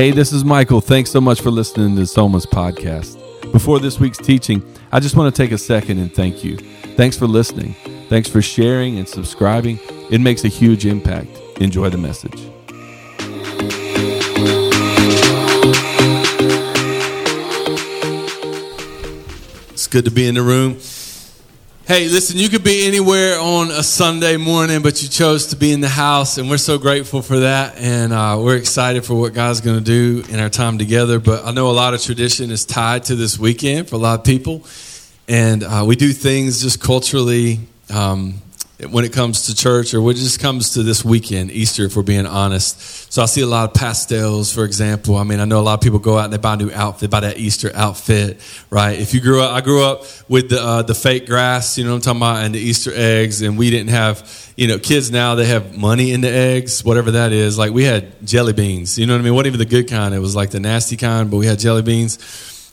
Hey, 0.00 0.12
this 0.12 0.32
is 0.32 0.46
Michael. 0.46 0.80
Thanks 0.80 1.10
so 1.10 1.20
much 1.20 1.42
for 1.42 1.50
listening 1.50 1.94
to 1.96 2.06
Soma's 2.06 2.46
podcast. 2.46 3.20
Before 3.52 3.78
this 3.78 4.00
week's 4.00 4.16
teaching, 4.16 4.62
I 4.90 4.98
just 4.98 5.14
want 5.14 5.34
to 5.34 5.42
take 5.42 5.52
a 5.52 5.58
second 5.58 5.98
and 5.98 6.10
thank 6.10 6.42
you. 6.42 6.56
Thanks 6.96 7.18
for 7.18 7.26
listening. 7.26 7.74
Thanks 8.08 8.26
for 8.26 8.40
sharing 8.40 8.96
and 8.96 9.06
subscribing. 9.06 9.78
It 10.10 10.22
makes 10.22 10.42
a 10.46 10.48
huge 10.48 10.86
impact. 10.86 11.28
Enjoy 11.60 11.90
the 11.90 11.98
message. 11.98 12.32
It's 19.74 19.86
good 19.86 20.06
to 20.06 20.10
be 20.10 20.26
in 20.26 20.34
the 20.34 20.42
room. 20.42 20.78
Hey, 21.90 22.06
listen, 22.08 22.38
you 22.38 22.48
could 22.48 22.62
be 22.62 22.86
anywhere 22.86 23.40
on 23.40 23.72
a 23.72 23.82
Sunday 23.82 24.36
morning, 24.36 24.80
but 24.80 25.02
you 25.02 25.08
chose 25.08 25.48
to 25.48 25.56
be 25.56 25.72
in 25.72 25.80
the 25.80 25.88
house, 25.88 26.38
and 26.38 26.48
we're 26.48 26.56
so 26.56 26.78
grateful 26.78 27.20
for 27.20 27.40
that. 27.40 27.78
And 27.78 28.12
uh, 28.12 28.38
we're 28.38 28.58
excited 28.58 29.04
for 29.04 29.16
what 29.16 29.34
God's 29.34 29.60
going 29.60 29.76
to 29.76 29.84
do 29.84 30.22
in 30.32 30.38
our 30.38 30.48
time 30.48 30.78
together. 30.78 31.18
But 31.18 31.44
I 31.44 31.50
know 31.50 31.68
a 31.68 31.72
lot 31.72 31.92
of 31.92 32.00
tradition 32.00 32.52
is 32.52 32.64
tied 32.64 33.06
to 33.06 33.16
this 33.16 33.40
weekend 33.40 33.88
for 33.88 33.96
a 33.96 33.98
lot 33.98 34.20
of 34.20 34.24
people. 34.24 34.64
And 35.26 35.64
uh, 35.64 35.82
we 35.84 35.96
do 35.96 36.12
things 36.12 36.62
just 36.62 36.80
culturally 36.80 37.58
um, 37.92 38.34
when 38.88 39.04
it 39.04 39.12
comes 39.12 39.46
to 39.46 39.54
church 39.54 39.92
or 39.92 40.00
when 40.00 40.16
it 40.16 40.18
just 40.18 40.40
comes 40.40 40.74
to 40.74 40.82
this 40.82 41.04
weekend, 41.04 41.50
Easter, 41.50 41.84
if 41.84 41.96
we're 41.96 42.02
being 42.02 42.26
honest. 42.26 43.12
So 43.12 43.22
I 43.22 43.26
see 43.26 43.40
a 43.40 43.46
lot 43.46 43.68
of 43.68 43.74
pastels, 43.74 44.52
for 44.52 44.64
example. 44.64 45.16
I 45.16 45.24
mean, 45.24 45.40
I 45.40 45.44
know 45.44 45.60
a 45.60 45.62
lot 45.62 45.74
of 45.74 45.80
people 45.80 45.98
go 45.98 46.18
out 46.18 46.24
and 46.24 46.32
they 46.32 46.38
buy 46.38 46.54
a 46.54 46.56
new 46.56 46.70
outfit, 46.72 47.10
buy 47.10 47.20
that 47.20 47.38
Easter 47.38 47.70
outfit, 47.74 48.40
right? 48.70 48.98
If 48.98 49.12
you 49.14 49.20
grew 49.20 49.42
up, 49.42 49.52
I 49.52 49.60
grew 49.60 49.82
up 49.82 50.04
with 50.28 50.50
the, 50.50 50.62
uh, 50.62 50.82
the 50.82 50.94
fake 50.94 51.26
grass, 51.26 51.76
you 51.76 51.84
know 51.84 51.90
what 51.90 51.96
I'm 51.96 52.02
talking 52.02 52.20
about, 52.20 52.44
and 52.44 52.54
the 52.54 52.60
Easter 52.60 52.92
eggs, 52.94 53.42
and 53.42 53.58
we 53.58 53.70
didn't 53.70 53.90
have, 53.90 54.52
you 54.56 54.68
know, 54.68 54.78
kids 54.78 55.10
now, 55.10 55.34
they 55.34 55.46
have 55.46 55.76
money 55.76 56.12
in 56.12 56.20
the 56.20 56.30
eggs, 56.30 56.84
whatever 56.84 57.12
that 57.12 57.32
is. 57.32 57.58
Like 57.58 57.72
we 57.72 57.84
had 57.84 58.26
jelly 58.26 58.52
beans, 58.52 58.98
you 58.98 59.06
know 59.06 59.14
what 59.14 59.20
I 59.20 59.24
mean? 59.24 59.34
What 59.34 59.46
even 59.46 59.58
the 59.58 59.66
good 59.66 59.88
kind, 59.88 60.14
it 60.14 60.20
was 60.20 60.36
like 60.36 60.50
the 60.50 60.60
nasty 60.60 60.96
kind, 60.96 61.30
but 61.30 61.36
we 61.36 61.46
had 61.46 61.58
jelly 61.58 61.82
beans. 61.82 62.18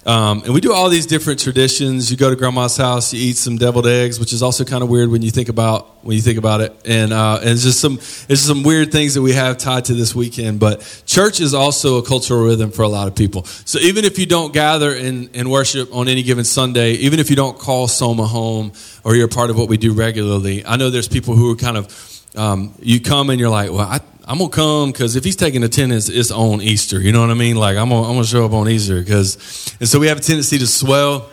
Um, 0.05 0.43
and 0.45 0.53
we 0.53 0.61
do 0.61 0.71
all 0.71 0.87
these 0.89 1.05
different 1.05 1.39
traditions. 1.41 2.09
You 2.09 2.15
go 2.15 2.29
to 2.29 2.35
grandma's 2.37 2.77
house, 2.77 3.13
you 3.13 3.29
eat 3.29 3.35
some 3.35 3.57
deviled 3.57 3.87
eggs, 3.87 4.21
which 4.21 4.31
is 4.31 4.41
also 4.41 4.63
kind 4.63 4.81
of 4.81 4.89
weird 4.89 5.09
when 5.09 5.21
you 5.21 5.31
think 5.31 5.49
about 5.49 6.05
when 6.05 6.15
you 6.15 6.21
think 6.21 6.37
about 6.37 6.61
it. 6.61 6.73
And, 6.85 7.11
uh, 7.11 7.39
and 7.41 7.49
it's 7.49 7.63
just 7.63 7.81
some 7.81 7.95
it's 8.29 8.41
some 8.41 8.63
weird 8.63 8.91
things 8.91 9.15
that 9.15 9.21
we 9.21 9.33
have 9.33 9.57
tied 9.57 9.85
to 9.85 9.93
this 9.93 10.15
weekend. 10.15 10.61
But 10.61 11.03
church 11.05 11.41
is 11.41 11.53
also 11.53 11.97
a 11.97 12.03
cultural 12.03 12.45
rhythm 12.45 12.71
for 12.71 12.83
a 12.83 12.87
lot 12.87 13.09
of 13.09 13.15
people. 13.15 13.43
So 13.43 13.79
even 13.79 14.05
if 14.05 14.17
you 14.17 14.25
don't 14.25 14.53
gather 14.53 14.95
and, 14.95 15.29
and 15.33 15.51
worship 15.51 15.93
on 15.93 16.07
any 16.07 16.23
given 16.23 16.45
Sunday, 16.45 16.93
even 16.93 17.19
if 17.19 17.29
you 17.29 17.35
don't 17.35 17.59
call 17.59 17.89
Soma 17.89 18.25
home 18.25 18.71
or 19.03 19.15
you're 19.15 19.25
a 19.25 19.29
part 19.29 19.49
of 19.49 19.57
what 19.57 19.67
we 19.67 19.75
do 19.75 19.91
regularly, 19.91 20.65
I 20.65 20.77
know 20.77 20.89
there's 20.89 21.09
people 21.09 21.35
who 21.35 21.51
are 21.51 21.57
kind 21.57 21.75
of 21.75 22.23
um, 22.35 22.73
you 22.79 23.01
come 23.01 23.29
and 23.29 23.39
you're 23.39 23.49
like, 23.49 23.71
well, 23.71 23.79
I, 23.79 23.99
I'm 24.27 24.39
gonna 24.39 24.49
come 24.49 24.91
because 24.91 25.15
if 25.15 25.23
he's 25.23 25.37
taking 25.37 25.63
attendance, 25.63 26.09
it's 26.09 26.31
on 26.31 26.61
Easter. 26.61 26.99
You 26.99 27.13
know 27.13 27.21
what 27.21 27.29
I 27.29 27.33
mean? 27.33 27.55
Like 27.55 27.77
I'm 27.77 27.87
gonna, 27.87 28.09
I'm 28.09 28.15
gonna 28.15 28.25
show 28.25 28.45
up 28.45 28.51
on 28.51 28.67
Easter 28.67 28.99
because, 28.99 29.73
and 29.79 29.87
so 29.87 29.99
we 29.99 30.07
have 30.07 30.17
a 30.17 30.21
tendency 30.21 30.57
to 30.57 30.67
swell 30.67 31.29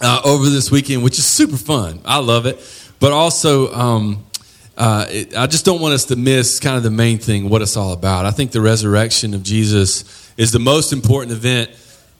uh, 0.00 0.22
over 0.24 0.48
this 0.48 0.70
weekend, 0.70 1.02
which 1.02 1.18
is 1.18 1.26
super 1.26 1.58
fun. 1.58 2.00
I 2.06 2.18
love 2.18 2.46
it, 2.46 2.58
but 2.98 3.12
also. 3.12 3.72
Um, 3.74 4.24
uh, 4.78 5.04
it, 5.10 5.36
I 5.36 5.46
just 5.46 5.66
don't 5.66 5.82
want 5.82 5.92
us 5.92 6.06
to 6.06 6.16
miss 6.16 6.58
kind 6.58 6.78
of 6.78 6.82
the 6.82 6.90
main 6.90 7.18
thing, 7.18 7.50
what 7.50 7.60
it's 7.60 7.76
all 7.76 7.92
about. 7.92 8.24
I 8.24 8.30
think 8.30 8.50
the 8.50 8.62
resurrection 8.62 9.34
of 9.34 9.42
Jesus 9.42 10.32
is 10.38 10.52
the 10.52 10.58
most 10.58 10.94
important 10.94 11.32
event 11.32 11.70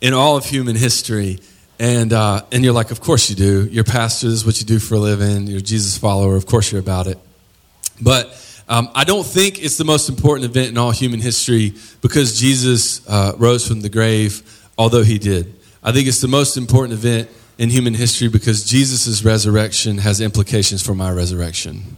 in 0.03 0.13
all 0.13 0.37
of 0.37 0.45
human 0.45 0.77
history. 0.77 1.39
And, 1.79 2.13
uh, 2.13 2.43
and 2.53 2.63
you're 2.63 2.75
like, 2.75 2.91
of 2.91 3.01
course 3.01 3.31
you 3.31 3.37
do. 3.37 3.67
You're 3.71 3.85
pastor, 3.85 4.27
this 4.27 4.41
is 4.41 4.45
what 4.45 4.61
you 4.61 4.67
do 4.67 4.79
for 4.79 4.97
a 4.97 4.99
living. 4.99 5.47
You're 5.47 5.61
a 5.61 5.63
Jesus 5.63 5.97
follower. 5.97 6.37
Of 6.37 6.45
course 6.45 6.71
you're 6.71 6.83
about 6.83 7.07
it. 7.07 7.17
But 7.99 8.29
um, 8.71 8.89
I 8.95 9.03
don't 9.03 9.27
think 9.27 9.63
it's 9.63 9.79
the 9.79 9.85
most 9.85 10.09
important 10.09 10.45
event 10.45 10.69
in 10.69 10.79
all 10.79 10.93
human 10.93 11.19
history 11.21 11.75
because 12.03 12.39
Jesus 12.39 13.07
uh, 13.09 13.33
rose 13.37 13.67
from 13.67 13.81
the 13.81 13.89
grave, 13.89 14.43
although 14.79 15.03
he 15.03 15.19
did. 15.19 15.53
I 15.83 15.91
think 15.91 16.07
it's 16.07 16.21
the 16.21 16.29
most 16.29 16.57
important 16.57 16.93
event 16.93 17.29
in 17.59 17.69
human 17.69 17.95
history 17.95 18.29
because 18.29 18.65
Jesus' 18.65 19.25
resurrection 19.25 19.99
has 19.99 20.21
implications 20.21 20.87
for 20.87 20.95
my 20.95 21.11
resurrection. 21.11 21.97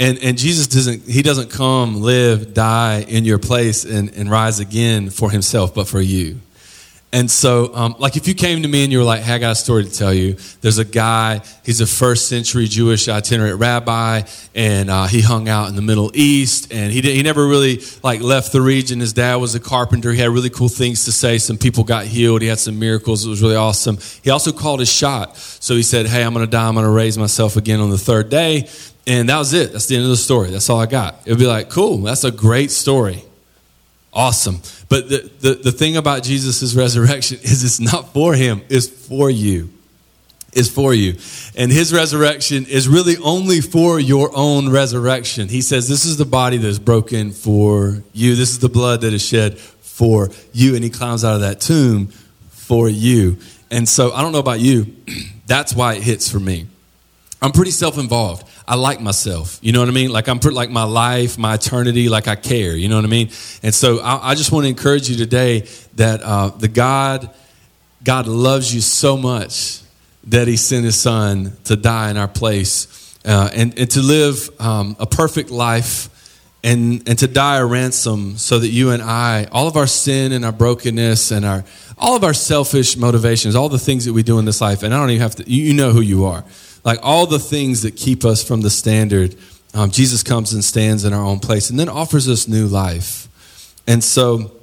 And, 0.00 0.18
and 0.18 0.36
Jesus 0.36 0.66
doesn't, 0.66 1.04
he 1.04 1.22
doesn't 1.22 1.50
come, 1.50 2.02
live, 2.02 2.54
die 2.54 3.04
in 3.08 3.24
your 3.24 3.38
place 3.38 3.84
and, 3.84 4.12
and 4.14 4.28
rise 4.28 4.58
again 4.58 5.10
for 5.10 5.30
himself, 5.30 5.76
but 5.76 5.86
for 5.86 6.00
you. 6.00 6.40
And 7.10 7.30
so, 7.30 7.74
um, 7.74 7.96
like, 7.98 8.18
if 8.18 8.28
you 8.28 8.34
came 8.34 8.60
to 8.60 8.68
me 8.68 8.84
and 8.84 8.92
you 8.92 8.98
were 8.98 9.04
like, 9.04 9.22
hey, 9.22 9.36
I 9.36 9.38
got 9.38 9.52
a 9.52 9.54
story 9.54 9.84
to 9.84 9.90
tell 9.90 10.12
you. 10.12 10.36
There's 10.60 10.76
a 10.76 10.84
guy, 10.84 11.40
he's 11.64 11.80
a 11.80 11.86
first 11.86 12.28
century 12.28 12.66
Jewish 12.66 13.08
itinerant 13.08 13.58
rabbi, 13.58 14.24
and 14.54 14.90
uh, 14.90 15.06
he 15.06 15.22
hung 15.22 15.48
out 15.48 15.70
in 15.70 15.76
the 15.76 15.80
Middle 15.80 16.10
East, 16.12 16.70
and 16.70 16.92
he, 16.92 17.00
did, 17.00 17.16
he 17.16 17.22
never 17.22 17.46
really, 17.46 17.80
like, 18.02 18.20
left 18.20 18.52
the 18.52 18.60
region. 18.60 19.00
His 19.00 19.14
dad 19.14 19.36
was 19.36 19.54
a 19.54 19.60
carpenter. 19.60 20.12
He 20.12 20.20
had 20.20 20.28
really 20.28 20.50
cool 20.50 20.68
things 20.68 21.06
to 21.06 21.12
say. 21.12 21.38
Some 21.38 21.56
people 21.56 21.82
got 21.82 22.04
healed. 22.04 22.42
He 22.42 22.48
had 22.48 22.58
some 22.58 22.78
miracles. 22.78 23.24
It 23.24 23.30
was 23.30 23.40
really 23.40 23.56
awesome. 23.56 23.96
He 24.22 24.28
also 24.28 24.52
called 24.52 24.80
his 24.80 24.92
shot. 24.92 25.38
So 25.38 25.74
he 25.76 25.82
said, 25.82 26.04
hey, 26.04 26.22
I'm 26.22 26.34
going 26.34 26.44
to 26.44 26.50
die. 26.50 26.68
I'm 26.68 26.74
going 26.74 26.84
to 26.84 26.92
raise 26.92 27.16
myself 27.16 27.56
again 27.56 27.80
on 27.80 27.88
the 27.88 27.96
third 27.96 28.28
day. 28.28 28.68
And 29.06 29.30
that 29.30 29.38
was 29.38 29.54
it. 29.54 29.72
That's 29.72 29.86
the 29.86 29.96
end 29.96 30.04
of 30.04 30.10
the 30.10 30.16
story. 30.18 30.50
That's 30.50 30.68
all 30.68 30.78
I 30.78 30.84
got. 30.84 31.22
It 31.24 31.30
would 31.30 31.38
be 31.38 31.46
like, 31.46 31.70
cool, 31.70 31.96
that's 32.02 32.24
a 32.24 32.30
great 32.30 32.70
story. 32.70 33.24
Awesome. 34.12 34.60
But 34.88 35.08
the, 35.08 35.30
the, 35.40 35.54
the 35.54 35.72
thing 35.72 35.96
about 35.96 36.22
Jesus' 36.22 36.74
resurrection 36.74 37.38
is 37.42 37.64
it's 37.64 37.80
not 37.80 38.12
for 38.12 38.34
him, 38.34 38.62
it's 38.68 38.88
for 38.88 39.30
you. 39.30 39.70
Is 40.54 40.70
for 40.70 40.94
you. 40.94 41.18
And 41.56 41.70
his 41.70 41.92
resurrection 41.92 42.64
is 42.64 42.88
really 42.88 43.18
only 43.18 43.60
for 43.60 44.00
your 44.00 44.30
own 44.34 44.70
resurrection. 44.70 45.46
He 45.46 45.60
says, 45.60 45.88
This 45.88 46.06
is 46.06 46.16
the 46.16 46.24
body 46.24 46.56
that 46.56 46.66
is 46.66 46.78
broken 46.78 47.32
for 47.32 48.02
you. 48.14 48.34
This 48.34 48.50
is 48.50 48.58
the 48.58 48.70
blood 48.70 49.02
that 49.02 49.12
is 49.12 49.22
shed 49.22 49.58
for 49.58 50.30
you. 50.54 50.74
And 50.74 50.82
he 50.82 50.88
climbs 50.88 51.22
out 51.22 51.34
of 51.34 51.42
that 51.42 51.60
tomb 51.60 52.06
for 52.48 52.88
you. 52.88 53.36
And 53.70 53.86
so 53.86 54.12
I 54.12 54.22
don't 54.22 54.32
know 54.32 54.38
about 54.38 54.60
you, 54.60 54.96
that's 55.46 55.74
why 55.74 55.94
it 55.94 56.02
hits 56.02 56.30
for 56.30 56.40
me. 56.40 56.66
I'm 57.42 57.52
pretty 57.52 57.70
self 57.70 57.98
involved. 57.98 58.46
I 58.68 58.74
like 58.74 59.00
myself. 59.00 59.58
You 59.62 59.72
know 59.72 59.80
what 59.80 59.88
I 59.88 59.92
mean? 59.92 60.10
Like 60.10 60.28
I'm 60.28 60.38
like 60.40 60.68
my 60.68 60.82
life, 60.82 61.38
my 61.38 61.54
eternity, 61.54 62.10
like 62.10 62.28
I 62.28 62.36
care. 62.36 62.76
You 62.76 62.90
know 62.90 62.96
what 62.96 63.04
I 63.06 63.08
mean? 63.08 63.30
And 63.62 63.74
so 63.74 64.00
I, 64.00 64.32
I 64.32 64.34
just 64.34 64.52
want 64.52 64.64
to 64.64 64.68
encourage 64.68 65.08
you 65.08 65.16
today 65.16 65.66
that 65.94 66.20
uh, 66.20 66.48
the 66.50 66.68
God, 66.68 67.30
God 68.04 68.26
loves 68.26 68.74
you 68.74 68.82
so 68.82 69.16
much 69.16 69.80
that 70.24 70.48
He 70.48 70.58
sent 70.58 70.84
His 70.84 71.00
Son 71.00 71.56
to 71.64 71.76
die 71.76 72.10
in 72.10 72.18
our 72.18 72.28
place 72.28 73.18
uh, 73.24 73.48
and, 73.54 73.78
and 73.78 73.90
to 73.92 74.02
live 74.02 74.50
um, 74.60 74.96
a 75.00 75.06
perfect 75.06 75.50
life 75.50 76.10
and, 76.62 77.08
and 77.08 77.18
to 77.20 77.26
die 77.26 77.56
a 77.56 77.64
ransom 77.64 78.36
so 78.36 78.58
that 78.58 78.68
you 78.68 78.90
and 78.90 79.02
I, 79.02 79.46
all 79.50 79.66
of 79.66 79.78
our 79.78 79.86
sin 79.86 80.32
and 80.32 80.44
our 80.44 80.52
brokenness 80.52 81.30
and 81.30 81.46
our 81.46 81.64
all 81.96 82.14
of 82.14 82.22
our 82.22 82.34
selfish 82.34 82.98
motivations, 82.98 83.56
all 83.56 83.70
the 83.70 83.78
things 83.78 84.04
that 84.04 84.12
we 84.12 84.22
do 84.22 84.38
in 84.38 84.44
this 84.44 84.60
life, 84.60 84.82
and 84.82 84.94
I 84.94 85.00
don't 85.00 85.10
even 85.10 85.22
have 85.22 85.34
to, 85.36 85.50
you, 85.50 85.64
you 85.64 85.74
know 85.74 85.90
who 85.90 86.00
you 86.00 86.26
are 86.26 86.44
like 86.84 86.98
all 87.02 87.26
the 87.26 87.38
things 87.38 87.82
that 87.82 87.96
keep 87.96 88.24
us 88.24 88.42
from 88.42 88.60
the 88.60 88.70
standard, 88.70 89.36
um, 89.74 89.90
Jesus 89.90 90.22
comes 90.22 90.52
and 90.52 90.64
stands 90.64 91.04
in 91.04 91.12
our 91.12 91.24
own 91.24 91.40
place 91.40 91.70
and 91.70 91.78
then 91.78 91.88
offers 91.88 92.28
us 92.28 92.48
new 92.48 92.66
life. 92.66 93.28
And 93.86 94.02
so 94.02 94.57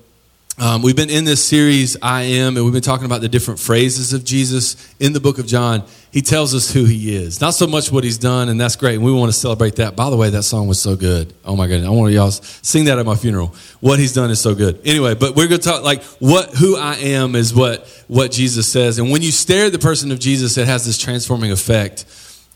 um, 0.57 0.81
we've 0.81 0.95
been 0.95 1.09
in 1.09 1.25
this 1.25 1.43
series, 1.43 1.97
I 2.01 2.21
am, 2.21 2.55
and 2.55 2.63
we've 2.63 2.73
been 2.73 2.81
talking 2.81 3.05
about 3.05 3.19
the 3.19 3.27
different 3.27 3.59
phrases 3.59 4.13
of 4.13 4.23
Jesus 4.23 4.77
in 5.01 5.11
the 5.11 5.19
book 5.19 5.37
of 5.37 5.45
John. 5.45 5.83
He 6.11 6.21
tells 6.21 6.55
us 6.55 6.71
who 6.71 6.85
he 6.85 7.13
is, 7.13 7.41
not 7.41 7.55
so 7.55 7.67
much 7.67 7.91
what 7.91 8.05
he's 8.05 8.17
done, 8.17 8.47
and 8.47 8.59
that's 8.59 8.77
great. 8.77 8.95
And 8.95 9.03
we 9.03 9.11
want 9.11 9.33
to 9.33 9.37
celebrate 9.37 9.75
that. 9.75 9.97
By 9.97 10.09
the 10.09 10.15
way, 10.15 10.29
that 10.29 10.43
song 10.43 10.67
was 10.67 10.79
so 10.79 10.95
good. 10.95 11.33
Oh 11.43 11.57
my 11.57 11.67
goodness, 11.67 11.89
I 11.89 11.91
want 11.91 12.13
y'all 12.13 12.31
sing 12.31 12.85
that 12.85 12.97
at 12.97 13.05
my 13.05 13.15
funeral. 13.15 13.53
What 13.81 13.99
he's 13.99 14.13
done 14.13 14.31
is 14.31 14.39
so 14.39 14.55
good. 14.55 14.79
Anyway, 14.85 15.13
but 15.15 15.35
we're 15.35 15.49
going 15.49 15.59
to 15.59 15.69
talk 15.69 15.83
like 15.83 16.03
what 16.19 16.51
who 16.51 16.77
I 16.77 16.95
am 16.95 17.35
is 17.35 17.53
what 17.53 17.85
what 18.07 18.31
Jesus 18.31 18.71
says, 18.71 18.97
and 18.97 19.11
when 19.11 19.21
you 19.21 19.31
stare 19.31 19.65
at 19.65 19.73
the 19.73 19.79
person 19.79 20.09
of 20.11 20.19
Jesus, 20.19 20.57
it 20.57 20.67
has 20.67 20.85
this 20.85 20.97
transforming 20.97 21.51
effect 21.51 22.05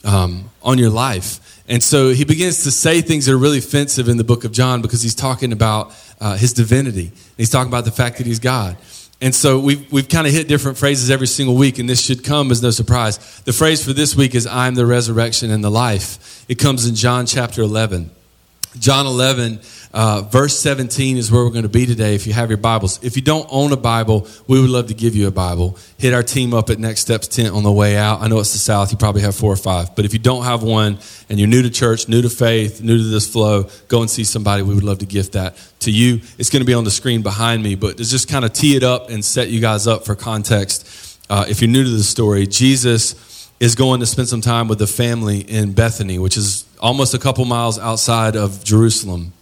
um, 0.05 0.49
on 0.63 0.77
your 0.77 0.89
life. 0.89 1.48
And 1.69 1.83
so 1.83 2.09
he 2.09 2.25
begins 2.25 2.63
to 2.63 2.71
say 2.71 3.01
things 3.01 3.27
that 3.27 3.33
are 3.33 3.37
really 3.37 3.59
offensive 3.59 4.09
in 4.09 4.17
the 4.17 4.23
book 4.23 4.43
of 4.43 4.51
John 4.51 4.81
because 4.81 5.03
he's 5.03 5.13
talking 5.13 5.53
about 5.53 5.93
uh, 6.19 6.35
his 6.35 6.51
divinity. 6.51 7.11
He's 7.37 7.51
talking 7.51 7.71
about 7.71 7.85
the 7.85 7.91
fact 7.91 8.17
that 8.17 8.25
he's 8.25 8.39
God. 8.39 8.75
And 9.21 9.35
so 9.35 9.59
we've, 9.59 9.91
we've 9.91 10.09
kind 10.09 10.25
of 10.25 10.33
hit 10.33 10.47
different 10.47 10.77
phrases 10.77 11.11
every 11.11 11.27
single 11.27 11.55
week, 11.55 11.77
and 11.77 11.87
this 11.87 12.03
should 12.03 12.23
come 12.23 12.51
as 12.51 12.63
no 12.63 12.71
surprise. 12.71 13.41
The 13.41 13.53
phrase 13.53 13.85
for 13.85 13.93
this 13.93 14.15
week 14.15 14.33
is, 14.33 14.47
I'm 14.47 14.75
the 14.75 14.85
resurrection 14.85 15.51
and 15.51 15.63
the 15.63 15.69
life. 15.69 16.45
It 16.49 16.55
comes 16.55 16.87
in 16.87 16.95
John 16.95 17.25
chapter 17.25 17.61
11. 17.61 18.09
John 18.79 19.05
11 19.05 19.59
uh, 19.91 20.21
verse 20.21 20.59
17 20.59 21.17
is 21.17 21.31
where 21.31 21.43
we're 21.43 21.49
going 21.49 21.63
to 21.63 21.69
be 21.69 21.87
today 21.87 22.13
if 22.13 22.27
you 22.27 22.33
have 22.33 22.49
your 22.49 22.57
Bibles. 22.57 23.03
If 23.03 23.15
you 23.15 23.23
don't 23.23 23.47
own 23.49 23.71
a 23.71 23.77
Bible, 23.77 24.27
we 24.47 24.61
would 24.61 24.69
love 24.69 24.87
to 24.87 24.93
give 24.93 25.15
you 25.15 25.27
a 25.27 25.31
Bible. 25.31 25.77
Hit 25.97 26.13
our 26.13 26.21
team 26.21 26.53
up 26.53 26.69
at 26.69 26.77
Next 26.77 27.01
Steps 27.01 27.27
Tent 27.27 27.55
on 27.55 27.63
the 27.63 27.71
way 27.71 27.97
out. 27.97 28.21
I 28.21 28.27
know 28.27 28.39
it's 28.39 28.53
the 28.53 28.59
South, 28.59 28.91
you 28.91 28.97
probably 28.97 29.21
have 29.21 29.35
four 29.35 29.51
or 29.51 29.57
five. 29.57 29.95
But 29.95 30.05
if 30.05 30.13
you 30.13 30.19
don't 30.19 30.43
have 30.43 30.61
one 30.61 30.99
and 31.27 31.39
you're 31.39 31.47
new 31.47 31.63
to 31.63 31.71
church, 31.71 32.07
new 32.07 32.21
to 32.21 32.29
faith, 32.29 32.81
new 32.81 32.97
to 32.97 33.03
this 33.03 33.27
flow, 33.27 33.67
go 33.87 34.01
and 34.01 34.09
see 34.09 34.23
somebody. 34.23 34.61
We 34.61 34.75
would 34.75 34.83
love 34.83 34.99
to 34.99 35.07
gift 35.07 35.33
that 35.33 35.57
to 35.79 35.91
you. 35.91 36.21
It's 36.37 36.51
going 36.51 36.61
to 36.61 36.67
be 36.67 36.75
on 36.75 36.83
the 36.83 36.91
screen 36.91 37.23
behind 37.23 37.63
me, 37.63 37.73
but 37.73 37.97
to 37.97 38.03
just 38.03 38.29
kind 38.29 38.45
of 38.45 38.53
tee 38.53 38.75
it 38.75 38.83
up 38.83 39.09
and 39.09 39.25
set 39.25 39.49
you 39.49 39.59
guys 39.59 39.87
up 39.87 40.05
for 40.05 40.13
context. 40.13 41.19
Uh, 41.31 41.45
if 41.49 41.61
you're 41.61 41.69
new 41.69 41.83
to 41.83 41.89
the 41.89 42.03
story, 42.03 42.45
Jesus 42.45 43.49
is 43.59 43.73
going 43.73 44.01
to 44.01 44.05
spend 44.05 44.27
some 44.27 44.41
time 44.41 44.67
with 44.67 44.77
the 44.77 44.87
family 44.87 45.39
in 45.39 45.73
Bethany, 45.73 46.19
which 46.19 46.37
is 46.37 46.65
almost 46.79 47.13
a 47.13 47.19
couple 47.19 47.43
miles 47.45 47.79
outside 47.79 48.35
of 48.35 48.63
Jerusalem. 48.63 49.33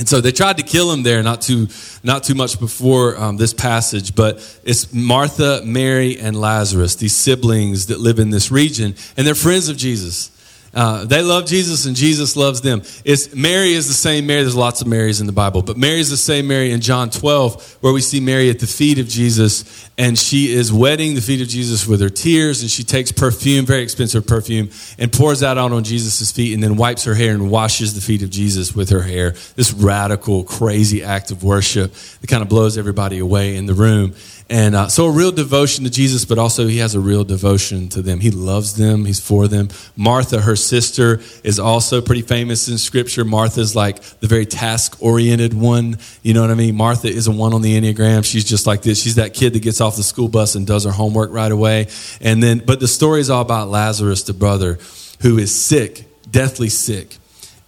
And 0.00 0.08
so 0.08 0.22
they 0.22 0.32
tried 0.32 0.56
to 0.56 0.62
kill 0.62 0.90
him 0.90 1.02
there, 1.02 1.22
not 1.22 1.42
too, 1.42 1.68
not 2.02 2.24
too 2.24 2.34
much 2.34 2.58
before 2.58 3.18
um, 3.18 3.36
this 3.36 3.52
passage, 3.52 4.14
but 4.14 4.36
it's 4.64 4.94
Martha, 4.94 5.60
Mary, 5.62 6.18
and 6.18 6.40
Lazarus, 6.40 6.96
these 6.96 7.14
siblings 7.14 7.88
that 7.88 8.00
live 8.00 8.18
in 8.18 8.30
this 8.30 8.50
region, 8.50 8.94
and 9.18 9.26
they're 9.26 9.34
friends 9.34 9.68
of 9.68 9.76
Jesus. 9.76 10.30
Uh, 10.72 11.04
they 11.04 11.20
love 11.20 11.46
Jesus 11.46 11.84
and 11.86 11.96
Jesus 11.96 12.36
loves 12.36 12.60
them. 12.60 12.82
It's, 13.04 13.34
Mary 13.34 13.72
is 13.72 13.88
the 13.88 13.94
same 13.94 14.26
Mary. 14.26 14.42
There's 14.42 14.54
lots 14.54 14.80
of 14.80 14.86
Marys 14.86 15.20
in 15.20 15.26
the 15.26 15.32
Bible, 15.32 15.62
but 15.62 15.76
Mary 15.76 15.98
is 15.98 16.10
the 16.10 16.16
same 16.16 16.46
Mary 16.46 16.70
in 16.70 16.80
John 16.80 17.10
12, 17.10 17.78
where 17.80 17.92
we 17.92 18.00
see 18.00 18.20
Mary 18.20 18.50
at 18.50 18.60
the 18.60 18.66
feet 18.66 18.98
of 18.98 19.08
Jesus, 19.08 19.90
and 19.98 20.16
she 20.16 20.52
is 20.52 20.72
wetting 20.72 21.14
the 21.14 21.20
feet 21.20 21.40
of 21.40 21.48
Jesus 21.48 21.86
with 21.86 22.00
her 22.00 22.08
tears, 22.08 22.62
and 22.62 22.70
she 22.70 22.84
takes 22.84 23.10
perfume, 23.10 23.66
very 23.66 23.82
expensive 23.82 24.26
perfume, 24.26 24.70
and 24.98 25.12
pours 25.12 25.40
that 25.40 25.58
out 25.58 25.72
on 25.72 25.82
Jesus' 25.82 26.30
feet, 26.30 26.54
and 26.54 26.62
then 26.62 26.76
wipes 26.76 27.04
her 27.04 27.14
hair 27.14 27.32
and 27.32 27.50
washes 27.50 27.94
the 27.94 28.00
feet 28.00 28.22
of 28.22 28.30
Jesus 28.30 28.74
with 28.74 28.90
her 28.90 29.02
hair. 29.02 29.32
This 29.56 29.72
radical, 29.72 30.44
crazy 30.44 31.02
act 31.02 31.32
of 31.32 31.42
worship 31.42 31.92
that 31.92 32.26
kind 32.28 32.42
of 32.42 32.48
blows 32.48 32.78
everybody 32.78 33.18
away 33.18 33.56
in 33.56 33.66
the 33.66 33.74
room. 33.74 34.14
And 34.50 34.74
uh, 34.74 34.88
so, 34.88 35.06
a 35.06 35.12
real 35.12 35.30
devotion 35.30 35.84
to 35.84 35.90
Jesus, 35.90 36.24
but 36.24 36.36
also 36.36 36.66
he 36.66 36.78
has 36.78 36.96
a 36.96 37.00
real 37.00 37.22
devotion 37.22 37.88
to 37.90 38.02
them. 38.02 38.18
He 38.18 38.32
loves 38.32 38.74
them, 38.74 39.04
he's 39.04 39.20
for 39.20 39.46
them. 39.46 39.68
Martha, 39.94 40.40
her 40.40 40.56
sister, 40.56 41.20
is 41.44 41.60
also 41.60 42.02
pretty 42.02 42.22
famous 42.22 42.68
in 42.68 42.76
Scripture. 42.76 43.24
Martha's 43.24 43.76
like 43.76 44.02
the 44.18 44.26
very 44.26 44.46
task 44.46 45.00
oriented 45.00 45.54
one. 45.54 45.98
You 46.24 46.34
know 46.34 46.40
what 46.40 46.50
I 46.50 46.54
mean? 46.54 46.74
Martha 46.74 47.06
is 47.06 47.28
a 47.28 47.30
one 47.30 47.54
on 47.54 47.62
the 47.62 47.80
Enneagram. 47.80 48.24
She's 48.24 48.44
just 48.44 48.66
like 48.66 48.82
this. 48.82 49.00
She's 49.00 49.14
that 49.14 49.34
kid 49.34 49.52
that 49.52 49.62
gets 49.62 49.80
off 49.80 49.94
the 49.94 50.02
school 50.02 50.28
bus 50.28 50.56
and 50.56 50.66
does 50.66 50.84
her 50.84 50.90
homework 50.90 51.30
right 51.30 51.52
away. 51.52 51.86
And 52.20 52.42
then, 52.42 52.58
but 52.58 52.80
the 52.80 52.88
story 52.88 53.20
is 53.20 53.30
all 53.30 53.42
about 53.42 53.68
Lazarus, 53.68 54.24
the 54.24 54.34
brother, 54.34 54.80
who 55.22 55.38
is 55.38 55.54
sick, 55.54 56.06
deathly 56.28 56.70
sick. 56.70 57.18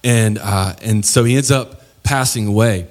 And, 0.02 0.36
uh, 0.36 0.74
and 0.82 1.06
so 1.06 1.22
he 1.22 1.36
ends 1.36 1.52
up 1.52 1.82
passing 2.02 2.48
away. 2.48 2.88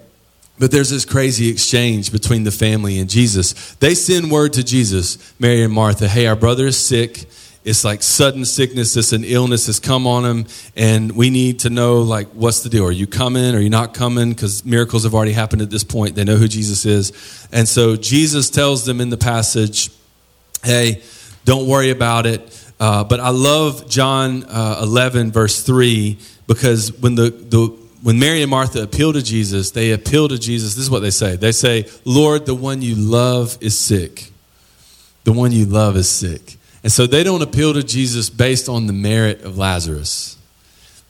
But 0.61 0.69
there's 0.69 0.91
this 0.91 1.05
crazy 1.05 1.49
exchange 1.49 2.11
between 2.11 2.43
the 2.43 2.51
family 2.51 2.99
and 2.99 3.09
Jesus. 3.09 3.73
They 3.77 3.95
send 3.95 4.29
word 4.29 4.53
to 4.53 4.63
Jesus, 4.63 5.33
Mary 5.39 5.63
and 5.63 5.73
Martha, 5.73 6.07
hey, 6.07 6.27
our 6.27 6.35
brother 6.35 6.67
is 6.67 6.77
sick. 6.77 7.25
It's 7.65 7.83
like 7.83 8.03
sudden 8.03 8.45
sickness, 8.45 8.95
it's 8.95 9.11
an 9.11 9.23
illness 9.23 9.65
has 9.65 9.79
come 9.79 10.05
on 10.05 10.23
him, 10.23 10.45
and 10.75 11.13
we 11.13 11.31
need 11.31 11.61
to 11.61 11.71
know, 11.71 12.01
like, 12.01 12.27
what's 12.33 12.61
the 12.61 12.69
deal? 12.69 12.85
Are 12.85 12.91
you 12.91 13.07
coming? 13.07 13.55
Are 13.55 13.59
you 13.59 13.71
not 13.71 13.95
coming? 13.95 14.29
Because 14.29 14.63
miracles 14.63 15.03
have 15.03 15.15
already 15.15 15.31
happened 15.31 15.63
at 15.63 15.71
this 15.71 15.83
point. 15.83 16.13
They 16.13 16.25
know 16.25 16.35
who 16.35 16.47
Jesus 16.47 16.85
is. 16.85 17.47
And 17.51 17.67
so 17.67 17.95
Jesus 17.95 18.51
tells 18.51 18.85
them 18.85 19.01
in 19.01 19.09
the 19.09 19.17
passage, 19.17 19.89
hey, 20.63 21.01
don't 21.43 21.67
worry 21.67 21.89
about 21.89 22.27
it. 22.27 22.73
Uh, 22.79 23.03
but 23.03 23.19
I 23.19 23.29
love 23.29 23.89
John 23.89 24.43
uh, 24.43 24.79
11, 24.83 25.31
verse 25.31 25.63
3, 25.63 26.19
because 26.45 26.93
when 26.99 27.15
the, 27.15 27.31
the 27.31 27.80
when 28.01 28.19
Mary 28.19 28.41
and 28.41 28.49
Martha 28.49 28.81
appeal 28.81 29.13
to 29.13 29.21
Jesus, 29.21 29.71
they 29.71 29.91
appeal 29.91 30.27
to 30.27 30.37
Jesus. 30.37 30.75
This 30.75 30.83
is 30.83 30.89
what 30.89 31.01
they 31.01 31.11
say. 31.11 31.35
They 31.35 31.51
say, 31.51 31.87
Lord, 32.03 32.45
the 32.45 32.55
one 32.55 32.81
you 32.81 32.95
love 32.95 33.57
is 33.61 33.77
sick. 33.77 34.31
The 35.23 35.33
one 35.33 35.51
you 35.51 35.65
love 35.65 35.95
is 35.95 36.09
sick. 36.09 36.57
And 36.83 36.91
so 36.91 37.05
they 37.05 37.23
don't 37.23 37.43
appeal 37.43 37.73
to 37.73 37.83
Jesus 37.83 38.29
based 38.29 38.67
on 38.67 38.87
the 38.87 38.93
merit 38.93 39.43
of 39.43 39.57
Lazarus. 39.57 40.37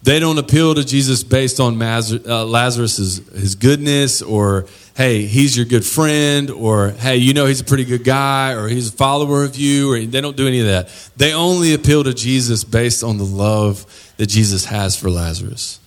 They 0.04 0.20
don't 0.20 0.38
appeal 0.38 0.76
to 0.76 0.84
Jesus 0.84 1.24
based 1.24 1.60
on 1.60 1.82
uh, 1.82 2.46
Lazarus' 2.46 3.18
his 3.30 3.56
goodness 3.56 4.22
or, 4.22 4.66
hey, 4.98 5.26
he's 5.26 5.56
your 5.56 5.68
good 5.68 5.86
friend 5.86 6.50
or, 6.50 6.90
hey, 6.90 7.18
you 7.18 7.34
know 7.34 7.46
he's 7.46 7.62
a 7.62 7.66
pretty 7.66 7.86
good 7.86 8.04
guy 8.04 8.54
or 8.54 8.68
he's 8.68 8.90
a 8.90 8.92
follower 8.92 9.44
of 9.44 9.56
you 9.56 9.94
or 9.94 10.00
they 10.00 10.20
don't 10.20 10.36
do 10.36 10.48
any 10.48 10.60
of 10.60 10.66
that. 10.66 10.90
They 11.18 11.34
only 11.34 11.74
appeal 11.74 12.04
to 12.04 12.14
Jesus 12.14 12.64
based 12.64 13.04
on 13.04 13.18
the 13.18 13.24
love 13.24 13.86
that 14.18 14.26
Jesus 14.26 14.66
has 14.66 14.98
for 14.98 15.10
Lazarus. 15.10 15.81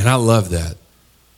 And 0.00 0.08
I 0.08 0.14
love 0.14 0.48
that 0.48 0.78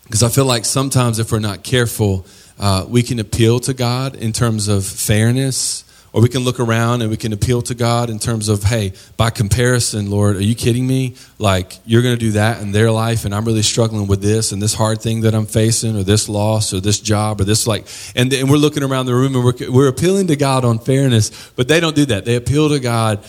because 0.05 0.23
I 0.23 0.29
feel 0.29 0.45
like 0.45 0.65
sometimes 0.65 1.19
if 1.19 1.33
we're 1.33 1.41
not 1.41 1.65
careful, 1.65 2.25
uh, 2.61 2.87
we 2.89 3.03
can 3.03 3.19
appeal 3.19 3.59
to 3.59 3.75
God 3.75 4.15
in 4.15 4.33
terms 4.33 4.69
of 4.69 4.87
fairness, 4.87 5.83
or 6.13 6.23
we 6.23 6.29
can 6.29 6.45
look 6.45 6.61
around 6.61 7.03
and 7.03 7.11
we 7.11 7.17
can 7.17 7.33
appeal 7.33 7.63
to 7.63 7.75
God 7.75 8.09
in 8.09 8.21
terms 8.21 8.49
of, 8.49 8.63
hey, 8.63 8.93
by 9.17 9.31
comparison, 9.31 10.13
Lord, 10.13 10.37
are 10.37 10.45
you 10.45 10.55
kidding 10.55 10.87
me? 10.87 11.17
Like, 11.41 11.77
you're 11.85 12.03
going 12.03 12.15
to 12.15 12.21
do 12.21 12.31
that 12.33 12.63
in 12.63 12.71
their 12.71 12.93
life, 12.93 13.25
and 13.25 13.35
I'm 13.35 13.45
really 13.45 13.63
struggling 13.63 14.07
with 14.07 14.23
this 14.23 14.53
and 14.53 14.63
this 14.63 14.75
hard 14.75 15.03
thing 15.03 15.23
that 15.23 15.35
I'm 15.35 15.47
facing, 15.47 15.97
or 15.97 16.05
this 16.05 16.29
loss, 16.29 16.73
or 16.73 16.79
this 16.79 17.01
job, 17.01 17.41
or 17.41 17.45
this, 17.45 17.67
like, 17.67 17.89
and, 18.15 18.33
and 18.33 18.49
we're 18.49 18.59
looking 18.59 18.85
around 18.85 19.07
the 19.07 19.15
room 19.17 19.35
and 19.35 19.45
we're, 19.45 19.73
we're 19.73 19.89
appealing 19.89 20.29
to 20.29 20.37
God 20.37 20.65
on 20.65 20.79
fairness, 20.79 21.51
but 21.57 21.67
they 21.67 21.81
don't 21.81 21.97
do 21.97 22.05
that. 22.05 22.27
They 22.27 22.37
appeal 22.37 22.69
to 22.69 22.79
God 22.79 23.25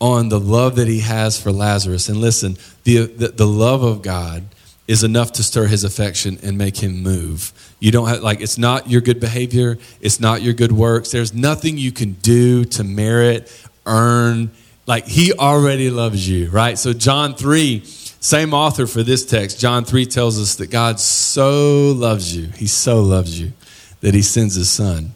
on 0.00 0.30
the 0.30 0.40
love 0.40 0.76
that 0.76 0.88
He 0.88 1.00
has 1.00 1.38
for 1.38 1.52
Lazarus. 1.52 2.08
And 2.08 2.18
listen, 2.18 2.56
the, 2.84 3.04
the, 3.04 3.28
the 3.28 3.46
love 3.46 3.82
of 3.82 4.00
God 4.00 4.44
is 4.90 5.04
enough 5.04 5.30
to 5.30 5.44
stir 5.44 5.68
his 5.68 5.84
affection 5.84 6.36
and 6.42 6.58
make 6.58 6.76
him 6.76 7.00
move. 7.00 7.52
You 7.78 7.92
don't 7.92 8.08
have, 8.08 8.24
like, 8.24 8.40
it's 8.40 8.58
not 8.58 8.90
your 8.90 9.00
good 9.00 9.20
behavior, 9.20 9.78
it's 10.00 10.18
not 10.18 10.42
your 10.42 10.52
good 10.52 10.72
works. 10.72 11.12
There's 11.12 11.32
nothing 11.32 11.78
you 11.78 11.92
can 11.92 12.14
do 12.14 12.64
to 12.64 12.82
merit, 12.82 13.48
earn. 13.86 14.50
Like, 14.86 15.06
he 15.06 15.32
already 15.32 15.90
loves 15.90 16.28
you, 16.28 16.50
right? 16.50 16.76
So, 16.76 16.92
John 16.92 17.36
3, 17.36 17.84
same 17.84 18.52
author 18.52 18.88
for 18.88 19.04
this 19.04 19.24
text, 19.24 19.60
John 19.60 19.84
3 19.84 20.06
tells 20.06 20.40
us 20.40 20.56
that 20.56 20.72
God 20.72 20.98
so 20.98 21.92
loves 21.92 22.36
you, 22.36 22.48
he 22.48 22.66
so 22.66 23.00
loves 23.00 23.40
you, 23.40 23.52
that 24.00 24.12
he 24.12 24.22
sends 24.22 24.56
his 24.56 24.68
son 24.68 25.14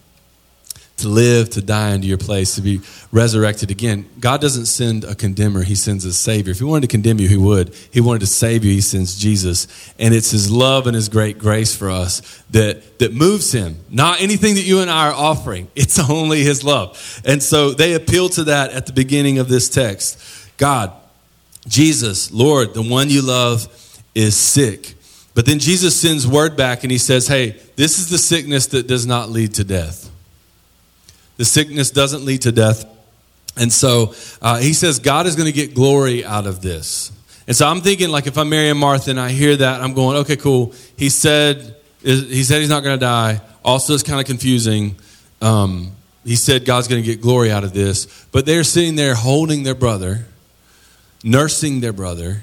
to 0.96 1.08
live, 1.08 1.50
to 1.50 1.60
die 1.60 1.90
into 1.90 2.06
your 2.06 2.18
place, 2.18 2.54
to 2.54 2.60
be 2.60 2.80
resurrected 3.10 3.70
again. 3.70 4.08
God 4.20 4.40
doesn't 4.40 4.66
send 4.66 5.02
a 5.02 5.14
condemner, 5.14 5.62
He 5.62 5.74
sends 5.74 6.04
a 6.04 6.12
Savior. 6.12 6.52
If 6.52 6.58
He 6.58 6.64
wanted 6.64 6.82
to 6.82 6.88
condemn 6.88 7.18
you, 7.18 7.28
He 7.28 7.36
would. 7.36 7.74
He 7.90 8.00
wanted 8.00 8.20
to 8.20 8.26
save 8.26 8.64
you, 8.64 8.72
He 8.72 8.80
sends 8.80 9.16
Jesus. 9.16 9.92
And 9.98 10.14
it's 10.14 10.30
His 10.30 10.50
love 10.50 10.86
and 10.86 10.94
His 10.94 11.08
great 11.08 11.38
grace 11.38 11.74
for 11.74 11.90
us 11.90 12.42
that, 12.50 13.00
that 13.00 13.12
moves 13.12 13.50
Him. 13.52 13.78
Not 13.90 14.20
anything 14.20 14.54
that 14.54 14.62
you 14.62 14.80
and 14.80 14.90
I 14.90 15.08
are 15.08 15.14
offering, 15.14 15.68
it's 15.74 15.98
only 16.10 16.44
His 16.44 16.62
love. 16.62 17.22
And 17.24 17.42
so 17.42 17.72
they 17.72 17.94
appeal 17.94 18.28
to 18.30 18.44
that 18.44 18.70
at 18.70 18.86
the 18.86 18.92
beginning 18.92 19.38
of 19.38 19.48
this 19.48 19.68
text 19.68 20.18
God, 20.56 20.92
Jesus, 21.66 22.30
Lord, 22.30 22.74
the 22.74 22.82
one 22.82 23.10
you 23.10 23.22
love 23.22 23.66
is 24.14 24.36
sick. 24.36 24.94
But 25.34 25.46
then 25.46 25.58
Jesus 25.58 26.00
sends 26.00 26.28
word 26.28 26.56
back 26.56 26.84
and 26.84 26.92
He 26.92 26.98
says, 26.98 27.26
Hey, 27.26 27.60
this 27.74 27.98
is 27.98 28.10
the 28.10 28.18
sickness 28.18 28.68
that 28.68 28.86
does 28.86 29.06
not 29.06 29.30
lead 29.30 29.54
to 29.54 29.64
death. 29.64 30.12
The 31.36 31.44
sickness 31.44 31.90
doesn't 31.90 32.24
lead 32.24 32.42
to 32.42 32.52
death. 32.52 32.84
And 33.56 33.72
so 33.72 34.14
uh, 34.42 34.58
he 34.58 34.72
says 34.72 34.98
God 34.98 35.26
is 35.26 35.36
going 35.36 35.46
to 35.46 35.52
get 35.52 35.74
glory 35.74 36.24
out 36.24 36.46
of 36.46 36.60
this. 36.60 37.12
And 37.46 37.54
so 37.54 37.66
I'm 37.66 37.80
thinking, 37.80 38.08
like, 38.10 38.26
if 38.26 38.38
I'm 38.38 38.48
Mary 38.48 38.70
and 38.70 38.78
Martha 38.78 39.10
and 39.10 39.20
I 39.20 39.30
hear 39.30 39.54
that, 39.56 39.82
I'm 39.82 39.92
going, 39.92 40.16
okay, 40.18 40.36
cool. 40.36 40.72
He 40.96 41.10
said, 41.10 41.76
he 42.02 42.42
said 42.42 42.60
he's 42.60 42.70
not 42.70 42.82
going 42.82 42.98
to 42.98 43.04
die. 43.04 43.40
Also, 43.64 43.94
it's 43.94 44.02
kind 44.02 44.18
of 44.18 44.26
confusing. 44.26 44.96
Um, 45.42 45.92
he 46.24 46.36
said 46.36 46.64
God's 46.64 46.88
going 46.88 47.02
to 47.02 47.06
get 47.06 47.20
glory 47.20 47.52
out 47.52 47.64
of 47.64 47.74
this. 47.74 48.06
But 48.32 48.46
they're 48.46 48.64
sitting 48.64 48.96
there 48.96 49.14
holding 49.14 49.62
their 49.62 49.74
brother, 49.74 50.24
nursing 51.22 51.80
their 51.80 51.92
brother, 51.92 52.42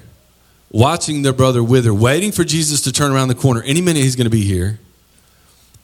watching 0.71 1.24
their 1.24 1.33
brother 1.33 1.63
wither, 1.63 1.93
waiting 1.93 2.31
for 2.31 2.43
Jesus 2.43 2.81
to 2.81 2.91
turn 2.91 3.12
around 3.12 3.29
the 3.29 3.36
corner. 3.36 3.63
Any 3.63 3.81
minute 3.81 4.03
he's 4.03 4.15
going 4.15 4.25
to 4.25 4.31
be 4.31 4.43
here 4.43 4.79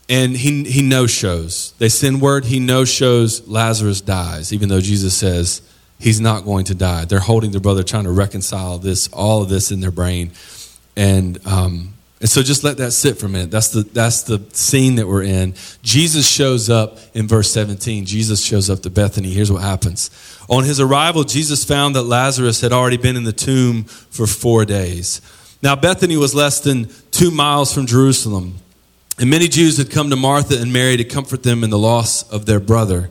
and 0.10 0.38
he, 0.38 0.64
he 0.64 0.82
no 0.82 1.08
shows. 1.08 1.74
They 1.80 1.90
send 1.90 2.22
word, 2.22 2.46
he 2.46 2.60
no 2.60 2.86
shows, 2.86 3.48
Lazarus 3.48 4.02
dies, 4.02 4.54
even 4.54 4.70
though 4.70 4.82
Jesus 4.82 5.16
says 5.16 5.62
he's 6.00 6.22
not 6.22 6.46
going 6.46 6.66
to 6.66 6.76
die. 6.76 7.06
They're 7.06 7.20
holding 7.20 7.52
their 7.52 7.60
brother, 7.62 7.84
trying 7.84 8.06
to 8.06 8.12
reconcile 8.12 8.78
this, 8.78 9.08
all 9.10 9.42
of 9.42 9.50
this 9.50 9.72
in 9.72 9.82
their 9.82 9.92
brain. 9.92 10.32
And, 10.96 11.46
um, 11.46 11.94
and 12.20 12.30
so 12.30 12.42
just 12.42 12.64
let 12.64 12.78
that 12.78 12.92
sit 12.92 13.18
for 13.18 13.28
a 13.28 13.30
minute. 13.30 13.52
That's 13.52 13.70
the, 13.70 13.82
that's 13.84 14.24
the 14.24 14.44
scene 14.54 14.96
that 14.96 15.08
we're 15.08 15.24
in. 15.24 15.54
Jesus 15.84 16.28
shows 16.28 16.70
up 16.70 16.98
in 17.14 17.28
verse 17.28 17.52
17. 17.52 18.06
Jesus 18.06 18.44
shows 18.44 18.70
up 18.70 18.82
to 18.82 18.90
Bethany. 18.90 19.30
Here's 19.30 19.52
what 19.52 19.62
happens. 19.62 20.10
On 20.50 20.64
his 20.64 20.80
arrival, 20.80 21.24
Jesus 21.24 21.64
found 21.64 21.96
that 21.96 22.04
Lazarus 22.04 22.62
had 22.62 22.72
already 22.72 22.98
been 22.98 23.18
in 23.18 23.24
the 23.24 23.34
tomb 23.34 23.84
for 23.84 24.26
four 24.26 24.66
days. 24.66 25.22
Now, 25.62 25.76
Bethany 25.76 26.18
was 26.18 26.34
less 26.34 26.60
than 26.60 26.90
two 27.12 27.30
miles 27.30 27.74
from 27.74 27.86
Jerusalem 27.86 28.56
and 29.20 29.30
many 29.30 29.48
Jews 29.48 29.78
had 29.78 29.90
come 29.90 30.10
to 30.12 30.16
Martha 30.16 30.60
and 30.60 30.72
Mary 30.72 30.98
to 30.98 31.04
comfort 31.04 31.44
them 31.44 31.64
in 31.64 31.70
the 31.70 31.78
loss 31.78 32.30
of 32.30 32.46
their 32.46 32.60
brother. 32.60 33.10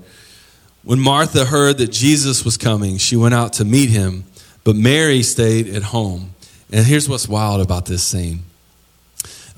When 0.84 1.00
Martha 1.00 1.44
heard 1.44 1.78
that 1.78 1.90
Jesus 1.90 2.44
was 2.44 2.56
coming, 2.56 2.98
she 2.98 3.16
went 3.16 3.34
out 3.34 3.54
to 3.54 3.64
meet 3.64 3.90
him, 3.90 4.24
but 4.62 4.76
Mary 4.76 5.22
stayed 5.22 5.68
at 5.68 5.82
home. 5.82 6.34
And 6.70 6.86
here's 6.86 7.08
what's 7.08 7.28
wild 7.28 7.60
about 7.60 7.86
this 7.86 8.04
scene. 8.04 8.44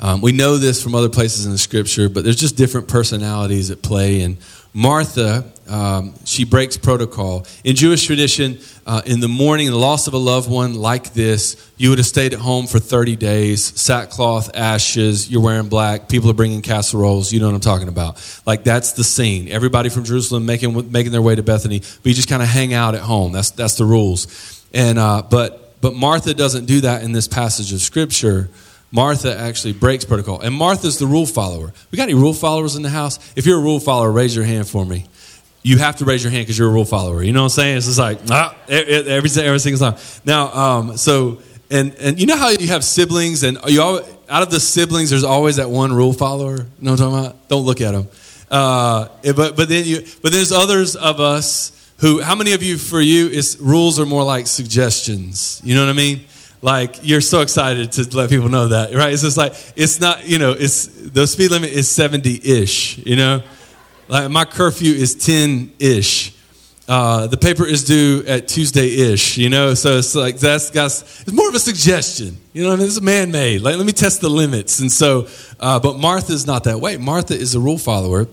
Um, 0.01 0.21
we 0.21 0.33
know 0.33 0.57
this 0.57 0.83
from 0.83 0.95
other 0.95 1.09
places 1.09 1.45
in 1.45 1.53
the 1.53 1.59
scripture, 1.59 2.09
but 2.09 2.25
there's 2.25 2.37
just 2.37 2.57
different 2.57 2.89
personalities 2.89 3.71
at 3.71 3.83
play. 3.83 4.23
And 4.23 4.39
Martha, 4.75 5.51
um, 5.69 6.15
she 6.25 6.45
breaks 6.45 6.77
protocol. 6.77 7.47
In 7.65 7.75
Jewish 7.75 8.05
tradition, 8.05 8.59
uh, 8.87 9.03
in 9.07 9.21
the 9.21 9.29
mourning, 9.29 9.71
the 9.71 9.77
loss 9.77 10.07
of 10.07 10.15
a 10.15 10.19
loved 10.19 10.51
one 10.51 10.75
like 10.75 11.15
this, 11.15 11.57
you 11.77 11.91
would 11.91 11.99
have 11.99 12.07
stayed 12.07 12.33
at 12.33 12.41
home 12.41 12.67
for 12.67 12.79
30 12.79 13.17
days, 13.17 13.65
sackcloth, 13.81 14.55
ashes, 14.55 15.31
you're 15.31 15.43
wearing 15.43 15.69
black, 15.69 16.09
people 16.09 16.31
are 16.31 16.35
bringing 16.35 16.63
casseroles, 16.63 17.33
you 17.33 17.41
know 17.41 17.47
what 17.47 17.55
I'm 17.55 17.61
talking 17.61 17.89
about. 17.89 18.43
Like 18.47 18.65
that's 18.65 18.93
the 18.93 19.05
scene. 19.05 19.49
Everybody 19.49 19.89
from 19.89 20.05
Jerusalem 20.05 20.47
making, 20.47 20.91
making 20.93 21.13
their 21.13 21.23
way 21.23 21.35
to 21.35 21.43
Bethany, 21.43 21.81
but 21.81 22.07
you 22.07 22.15
just 22.15 22.29
kind 22.29 22.43
of 22.43 22.49
hang 22.49 22.75
out 22.75 22.95
at 22.95 23.01
home. 23.01 23.33
That's, 23.33 23.51
that's 23.51 23.75
the 23.75 23.85
rules. 23.85 24.65
And, 24.73 24.99
uh, 24.99 25.23
but, 25.23 25.81
but 25.81 25.95
Martha 25.95 26.35
doesn't 26.35 26.67
do 26.67 26.83
that 26.83 27.03
in 27.03 27.13
this 27.13 27.29
passage 27.29 27.73
of 27.73 27.81
scripture. 27.81 28.49
Martha 28.91 29.39
actually 29.39 29.75
breaks 29.75 30.05
protocol. 30.05 30.41
And 30.41 30.55
Martha's 30.55 30.99
the 30.99 31.07
rule 31.07 31.27
follower. 31.27 31.73
We 31.91 31.97
got 31.97 32.05
any 32.05 32.15
rule 32.15 32.33
followers 32.33 32.77
in 32.77 32.83
the 32.83 32.89
house? 32.89 33.19
If 33.37 33.47
you're 33.47 33.59
a 33.59 33.63
rule 33.63 33.81
follower, 33.81 34.11
raise 34.11 34.35
your 34.35 34.45
hand 34.45 34.69
for 34.69 34.85
me. 34.85 35.07
You 35.63 35.79
have 35.79 35.97
to 35.97 36.05
raise 36.05 36.23
your 36.23 36.31
hand 36.31 36.45
because 36.45 36.59
you're 36.59 36.69
a 36.69 36.73
rule 36.73 36.85
follower. 36.85 37.23
You 37.23 37.33
know 37.33 37.41
what 37.41 37.47
I'm 37.47 37.51
saying? 37.51 37.77
It's 37.79 37.87
just 37.87 37.99
like, 37.99 38.21
ah, 38.31 38.57
every, 38.69 39.11
every 39.11 39.59
single 39.59 39.79
time. 39.79 40.01
Now, 40.25 40.53
um, 40.55 40.97
so, 40.97 41.43
and, 41.71 41.95
and 41.97 42.19
you 42.19 42.27
know 42.27 42.37
how 42.37 42.49
you 42.49 42.69
have 42.69 42.83
siblings 42.83 43.43
and 43.43 43.59
you 43.67 43.83
all, 43.83 44.01
out 44.31 44.43
of 44.43 44.51
the 44.51 44.61
siblings, 44.61 45.11
there's 45.11 45.25
always 45.25 45.57
that 45.57 45.69
one 45.69 45.93
rule 45.93 46.13
follower. 46.13 46.57
You 46.57 46.67
know 46.81 46.93
what 46.93 47.01
I'm 47.01 47.11
talking 47.11 47.27
about? 47.27 47.49
Don't 47.49 47.65
look 47.65 47.81
at 47.81 47.93
them. 47.93 48.09
Uh, 48.51 49.09
but, 49.37 49.57
but 49.57 49.69
then 49.69 49.85
you, 49.85 50.07
but 50.23 50.33
there's 50.33 50.53
others 50.53 50.97
of 50.97 51.21
us 51.21 51.75
who, 51.99 52.23
how 52.23 52.35
many 52.35 52.53
of 52.53 52.63
you, 52.63 52.79
for 52.79 53.01
you, 53.01 53.29
is 53.29 53.59
rules 53.61 53.99
are 53.99 54.07
more 54.07 54.25
like 54.25 54.47
suggestions? 54.47 55.61
You 55.65 55.75
know 55.75 55.85
what 55.85 55.91
I 55.91 55.95
mean? 55.95 56.25
Like 56.63 56.97
you're 57.03 57.21
so 57.21 57.41
excited 57.41 57.93
to 57.93 58.17
let 58.17 58.31
people 58.31 58.49
know 58.49 58.69
that 58.69 58.95
right? 58.95 59.13
It's 59.13 59.23
just 59.23 59.37
like 59.37 59.55
it's 59.77 60.01
not 60.01 60.27
you 60.29 60.39
know 60.39 60.53
it's 60.53 60.87
the 60.87 61.27
speed 61.27 61.51
limit 61.51 61.71
is 61.71 61.89
70-ish 61.89 62.99
you 62.99 63.17
know? 63.17 63.43
Like 64.09 64.31
my 64.31 64.45
curfew 64.45 64.93
is 64.93 65.17
10-ish 65.17 66.35
uh, 66.89 67.27
the 67.27 67.37
paper 67.37 67.67
is 67.67 67.85
due 67.85 68.25
at 68.27 68.49
tuesday-ish 68.49 69.37
you 69.39 69.51
know? 69.51 69.75
So 69.75 69.99
it's 69.99 70.15
like 70.15 70.39
that's 70.39 70.71
got 70.71 70.87
it's 70.87 71.33
more 71.33 71.49
of 71.49 71.55
a 71.55 71.61
suggestion. 71.61 72.39
You 72.53 72.65
know 72.65 72.73
I 72.73 72.77
mean? 72.77 72.87
it's 72.87 73.01
man-made. 73.01 73.61
Like 73.61 73.77
let 73.77 73.87
me 73.87 73.93
test 73.93 74.21
the 74.21 74.31
limits. 74.31 74.81
And 74.81 74.91
so 74.91 75.29
uh, 75.61 75.79
but 75.79 75.99
Martha's 75.99 76.47
not 76.47 76.65
that 76.65 76.81
way. 76.81 76.97
Martha 76.97 77.35
is 77.35 77.55
a 77.55 77.61
rule 77.61 77.79
follower 77.79 78.27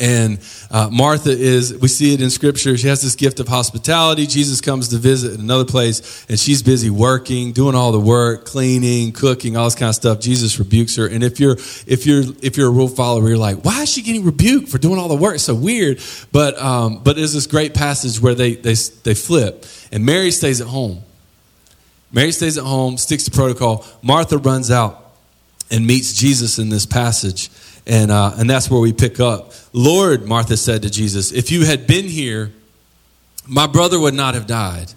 and 0.00 0.40
uh, 0.70 0.88
Martha 0.90 1.30
is, 1.30 1.76
we 1.76 1.88
see 1.88 2.14
it 2.14 2.22
in 2.22 2.30
scripture, 2.30 2.76
she 2.78 2.88
has 2.88 3.02
this 3.02 3.14
gift 3.14 3.38
of 3.38 3.48
hospitality. 3.48 4.26
Jesus 4.26 4.62
comes 4.62 4.88
to 4.88 4.96
visit 4.96 5.34
in 5.34 5.40
another 5.40 5.66
place, 5.66 6.24
and 6.28 6.40
she's 6.40 6.62
busy 6.62 6.88
working, 6.88 7.52
doing 7.52 7.74
all 7.74 7.92
the 7.92 8.00
work, 8.00 8.46
cleaning, 8.46 9.12
cooking, 9.12 9.58
all 9.58 9.64
this 9.64 9.74
kind 9.74 9.90
of 9.90 9.94
stuff. 9.94 10.18
Jesus 10.18 10.58
rebukes 10.58 10.96
her. 10.96 11.06
And 11.06 11.22
if 11.22 11.38
you're, 11.38 11.58
if 11.86 12.06
you're, 12.06 12.24
if 12.42 12.56
you're 12.56 12.68
a 12.68 12.72
rule 12.72 12.88
follower, 12.88 13.28
you're 13.28 13.36
like, 13.36 13.62
why 13.62 13.82
is 13.82 13.92
she 13.92 14.00
getting 14.00 14.24
rebuked 14.24 14.70
for 14.70 14.78
doing 14.78 14.98
all 14.98 15.08
the 15.08 15.14
work? 15.14 15.34
It's 15.34 15.44
so 15.44 15.54
weird. 15.54 16.00
But, 16.32 16.58
um, 16.58 17.02
but 17.04 17.16
there's 17.16 17.34
this 17.34 17.46
great 17.46 17.74
passage 17.74 18.20
where 18.20 18.34
they, 18.34 18.54
they, 18.54 18.74
they 19.04 19.14
flip, 19.14 19.66
and 19.92 20.06
Mary 20.06 20.30
stays 20.30 20.62
at 20.62 20.66
home. 20.66 21.02
Mary 22.10 22.32
stays 22.32 22.56
at 22.56 22.64
home, 22.64 22.96
sticks 22.96 23.24
to 23.24 23.30
protocol. 23.30 23.84
Martha 24.02 24.38
runs 24.38 24.70
out 24.70 25.12
and 25.70 25.86
meets 25.86 26.14
Jesus 26.14 26.58
in 26.58 26.68
this 26.68 26.86
passage. 26.86 27.50
And, 27.90 28.12
uh, 28.12 28.34
and 28.36 28.48
that's 28.48 28.70
where 28.70 28.80
we 28.80 28.92
pick 28.92 29.18
up. 29.18 29.52
Lord, 29.72 30.24
Martha 30.24 30.56
said 30.56 30.82
to 30.82 30.90
Jesus, 30.90 31.32
if 31.32 31.50
you 31.50 31.64
had 31.64 31.88
been 31.88 32.04
here, 32.04 32.52
my 33.48 33.66
brother 33.66 33.98
would 33.98 34.14
not 34.14 34.34
have 34.34 34.46
died. 34.46 34.92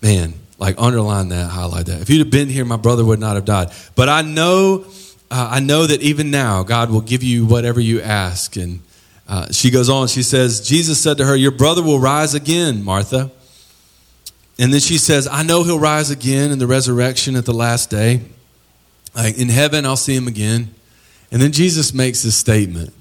Man, 0.00 0.34
like 0.60 0.76
underline 0.78 1.30
that, 1.30 1.50
highlight 1.50 1.86
that. 1.86 2.02
If 2.02 2.08
you'd 2.08 2.20
have 2.20 2.30
been 2.30 2.48
here, 2.48 2.64
my 2.64 2.76
brother 2.76 3.04
would 3.04 3.18
not 3.18 3.34
have 3.34 3.44
died. 3.44 3.72
But 3.96 4.08
I 4.08 4.22
know, 4.22 4.84
uh, 5.28 5.48
I 5.50 5.58
know 5.58 5.88
that 5.88 6.00
even 6.02 6.30
now, 6.30 6.62
God 6.62 6.88
will 6.88 7.00
give 7.00 7.24
you 7.24 7.46
whatever 7.46 7.80
you 7.80 8.00
ask. 8.00 8.54
And 8.54 8.80
uh, 9.26 9.50
she 9.50 9.72
goes 9.72 9.88
on, 9.88 10.06
she 10.06 10.22
says, 10.22 10.68
Jesus 10.68 11.02
said 11.02 11.18
to 11.18 11.24
her, 11.24 11.34
Your 11.34 11.50
brother 11.50 11.82
will 11.82 11.98
rise 11.98 12.34
again, 12.34 12.84
Martha. 12.84 13.32
And 14.56 14.72
then 14.72 14.80
she 14.80 14.98
says, 14.98 15.26
I 15.26 15.42
know 15.42 15.64
he'll 15.64 15.80
rise 15.80 16.12
again 16.12 16.52
in 16.52 16.60
the 16.60 16.68
resurrection 16.68 17.34
at 17.34 17.44
the 17.44 17.52
last 17.52 17.90
day. 17.90 18.20
Like 19.16 19.36
in 19.36 19.48
heaven, 19.48 19.84
I'll 19.84 19.96
see 19.96 20.14
him 20.14 20.28
again. 20.28 20.76
And 21.30 21.40
then 21.42 21.52
Jesus 21.52 21.92
makes 21.92 22.22
this 22.22 22.36
statement. 22.36 22.94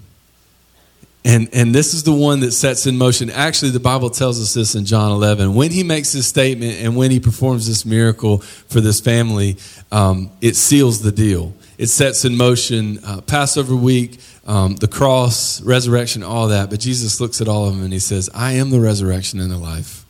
And, 1.28 1.50
and 1.52 1.76
this 1.76 1.94
is 1.94 2.04
the 2.04 2.14
one 2.14 2.40
that 2.40 2.54
sets 2.54 2.88
in 2.88 2.98
motion. 2.98 3.30
Actually, 3.30 3.72
the 3.72 3.82
Bible 3.82 4.10
tells 4.10 4.42
us 4.42 4.54
this 4.54 4.76
in 4.76 4.86
John 4.86 5.12
11. 5.12 5.54
When 5.54 5.72
he 5.72 5.84
makes 5.84 6.14
this 6.14 6.26
statement 6.26 6.78
and 6.80 6.96
when 6.96 7.12
he 7.12 7.20
performs 7.20 7.68
this 7.68 7.86
miracle 7.86 8.38
for 8.38 8.80
this 8.80 9.02
family, 9.02 9.58
um, 9.92 10.32
it 10.40 10.56
seals 10.56 11.02
the 11.02 11.12
deal. 11.12 11.54
It 11.78 11.88
sets 11.88 12.24
in 12.24 12.38
motion 12.38 13.00
uh, 13.04 13.22
Passover 13.22 13.76
week, 13.76 14.22
um, 14.46 14.78
the 14.78 14.88
cross, 14.88 15.62
resurrection, 15.62 16.24
all 16.24 16.48
that. 16.48 16.70
But 16.70 16.80
Jesus 16.80 17.20
looks 17.20 17.42
at 17.42 17.50
all 17.50 17.68
of 17.68 17.76
them 17.76 17.84
and 17.84 17.92
he 17.92 18.00
says, 18.00 18.30
I 18.34 18.54
am 18.54 18.70
the 18.70 18.80
resurrection 18.80 19.42
and 19.42 19.52
the 19.52 19.58
life. 19.58 20.06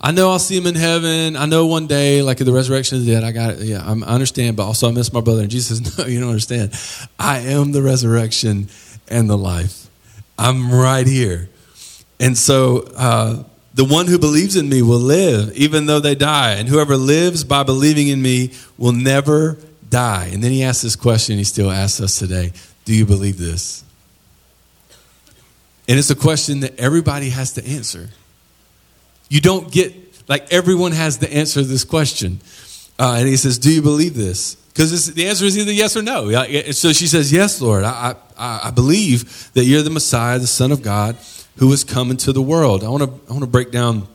I 0.00 0.12
know 0.12 0.30
I'll 0.30 0.38
see 0.38 0.56
him 0.56 0.66
in 0.66 0.76
heaven. 0.76 1.36
I 1.36 1.44
know 1.44 1.66
one 1.66 1.86
day, 1.86 2.22
like 2.22 2.38
the 2.38 2.52
resurrection 2.52 2.98
of 2.98 3.04
the 3.04 3.12
dead, 3.12 3.22
I 3.22 3.32
got 3.32 3.50
it. 3.54 3.58
Yeah, 3.60 3.82
I'm, 3.84 4.02
i 4.02 4.06
understand, 4.08 4.56
but 4.56 4.64
also 4.64 4.88
I 4.88 4.92
miss 4.92 5.12
my 5.12 5.20
brother. 5.20 5.42
And 5.42 5.50
Jesus 5.50 5.78
says, 5.78 5.98
No, 5.98 6.06
you 6.06 6.20
don't 6.20 6.30
understand. 6.30 6.72
I 7.18 7.40
am 7.40 7.72
the 7.72 7.82
resurrection 7.82 8.68
and 9.08 9.28
the 9.28 9.36
life. 9.36 9.88
I'm 10.38 10.72
right 10.72 11.06
here. 11.06 11.50
And 12.18 12.36
so 12.36 12.88
uh, 12.96 13.44
the 13.74 13.84
one 13.84 14.06
who 14.06 14.18
believes 14.18 14.56
in 14.56 14.70
me 14.70 14.80
will 14.80 14.98
live 14.98 15.54
even 15.54 15.84
though 15.84 16.00
they 16.00 16.14
die. 16.14 16.54
And 16.54 16.66
whoever 16.66 16.96
lives 16.96 17.44
by 17.44 17.62
believing 17.62 18.08
in 18.08 18.22
me 18.22 18.52
will 18.78 18.92
never 18.92 19.58
die. 19.90 20.30
And 20.32 20.42
then 20.42 20.50
he 20.50 20.62
asks 20.62 20.82
this 20.82 20.96
question 20.96 21.36
he 21.36 21.44
still 21.44 21.70
asks 21.70 22.00
us 22.00 22.18
today 22.18 22.52
Do 22.86 22.94
you 22.94 23.04
believe 23.04 23.36
this? 23.36 23.84
And 25.88 25.98
it's 25.98 26.10
a 26.10 26.16
question 26.16 26.60
that 26.60 26.78
everybody 26.78 27.30
has 27.30 27.54
to 27.54 27.66
answer. 27.66 28.08
You 29.30 29.40
don't 29.40 29.72
get, 29.72 29.94
like, 30.28 30.52
everyone 30.52 30.92
has 30.92 31.18
the 31.18 31.32
answer 31.32 31.62
to 31.62 31.66
this 31.66 31.84
question. 31.84 32.40
Uh, 32.98 33.14
and 33.18 33.26
he 33.26 33.36
says, 33.36 33.58
Do 33.58 33.72
you 33.72 33.80
believe 33.80 34.14
this? 34.14 34.56
Because 34.56 35.14
the 35.14 35.26
answer 35.28 35.46
is 35.46 35.56
either 35.56 35.72
yes 35.72 35.96
or 35.96 36.02
no. 36.02 36.30
So 36.72 36.92
she 36.92 37.06
says, 37.06 37.32
Yes, 37.32 37.62
Lord, 37.62 37.84
I, 37.84 38.16
I, 38.36 38.60
I 38.64 38.70
believe 38.72 39.50
that 39.54 39.64
you're 39.64 39.82
the 39.82 39.88
Messiah, 39.90 40.38
the 40.38 40.46
Son 40.46 40.72
of 40.72 40.82
God, 40.82 41.16
who 41.56 41.70
has 41.70 41.84
come 41.84 42.10
into 42.10 42.32
the 42.32 42.42
world. 42.42 42.84
I 42.84 42.88
want 42.88 43.04
to, 43.04 43.08
I 43.28 43.32
want 43.32 43.44
to 43.44 43.50
break 43.50 43.70
down 43.70 44.08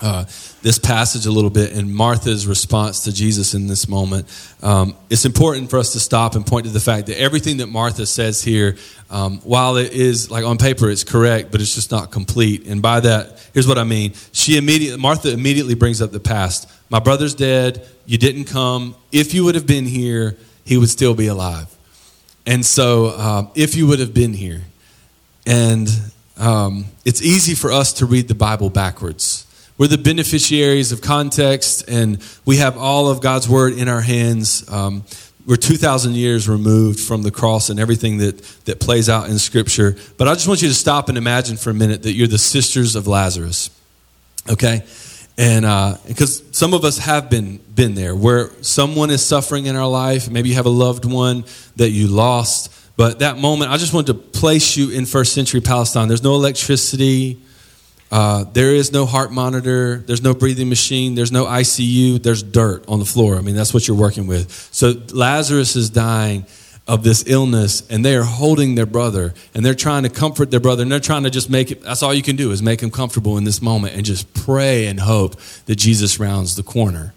uh, 0.00 0.24
this 0.62 0.78
passage 0.78 1.26
a 1.26 1.30
little 1.30 1.50
bit 1.50 1.72
and 1.72 1.92
Martha's 1.92 2.46
response 2.46 3.04
to 3.04 3.12
Jesus 3.12 3.54
in 3.54 3.66
this 3.66 3.88
moment. 3.88 4.26
Um, 4.62 4.96
it's 5.10 5.24
important 5.24 5.70
for 5.70 5.78
us 5.78 5.92
to 5.92 6.00
stop 6.00 6.34
and 6.34 6.46
point 6.46 6.66
to 6.66 6.72
the 6.72 6.80
fact 6.80 7.06
that 7.06 7.20
everything 7.20 7.58
that 7.58 7.66
Martha 7.66 8.06
says 8.06 8.42
here, 8.42 8.76
um, 9.10 9.38
while 9.40 9.76
it 9.76 9.92
is 9.92 10.30
like 10.30 10.44
on 10.44 10.58
paper, 10.58 10.90
it's 10.90 11.04
correct, 11.04 11.50
but 11.50 11.60
it's 11.60 11.74
just 11.74 11.90
not 11.90 12.10
complete. 12.10 12.66
And 12.66 12.82
by 12.82 13.00
that, 13.00 13.44
here's 13.54 13.66
what 13.66 13.78
I 13.78 13.84
mean. 13.84 14.14
She 14.32 14.56
immediately, 14.56 15.00
Martha 15.00 15.32
immediately 15.32 15.74
brings 15.74 16.00
up 16.02 16.12
the 16.12 16.20
past. 16.20 16.70
My 16.90 17.00
brother's 17.00 17.34
dead. 17.34 17.86
You 18.06 18.18
didn't 18.18 18.44
come. 18.44 18.94
If 19.12 19.34
you 19.34 19.44
would 19.44 19.54
have 19.54 19.66
been 19.66 19.84
here, 19.84 20.36
he 20.64 20.76
would 20.76 20.90
still 20.90 21.14
be 21.14 21.26
alive. 21.26 21.74
And 22.46 22.64
so, 22.64 23.18
um, 23.18 23.50
if 23.54 23.74
you 23.74 23.86
would 23.86 23.98
have 23.98 24.14
been 24.14 24.32
here, 24.32 24.62
and 25.46 25.88
um, 26.38 26.86
it's 27.04 27.20
easy 27.20 27.54
for 27.54 27.72
us 27.72 27.94
to 27.94 28.06
read 28.06 28.28
the 28.28 28.34
Bible 28.34 28.70
backwards 28.70 29.46
we're 29.78 29.86
the 29.86 29.96
beneficiaries 29.96 30.90
of 30.90 31.00
context, 31.00 31.88
and 31.88 32.18
we 32.44 32.56
have 32.56 32.76
all 32.76 33.08
of 33.08 33.20
God's 33.20 33.48
word 33.48 33.74
in 33.74 33.88
our 33.88 34.00
hands. 34.00 34.68
Um, 34.68 35.04
we're 35.46 35.56
2,000 35.56 36.14
years 36.14 36.48
removed 36.48 36.98
from 36.98 37.22
the 37.22 37.30
cross 37.30 37.70
and 37.70 37.78
everything 37.78 38.18
that, 38.18 38.42
that 38.64 38.80
plays 38.80 39.08
out 39.08 39.30
in 39.30 39.38
Scripture. 39.38 39.96
But 40.16 40.26
I 40.26 40.34
just 40.34 40.48
want 40.48 40.62
you 40.62 40.68
to 40.68 40.74
stop 40.74 41.08
and 41.08 41.16
imagine 41.16 41.56
for 41.56 41.70
a 41.70 41.74
minute 41.74 42.02
that 42.02 42.12
you're 42.12 42.26
the 42.26 42.38
sisters 42.38 42.96
of 42.96 43.06
Lazarus. 43.06 43.70
Okay? 44.50 44.82
And 45.38 45.62
because 46.08 46.42
uh, 46.42 46.44
some 46.50 46.74
of 46.74 46.84
us 46.84 46.98
have 46.98 47.30
been, 47.30 47.58
been 47.72 47.94
there, 47.94 48.16
where 48.16 48.50
someone 48.62 49.10
is 49.10 49.24
suffering 49.24 49.66
in 49.66 49.76
our 49.76 49.88
life. 49.88 50.28
Maybe 50.28 50.48
you 50.48 50.56
have 50.56 50.66
a 50.66 50.70
loved 50.70 51.04
one 51.04 51.44
that 51.76 51.90
you 51.90 52.08
lost. 52.08 52.74
But 52.96 53.20
that 53.20 53.38
moment, 53.38 53.70
I 53.70 53.76
just 53.76 53.94
want 53.94 54.08
to 54.08 54.14
place 54.14 54.76
you 54.76 54.90
in 54.90 55.06
first 55.06 55.34
century 55.34 55.60
Palestine. 55.60 56.08
There's 56.08 56.24
no 56.24 56.34
electricity, 56.34 57.40
uh, 58.10 58.44
there 58.44 58.74
is 58.74 58.92
no 58.92 59.04
heart 59.04 59.30
monitor. 59.30 59.98
There's 59.98 60.22
no 60.22 60.34
breathing 60.34 60.68
machine. 60.68 61.14
There's 61.14 61.32
no 61.32 61.44
ICU. 61.44 62.22
There's 62.22 62.42
dirt 62.42 62.84
on 62.88 62.98
the 62.98 63.04
floor. 63.04 63.36
I 63.36 63.42
mean, 63.42 63.54
that's 63.54 63.74
what 63.74 63.86
you're 63.86 63.96
working 63.96 64.26
with. 64.26 64.50
So 64.72 64.94
Lazarus 65.12 65.76
is 65.76 65.90
dying 65.90 66.46
of 66.86 67.04
this 67.04 67.24
illness, 67.26 67.86
and 67.90 68.02
they 68.02 68.16
are 68.16 68.22
holding 68.22 68.74
their 68.74 68.86
brother, 68.86 69.34
and 69.52 69.64
they're 69.64 69.74
trying 69.74 70.04
to 70.04 70.08
comfort 70.08 70.50
their 70.50 70.58
brother, 70.58 70.82
and 70.82 70.90
they're 70.90 70.98
trying 70.98 71.24
to 71.24 71.30
just 71.30 71.50
make 71.50 71.70
it. 71.70 71.82
That's 71.82 72.02
all 72.02 72.14
you 72.14 72.22
can 72.22 72.34
do 72.34 72.50
is 72.50 72.62
make 72.62 72.80
him 72.80 72.90
comfortable 72.90 73.36
in 73.36 73.44
this 73.44 73.60
moment, 73.60 73.94
and 73.94 74.06
just 74.06 74.32
pray 74.32 74.86
and 74.86 74.98
hope 74.98 75.36
that 75.66 75.76
Jesus 75.76 76.18
rounds 76.18 76.56
the 76.56 76.62
corner. 76.62 77.12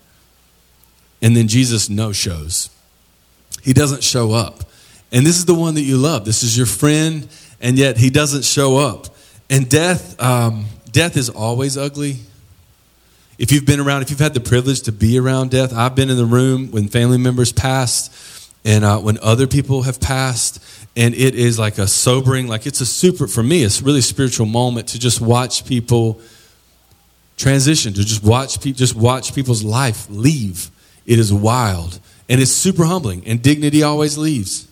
And 1.22 1.38
then 1.38 1.48
Jesus 1.48 1.90
no 1.90 2.12
shows. 2.12 2.70
He 3.64 3.72
doesn't 3.72 4.04
show 4.04 4.34
up. 4.34 4.66
And 5.14 5.26
this 5.26 5.38
is 5.38 5.46
the 5.46 5.54
one 5.54 5.76
that 5.76 5.82
you 5.82 5.98
love. 5.98 6.26
This 6.26 6.44
is 6.44 6.58
your 6.58 6.66
friend, 6.66 7.28
and 7.62 7.78
yet 7.78 7.98
he 7.98 8.10
doesn't 8.10 8.44
show 8.44 8.78
up. 8.78 9.08
And 9.50 9.70
death, 9.70 10.20
um, 10.22 10.66
death 10.92 11.18
is 11.18 11.30
always 11.30 11.78
ugly. 11.78 12.18
If 13.38 13.52
you've 13.52 13.66
been 13.66 13.80
around, 13.80 14.04
if 14.04 14.10
you've 14.10 14.20
had 14.20 14.34
the 14.34 14.40
privilege 14.40 14.82
to 14.84 14.92
be 14.92 15.18
around 15.18 15.52
death, 15.52 15.74
I've 15.74 15.96
been 15.96 16.10
in 16.10 16.18
the 16.18 16.26
room 16.26 16.72
when 16.72 16.88
family 16.88 17.18
members 17.18 17.52
passed 17.52 18.14
and 18.64 18.84
uh, 18.84 19.00
when 19.00 19.18
other 19.24 19.48
people 19.48 19.82
have 19.84 20.00
passed, 20.00 20.64
and 20.96 21.16
it 21.16 21.34
is 21.34 21.58
like 21.58 21.80
a 21.80 21.88
sobering, 21.88 22.48
like 22.48 22.68
it's 22.68 22.80
a 22.80 22.86
super, 22.86 23.28
for 23.28 23.42
me, 23.42 23.64
it's 23.64 23.82
really 23.82 24.02
spiritual 24.02 24.46
moment 24.46 24.90
to 24.90 25.00
just 25.00 25.20
watch 25.20 25.66
people 25.66 26.22
transition, 27.38 27.94
to 27.94 28.06
just 28.06 28.24
watch, 28.24 28.62
people, 28.62 28.78
just 28.78 28.96
watch 28.96 29.34
people's 29.34 29.64
life 29.64 30.06
leave. 30.12 30.70
It 31.08 31.18
is 31.18 31.34
wild. 31.34 32.00
And 32.30 32.40
it's 32.40 32.52
super 32.52 32.86
humbling, 32.86 33.24
and 33.26 33.42
dignity 33.42 33.82
always 33.82 34.18
leaves 34.18 34.68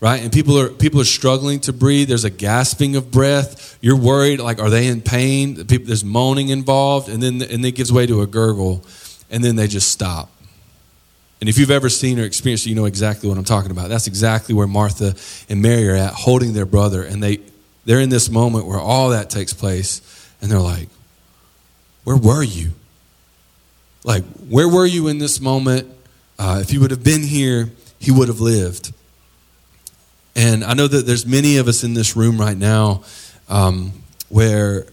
right? 0.00 0.22
And 0.22 0.32
people 0.32 0.58
are 0.58 0.68
people 0.68 1.00
are 1.00 1.04
struggling 1.04 1.60
to 1.60 1.72
breathe. 1.72 2.08
There's 2.08 2.24
a 2.24 2.30
gasping 2.30 2.96
of 2.96 3.10
breath. 3.10 3.78
You're 3.80 3.96
worried, 3.96 4.40
like, 4.40 4.58
are 4.58 4.70
they 4.70 4.86
in 4.86 5.02
pain? 5.02 5.66
People, 5.66 5.86
there's 5.86 6.04
moaning 6.04 6.48
involved, 6.48 7.08
and 7.08 7.22
then 7.22 7.42
and 7.42 7.64
it 7.64 7.72
gives 7.72 7.92
way 7.92 8.06
to 8.06 8.22
a 8.22 8.26
gurgle, 8.26 8.84
and 9.30 9.44
then 9.44 9.56
they 9.56 9.68
just 9.68 9.90
stop. 9.90 10.30
And 11.40 11.48
if 11.48 11.56
you've 11.56 11.70
ever 11.70 11.88
seen 11.88 12.20
or 12.20 12.24
experienced 12.24 12.66
you 12.66 12.74
know 12.74 12.84
exactly 12.84 13.28
what 13.28 13.38
I'm 13.38 13.44
talking 13.44 13.70
about. 13.70 13.88
That's 13.88 14.06
exactly 14.06 14.54
where 14.54 14.66
Martha 14.66 15.14
and 15.48 15.62
Mary 15.62 15.88
are 15.88 15.96
at, 15.96 16.12
holding 16.12 16.52
their 16.52 16.66
brother. 16.66 17.02
And 17.02 17.22
they, 17.22 17.38
they're 17.86 18.00
in 18.00 18.10
this 18.10 18.28
moment 18.28 18.66
where 18.66 18.78
all 18.78 19.10
that 19.10 19.30
takes 19.30 19.54
place. 19.54 20.02
And 20.42 20.50
they're 20.50 20.58
like, 20.58 20.88
Where 22.04 22.16
were 22.16 22.42
you? 22.42 22.72
Like, 24.04 24.24
where 24.48 24.68
were 24.68 24.86
you 24.86 25.08
in 25.08 25.18
this 25.18 25.40
moment? 25.40 25.88
Uh, 26.38 26.58
if 26.62 26.72
you 26.72 26.80
would 26.80 26.90
have 26.90 27.04
been 27.04 27.22
here, 27.22 27.70
he 27.98 28.10
would 28.10 28.28
have 28.28 28.40
lived. 28.40 28.92
And 30.40 30.64
I 30.64 30.72
know 30.72 30.86
that 30.86 31.04
there's 31.04 31.26
many 31.26 31.58
of 31.58 31.68
us 31.68 31.84
in 31.84 31.92
this 31.92 32.16
room 32.16 32.40
right 32.40 32.56
now 32.56 33.02
um, 33.50 33.92
where 34.30 34.86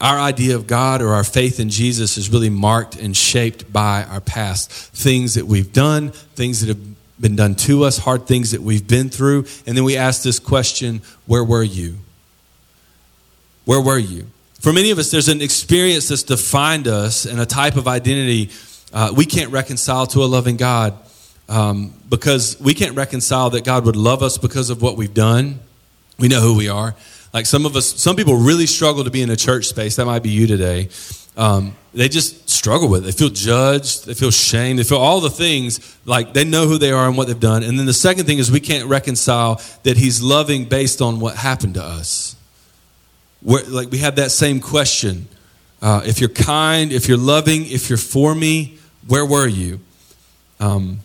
our 0.00 0.18
idea 0.18 0.56
of 0.56 0.66
God 0.66 1.00
or 1.00 1.14
our 1.14 1.22
faith 1.22 1.60
in 1.60 1.68
Jesus 1.70 2.18
is 2.18 2.30
really 2.30 2.50
marked 2.50 2.96
and 2.96 3.16
shaped 3.16 3.72
by 3.72 4.02
our 4.02 4.20
past. 4.20 4.72
Things 4.72 5.34
that 5.34 5.46
we've 5.46 5.72
done, 5.72 6.10
things 6.10 6.62
that 6.62 6.68
have 6.68 7.20
been 7.20 7.36
done 7.36 7.54
to 7.54 7.84
us, 7.84 7.98
hard 7.98 8.26
things 8.26 8.50
that 8.50 8.60
we've 8.60 8.88
been 8.88 9.08
through. 9.08 9.46
And 9.68 9.76
then 9.76 9.84
we 9.84 9.96
ask 9.96 10.24
this 10.24 10.40
question 10.40 11.00
Where 11.26 11.44
were 11.44 11.62
you? 11.62 11.98
Where 13.64 13.80
were 13.80 14.00
you? 14.00 14.26
For 14.60 14.72
many 14.72 14.90
of 14.90 14.98
us, 14.98 15.12
there's 15.12 15.28
an 15.28 15.42
experience 15.42 16.08
that's 16.08 16.24
defined 16.24 16.88
us 16.88 17.24
and 17.24 17.38
a 17.38 17.46
type 17.46 17.76
of 17.76 17.86
identity 17.86 18.50
uh, 18.92 19.12
we 19.16 19.26
can't 19.26 19.52
reconcile 19.52 20.08
to 20.08 20.24
a 20.24 20.26
loving 20.26 20.56
God 20.56 20.98
um, 21.48 21.92
because 22.08 22.60
we 22.60 22.74
can't 22.74 22.96
reconcile 22.96 23.50
that 23.50 23.64
God 23.64 23.84
would 23.84 23.96
love 23.96 24.22
us 24.22 24.38
because 24.38 24.70
of 24.70 24.82
what 24.82 24.96
we've 24.96 25.14
done. 25.14 25.60
We 26.18 26.28
know 26.28 26.40
who 26.40 26.56
we 26.56 26.68
are. 26.68 26.94
Like 27.32 27.46
some 27.46 27.64
of 27.64 27.76
us, 27.76 27.86
some 28.00 28.16
people 28.16 28.36
really 28.36 28.66
struggle 28.66 29.04
to 29.04 29.10
be 29.10 29.22
in 29.22 29.30
a 29.30 29.36
church 29.36 29.66
space. 29.66 29.96
That 29.96 30.06
might 30.06 30.22
be 30.22 30.30
you 30.30 30.46
today. 30.46 30.88
Um, 31.36 31.74
they 31.94 32.08
just 32.08 32.48
struggle 32.48 32.88
with 32.88 33.02
it. 33.02 33.06
They 33.06 33.12
feel 33.12 33.30
judged. 33.30 34.06
They 34.06 34.14
feel 34.14 34.30
shame. 34.30 34.76
They 34.76 34.82
feel 34.82 34.98
all 34.98 35.20
the 35.20 35.30
things 35.30 35.96
like 36.04 36.34
they 36.34 36.44
know 36.44 36.66
who 36.66 36.78
they 36.78 36.90
are 36.90 37.06
and 37.06 37.16
what 37.16 37.28
they've 37.28 37.38
done. 37.38 37.62
And 37.62 37.78
then 37.78 37.86
the 37.86 37.94
second 37.94 38.26
thing 38.26 38.38
is 38.38 38.50
we 38.50 38.60
can't 38.60 38.88
reconcile 38.88 39.60
that 39.82 39.96
He's 39.96 40.22
loving 40.22 40.66
based 40.66 41.00
on 41.00 41.20
what 41.20 41.36
happened 41.36 41.74
to 41.74 41.82
us. 41.82 42.36
Where, 43.40 43.64
like 43.64 43.90
we 43.90 43.98
have 43.98 44.16
that 44.16 44.30
same 44.30 44.60
question: 44.60 45.26
uh, 45.80 46.02
If 46.04 46.20
you're 46.20 46.28
kind, 46.28 46.92
if 46.92 47.08
you're 47.08 47.18
loving, 47.18 47.66
if 47.66 47.88
you're 47.88 47.98
for 47.98 48.34
me, 48.34 48.78
where 49.06 49.24
were 49.24 49.48
you? 49.48 49.80
Um, 50.60 51.00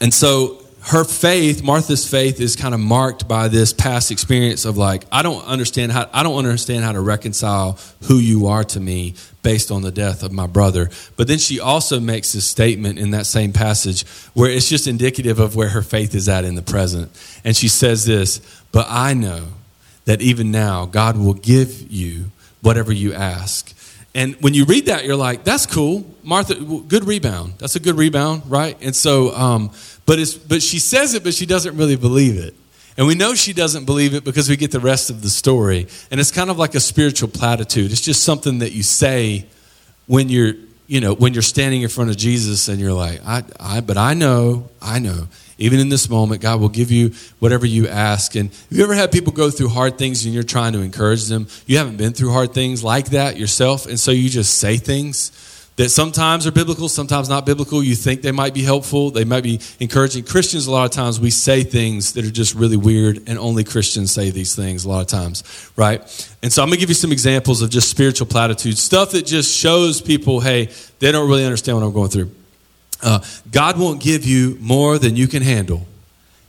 and 0.00 0.12
so 0.12 0.62
her 0.88 1.04
faith, 1.04 1.62
Martha's 1.62 2.08
faith, 2.08 2.40
is 2.40 2.56
kind 2.56 2.72
of 2.72 2.80
marked 2.80 3.28
by 3.28 3.48
this 3.48 3.72
past 3.72 4.10
experience 4.10 4.64
of 4.64 4.78
like, 4.78 5.04
I 5.12 5.22
don't 5.22 5.44
understand 5.44 5.92
how 5.92 6.08
I 6.12 6.22
don't 6.22 6.38
understand 6.38 6.84
how 6.84 6.92
to 6.92 7.00
reconcile 7.00 7.78
who 8.04 8.18
you 8.18 8.46
are 8.46 8.64
to 8.64 8.80
me 8.80 9.14
based 9.42 9.70
on 9.70 9.82
the 9.82 9.90
death 9.90 10.22
of 10.22 10.32
my 10.32 10.46
brother. 10.46 10.90
But 11.16 11.28
then 11.28 11.38
she 11.38 11.60
also 11.60 12.00
makes 12.00 12.32
this 12.32 12.48
statement 12.48 12.98
in 12.98 13.10
that 13.10 13.26
same 13.26 13.52
passage 13.52 14.06
where 14.34 14.50
it's 14.50 14.68
just 14.68 14.86
indicative 14.86 15.40
of 15.40 15.56
where 15.56 15.68
her 15.68 15.82
faith 15.82 16.14
is 16.14 16.28
at 16.28 16.44
in 16.44 16.54
the 16.54 16.62
present. 16.62 17.10
And 17.44 17.56
she 17.56 17.68
says 17.68 18.06
this, 18.06 18.40
but 18.72 18.86
I 18.88 19.14
know 19.14 19.48
that 20.06 20.22
even 20.22 20.50
now 20.50 20.86
God 20.86 21.18
will 21.18 21.34
give 21.34 21.90
you 21.90 22.26
whatever 22.62 22.92
you 22.92 23.12
ask. 23.12 23.74
And 24.14 24.34
when 24.36 24.54
you 24.54 24.64
read 24.64 24.86
that, 24.86 25.04
you're 25.04 25.16
like, 25.16 25.44
that's 25.44 25.66
cool. 25.66 26.04
Martha, 26.22 26.54
good 26.54 27.04
rebound. 27.04 27.54
That's 27.58 27.76
a 27.76 27.80
good 27.80 27.96
rebound, 27.96 28.42
right? 28.46 28.76
And 28.80 28.96
so, 28.96 29.34
um, 29.34 29.70
but, 30.06 30.18
it's, 30.18 30.34
but 30.34 30.62
she 30.62 30.78
says 30.78 31.14
it, 31.14 31.22
but 31.22 31.34
she 31.34 31.46
doesn't 31.46 31.76
really 31.76 31.96
believe 31.96 32.36
it. 32.38 32.54
And 32.96 33.06
we 33.06 33.14
know 33.14 33.34
she 33.34 33.52
doesn't 33.52 33.84
believe 33.84 34.14
it 34.14 34.24
because 34.24 34.48
we 34.48 34.56
get 34.56 34.72
the 34.72 34.80
rest 34.80 35.08
of 35.08 35.22
the 35.22 35.28
story. 35.28 35.86
And 36.10 36.18
it's 36.18 36.32
kind 36.32 36.50
of 36.50 36.58
like 36.58 36.74
a 36.74 36.80
spiritual 36.80 37.28
platitude. 37.28 37.92
It's 37.92 38.00
just 38.00 38.24
something 38.24 38.58
that 38.58 38.72
you 38.72 38.82
say 38.82 39.46
when 40.06 40.28
you're, 40.28 40.54
you 40.88 41.00
know, 41.00 41.14
when 41.14 41.32
you're 41.32 41.42
standing 41.42 41.82
in 41.82 41.88
front 41.88 42.10
of 42.10 42.16
Jesus 42.16 42.66
and 42.66 42.80
you're 42.80 42.92
like, 42.92 43.20
I, 43.24 43.44
I, 43.60 43.80
but 43.82 43.96
I 43.96 44.14
know, 44.14 44.68
I 44.82 44.98
know 44.98 45.28
even 45.58 45.80
in 45.80 45.88
this 45.88 46.08
moment, 46.08 46.40
God 46.40 46.60
will 46.60 46.68
give 46.68 46.90
you 46.90 47.12
whatever 47.40 47.66
you 47.66 47.88
ask. 47.88 48.36
And 48.36 48.50
have 48.50 48.78
you 48.78 48.84
ever 48.84 48.94
had 48.94 49.12
people 49.12 49.32
go 49.32 49.50
through 49.50 49.68
hard 49.68 49.98
things 49.98 50.24
and 50.24 50.32
you're 50.32 50.44
trying 50.44 50.72
to 50.72 50.80
encourage 50.80 51.26
them? 51.26 51.48
You 51.66 51.78
haven't 51.78 51.96
been 51.96 52.12
through 52.12 52.32
hard 52.32 52.54
things 52.54 52.82
like 52.82 53.10
that 53.10 53.36
yourself, 53.36 53.86
and 53.86 53.98
so 53.98 54.10
you 54.12 54.28
just 54.30 54.54
say 54.58 54.76
things 54.76 55.32
that 55.78 55.90
sometimes 55.90 56.44
are 56.44 56.50
biblical, 56.50 56.88
sometimes 56.88 57.28
not 57.28 57.46
biblical. 57.46 57.84
You 57.84 57.94
think 57.94 58.22
they 58.22 58.32
might 58.32 58.52
be 58.52 58.62
helpful, 58.62 59.12
they 59.12 59.24
might 59.24 59.44
be 59.44 59.60
encouraging. 59.78 60.24
Christians, 60.24 60.66
a 60.66 60.72
lot 60.72 60.84
of 60.84 60.90
times, 60.90 61.20
we 61.20 61.30
say 61.30 61.62
things 61.62 62.14
that 62.14 62.24
are 62.24 62.32
just 62.32 62.54
really 62.56 62.76
weird, 62.76 63.28
and 63.28 63.38
only 63.38 63.62
Christians 63.62 64.12
say 64.12 64.30
these 64.30 64.56
things 64.56 64.84
a 64.84 64.88
lot 64.88 65.02
of 65.02 65.06
times, 65.06 65.44
right? 65.76 66.00
And 66.42 66.52
so 66.52 66.62
I'm 66.62 66.68
gonna 66.68 66.80
give 66.80 66.88
you 66.88 66.96
some 66.96 67.12
examples 67.12 67.62
of 67.62 67.70
just 67.70 67.88
spiritual 67.88 68.26
platitudes, 68.26 68.82
stuff 68.82 69.12
that 69.12 69.24
just 69.24 69.56
shows 69.56 70.00
people, 70.02 70.40
hey, 70.40 70.68
they 70.98 71.12
don't 71.12 71.28
really 71.28 71.44
understand 71.44 71.78
what 71.78 71.84
I'm 71.84 71.92
going 71.92 72.10
through. 72.10 72.32
Uh, 73.02 73.20
God 73.50 73.78
won't 73.78 74.02
give 74.02 74.24
you 74.24 74.56
more 74.60 74.98
than 74.98 75.16
you 75.16 75.28
can 75.28 75.42
handle. 75.42 75.86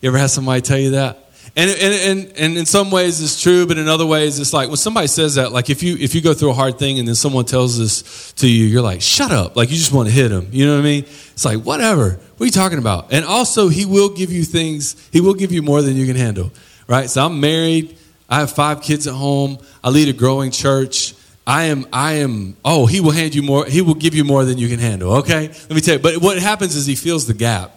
You 0.01 0.09
ever 0.09 0.17
had 0.17 0.29
somebody 0.29 0.61
tell 0.61 0.79
you 0.79 0.91
that? 0.91 1.29
And, 1.55 1.69
and, 1.71 2.19
and, 2.19 2.37
and 2.37 2.57
in 2.57 2.65
some 2.65 2.91
ways 2.91 3.21
it's 3.21 3.41
true, 3.41 3.65
but 3.65 3.77
in 3.77 3.87
other 3.87 4.05
ways 4.05 4.39
it's 4.39 4.53
like 4.53 4.67
when 4.67 4.77
somebody 4.77 5.07
says 5.07 5.35
that, 5.35 5.51
like 5.51 5.69
if 5.69 5.83
you, 5.83 5.95
if 5.97 6.13
you 6.15 6.21
go 6.21 6.33
through 6.33 6.51
a 6.51 6.53
hard 6.53 6.77
thing 6.77 6.99
and 6.99 7.07
then 7.07 7.15
someone 7.15 7.45
tells 7.45 7.77
this 7.77 8.31
to 8.33 8.47
you, 8.47 8.65
you're 8.65 8.81
like, 8.81 9.01
shut 9.01 9.31
up. 9.31 9.55
Like 9.55 9.69
you 9.69 9.75
just 9.75 9.91
want 9.91 10.07
to 10.07 10.13
hit 10.13 10.29
them. 10.29 10.47
You 10.51 10.67
know 10.67 10.73
what 10.73 10.81
I 10.81 10.83
mean? 10.83 11.03
It's 11.03 11.45
like, 11.45 11.61
whatever. 11.61 12.11
What 12.11 12.41
are 12.41 12.45
you 12.45 12.51
talking 12.51 12.77
about? 12.77 13.11
And 13.11 13.25
also, 13.25 13.67
he 13.67 13.85
will 13.85 14.09
give 14.09 14.31
you 14.31 14.43
things, 14.43 14.95
he 15.11 15.21
will 15.21 15.33
give 15.33 15.51
you 15.51 15.61
more 15.61 15.81
than 15.81 15.95
you 15.95 16.05
can 16.05 16.15
handle, 16.15 16.51
right? 16.87 17.09
So 17.09 17.25
I'm 17.25 17.39
married. 17.39 17.97
I 18.29 18.39
have 18.39 18.51
five 18.51 18.83
kids 18.83 19.07
at 19.07 19.15
home. 19.15 19.57
I 19.83 19.89
lead 19.89 20.07
a 20.07 20.13
growing 20.13 20.51
church. 20.51 21.13
I 21.49 21.63
am, 21.63 21.87
I 21.91 22.13
am, 22.17 22.57
oh, 22.63 22.85
he 22.85 23.01
will 23.01 23.09
hand 23.09 23.33
you 23.33 23.41
more, 23.41 23.65
he 23.65 23.81
will 23.81 23.95
give 23.95 24.13
you 24.13 24.23
more 24.23 24.45
than 24.45 24.59
you 24.59 24.69
can 24.69 24.77
handle, 24.77 25.13
okay? 25.15 25.47
Let 25.47 25.71
me 25.71 25.81
tell 25.81 25.95
you. 25.95 25.99
But 25.99 26.17
what 26.17 26.37
happens 26.37 26.75
is 26.75 26.85
he 26.85 26.93
fills 26.93 27.25
the 27.25 27.33
gap. 27.33 27.71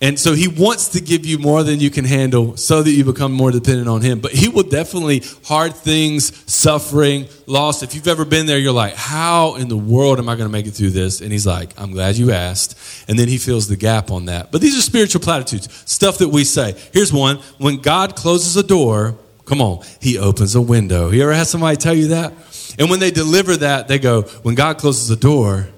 And 0.00 0.18
so 0.18 0.32
he 0.32 0.48
wants 0.48 0.88
to 0.90 1.00
give 1.02 1.26
you 1.26 1.38
more 1.38 1.62
than 1.62 1.80
you 1.80 1.90
can 1.90 2.06
handle 2.06 2.56
so 2.56 2.82
that 2.82 2.90
you 2.90 3.04
become 3.04 3.30
more 3.30 3.50
dependent 3.50 3.88
on 3.88 4.00
him. 4.00 4.20
But 4.20 4.30
he 4.30 4.48
will 4.48 4.62
definitely, 4.62 5.22
hard 5.44 5.74
things, 5.74 6.50
suffering, 6.50 7.28
loss. 7.46 7.82
If 7.82 7.94
you've 7.94 8.08
ever 8.08 8.24
been 8.24 8.46
there, 8.46 8.58
you're 8.58 8.72
like, 8.72 8.94
how 8.94 9.56
in 9.56 9.68
the 9.68 9.76
world 9.76 10.18
am 10.18 10.30
I 10.30 10.36
going 10.36 10.48
to 10.48 10.52
make 10.52 10.66
it 10.66 10.70
through 10.70 10.92
this? 10.92 11.20
And 11.20 11.30
he's 11.30 11.46
like, 11.46 11.78
I'm 11.78 11.90
glad 11.90 12.16
you 12.16 12.32
asked. 12.32 12.78
And 13.06 13.18
then 13.18 13.28
he 13.28 13.36
fills 13.36 13.68
the 13.68 13.76
gap 13.76 14.10
on 14.10 14.26
that. 14.26 14.50
But 14.50 14.62
these 14.62 14.78
are 14.78 14.80
spiritual 14.80 15.20
platitudes, 15.20 15.68
stuff 15.84 16.18
that 16.18 16.28
we 16.28 16.44
say. 16.44 16.74
Here's 16.94 17.12
one 17.12 17.36
when 17.58 17.82
God 17.82 18.16
closes 18.16 18.56
a 18.56 18.62
door, 18.62 19.18
come 19.44 19.60
on, 19.60 19.84
he 20.00 20.16
opens 20.16 20.54
a 20.54 20.62
window. 20.62 21.10
You 21.10 21.24
ever 21.24 21.34
had 21.34 21.48
somebody 21.48 21.76
tell 21.76 21.94
you 21.94 22.08
that? 22.08 22.32
And 22.78 22.90
when 22.90 23.00
they 23.00 23.10
deliver 23.10 23.56
that, 23.58 23.88
they 23.88 23.98
go, 23.98 24.22
when 24.42 24.54
God 24.54 24.78
closes 24.78 25.08
the 25.08 25.16
door, 25.16 25.68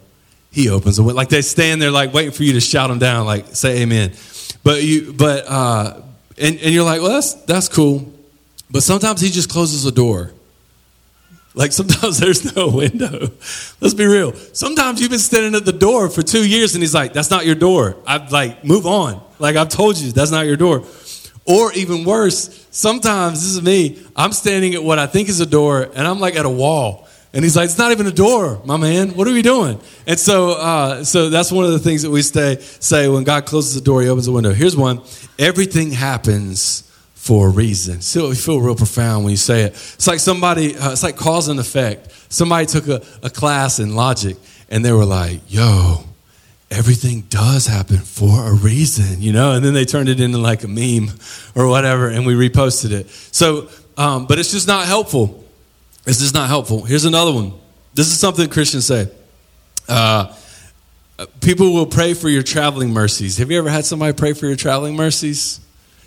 he 0.50 0.68
opens 0.68 0.96
the 0.96 1.02
window. 1.02 1.16
Like 1.16 1.28
they 1.28 1.42
stand 1.42 1.80
there 1.80 1.90
like 1.90 2.12
waiting 2.12 2.32
for 2.32 2.42
you 2.42 2.54
to 2.54 2.60
shout 2.60 2.90
them 2.90 2.98
down, 2.98 3.26
like 3.26 3.54
say 3.54 3.82
amen. 3.82 4.12
But 4.64 4.82
you 4.82 5.12
but 5.12 5.44
uh 5.46 6.02
and, 6.38 6.58
and 6.58 6.74
you're 6.74 6.84
like, 6.84 7.00
well 7.00 7.12
that's 7.12 7.34
that's 7.44 7.68
cool. 7.68 8.12
But 8.70 8.82
sometimes 8.82 9.20
he 9.20 9.30
just 9.30 9.50
closes 9.50 9.84
the 9.84 9.92
door. 9.92 10.32
Like 11.54 11.72
sometimes 11.80 12.18
there's 12.18 12.56
no 12.56 12.68
window. 12.68 13.30
Let's 13.80 13.94
be 13.94 14.06
real. 14.06 14.34
Sometimes 14.52 15.00
you've 15.00 15.10
been 15.10 15.18
standing 15.18 15.54
at 15.54 15.64
the 15.64 15.72
door 15.72 16.08
for 16.08 16.22
two 16.22 16.46
years 16.46 16.74
and 16.74 16.82
he's 16.82 16.94
like, 16.94 17.12
that's 17.12 17.30
not 17.30 17.46
your 17.46 17.54
door. 17.54 17.96
I've 18.06 18.32
like, 18.32 18.64
move 18.64 18.86
on. 18.86 19.22
Like 19.38 19.56
I've 19.56 19.68
told 19.68 19.98
you, 19.98 20.12
that's 20.12 20.30
not 20.30 20.46
your 20.46 20.56
door. 20.56 20.84
Or 21.46 21.72
even 21.72 22.04
worse, 22.04 22.66
sometimes 22.70 23.42
this 23.42 23.54
is 23.54 23.62
me. 23.62 24.02
I'm 24.14 24.32
standing 24.32 24.74
at 24.74 24.82
what 24.82 24.98
I 24.98 25.06
think 25.06 25.28
is 25.28 25.40
a 25.40 25.46
door, 25.46 25.90
and 25.94 26.06
I'm 26.06 26.20
like 26.20 26.36
at 26.36 26.44
a 26.44 26.50
wall. 26.50 27.08
And 27.32 27.44
he's 27.44 27.56
like, 27.56 27.66
"It's 27.66 27.78
not 27.78 27.92
even 27.92 28.06
a 28.06 28.12
door, 28.12 28.60
my 28.64 28.76
man. 28.76 29.10
What 29.10 29.28
are 29.28 29.32
we 29.32 29.42
doing?" 29.42 29.80
And 30.06 30.18
so, 30.18 30.52
uh, 30.52 31.04
so 31.04 31.30
that's 31.30 31.52
one 31.52 31.64
of 31.64 31.70
the 31.70 31.78
things 31.78 32.02
that 32.02 32.10
we 32.10 32.22
stay, 32.22 32.58
say 32.60 33.08
when 33.08 33.24
God 33.24 33.46
closes 33.46 33.74
the 33.74 33.80
door, 33.80 34.02
He 34.02 34.08
opens 34.08 34.26
the 34.26 34.32
window. 34.32 34.52
Here's 34.52 34.76
one: 34.76 35.00
everything 35.38 35.92
happens 35.92 36.82
for 37.14 37.48
a 37.48 37.50
reason. 37.50 38.00
So 38.00 38.28
you 38.28 38.34
feel 38.34 38.60
real 38.60 38.74
profound 38.74 39.24
when 39.24 39.30
you 39.30 39.36
say 39.36 39.62
it. 39.62 39.72
It's 39.72 40.06
like 40.08 40.18
somebody. 40.18 40.76
Uh, 40.76 40.92
it's 40.92 41.04
like 41.04 41.16
cause 41.16 41.48
and 41.48 41.60
effect. 41.60 42.10
Somebody 42.32 42.66
took 42.66 42.88
a, 42.88 43.02
a 43.22 43.30
class 43.30 43.78
in 43.78 43.94
logic, 43.94 44.36
and 44.68 44.84
they 44.84 44.92
were 44.92 45.04
like, 45.04 45.40
"Yo, 45.48 46.04
everything 46.70 47.22
does 47.22 47.66
happen 47.66 47.98
for 47.98 48.46
a 48.48 48.52
reason, 48.52 49.20
you 49.20 49.32
know? 49.32 49.52
And 49.52 49.64
then 49.64 49.74
they 49.74 49.84
turned 49.84 50.08
it 50.08 50.20
into 50.20 50.38
like 50.38 50.62
a 50.62 50.68
meme 50.68 51.10
or 51.54 51.68
whatever, 51.68 52.08
and 52.08 52.24
we 52.24 52.34
reposted 52.34 52.92
it. 52.92 53.10
So, 53.10 53.68
um, 53.96 54.26
but 54.26 54.38
it's 54.38 54.52
just 54.52 54.68
not 54.68 54.86
helpful. 54.86 55.44
It's 56.06 56.20
just 56.20 56.34
not 56.34 56.48
helpful. 56.48 56.84
Here's 56.84 57.04
another 57.04 57.32
one. 57.32 57.52
This 57.94 58.06
is 58.06 58.18
something 58.18 58.48
Christians 58.48 58.86
say. 58.86 59.10
Uh, 59.88 60.34
people 61.40 61.74
will 61.74 61.86
pray 61.86 62.14
for 62.14 62.28
your 62.28 62.42
traveling 62.42 62.90
mercies. 62.90 63.38
Have 63.38 63.50
you 63.50 63.58
ever 63.58 63.68
had 63.68 63.84
somebody 63.84 64.12
pray 64.12 64.32
for 64.32 64.46
your 64.46 64.56
traveling 64.56 64.96
mercies? 64.96 65.60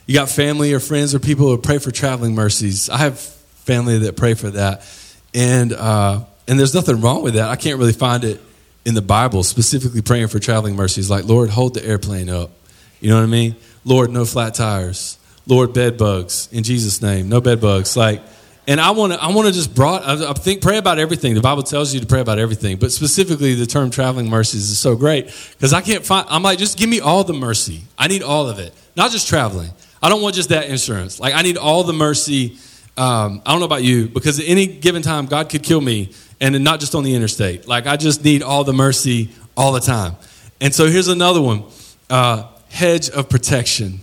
You 0.06 0.16
got 0.16 0.30
family 0.30 0.74
or 0.74 0.80
friends 0.80 1.14
or 1.14 1.20
people 1.20 1.48
who 1.48 1.58
pray 1.58 1.78
for 1.78 1.92
traveling 1.92 2.36
mercies. 2.36 2.90
I 2.90 2.98
have 2.98 3.20
family 3.20 4.00
that 4.00 4.16
pray 4.16 4.34
for 4.34 4.50
that. 4.52 4.90
And, 5.34 5.74
uh, 5.74 6.22
and 6.48 6.58
there's 6.58 6.74
nothing 6.74 7.02
wrong 7.02 7.22
with 7.22 7.36
that. 7.36 7.50
I 7.50 7.56
can't 7.56 7.80
really 7.80 7.94
find 7.94 8.24
it 8.24 8.42
in 8.86 8.96
the 8.96 9.02
Bible, 9.02 9.44
specifically 9.44 10.02
praying 10.02 10.28
for 10.28 10.40
traveling 10.40 10.76
mercies, 10.76 11.10
like, 11.10 11.26
Lord, 11.26 11.50
hold 11.50 11.74
the 11.74 11.86
airplane 11.86 12.30
up. 12.30 12.52
You 13.00 13.10
know 13.10 13.18
what 13.18 13.24
I 13.24 13.28
mean? 13.28 13.56
Lord, 13.86 14.12
no 14.12 14.26
flat 14.26 14.56
tires. 14.56 15.18
Lord, 15.48 15.74
bed 15.74 15.98
bugs. 15.98 16.50
In 16.52 16.64
Jesus' 16.64 17.02
name, 17.02 17.30
no 17.30 17.42
bed 17.42 17.60
bugs. 17.60 17.96
Like, 17.98 18.22
And 18.66 18.80
I 18.80 18.92
want 18.92 19.12
to, 19.12 19.22
I 19.22 19.28
want 19.34 19.48
to 19.48 19.54
just 19.54 19.76
broad, 19.76 20.04
I 20.04 20.32
think, 20.34 20.62
pray 20.62 20.78
about 20.78 20.98
everything. 20.98 21.34
The 21.34 21.42
Bible 21.42 21.64
tells 21.64 21.94
you 21.94 22.00
to 22.00 22.06
pray 22.06 22.22
about 22.22 22.40
everything, 22.40 22.78
but 22.78 22.94
specifically 22.94 23.56
the 23.56 23.66
term 23.66 23.90
traveling 23.90 24.30
mercies 24.30 24.70
is 24.70 24.80
so 24.80 24.96
great 24.96 25.26
because 25.52 25.74
I 25.74 25.82
can't 25.82 26.06
find, 26.06 26.26
I'm 26.30 26.44
like, 26.44 26.60
just 26.60 26.78
give 26.78 26.90
me 26.90 27.02
all 27.02 27.26
the 27.26 27.34
mercy. 27.34 27.82
I 27.98 28.08
need 28.08 28.24
all 28.24 28.48
of 28.48 28.60
it, 28.60 28.74
not 28.96 29.12
just 29.12 29.28
traveling. 29.28 29.72
I 30.02 30.08
don't 30.08 30.22
want 30.22 30.36
just 30.36 30.50
that 30.50 30.70
insurance. 30.70 31.20
Like, 31.20 31.34
I 31.34 31.42
need 31.42 31.58
all 31.58 31.84
the 31.84 31.94
mercy. 31.94 32.58
Um, 32.96 33.42
I 33.46 33.52
don't 33.52 33.60
know 33.60 33.66
about 33.66 33.84
you, 33.84 34.08
because 34.08 34.40
at 34.40 34.46
any 34.48 34.68
given 34.68 35.02
time, 35.02 35.26
God 35.26 35.50
could 35.50 35.64
kill 35.64 35.82
me, 35.82 36.14
and 36.44 36.62
not 36.62 36.82
just 36.82 36.94
on 36.94 37.04
the 37.06 37.16
interstate. 37.16 37.68
Like, 37.68 37.88
I 37.88 37.96
just 37.96 38.24
need 38.24 38.44
all 38.44 38.66
the 38.66 38.74
mercy 38.74 39.30
all 39.56 39.72
the 39.72 39.80
time. 39.80 40.18
And 40.60 40.76
so 40.76 40.88
here's 40.88 41.08
another 41.08 41.42
one 41.42 41.64
uh, 42.10 42.50
hedge 42.70 43.10
of 43.10 43.30
protection. 43.30 44.02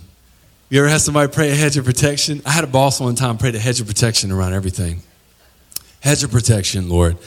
You 0.71 0.81
ever 0.81 0.89
had 0.89 1.03
somebody 1.03 1.31
pray 1.31 1.51
a 1.51 1.55
hedge 1.55 1.77
of 1.77 1.85
protection? 1.85 2.41
I 2.47 2.53
had 2.53 2.65
a 2.65 2.69
boss 2.69 2.99
one 2.99 3.15
time 3.15 3.37
pray 3.37 3.51
a 3.51 3.59
hedge 3.59 3.81
of 3.81 3.87
protection 3.87 4.33
around 4.33 4.55
everything. 4.55 5.03
Hedge 6.01 6.25
of 6.25 6.31
protection, 6.31 6.89
Lord. 6.89 7.19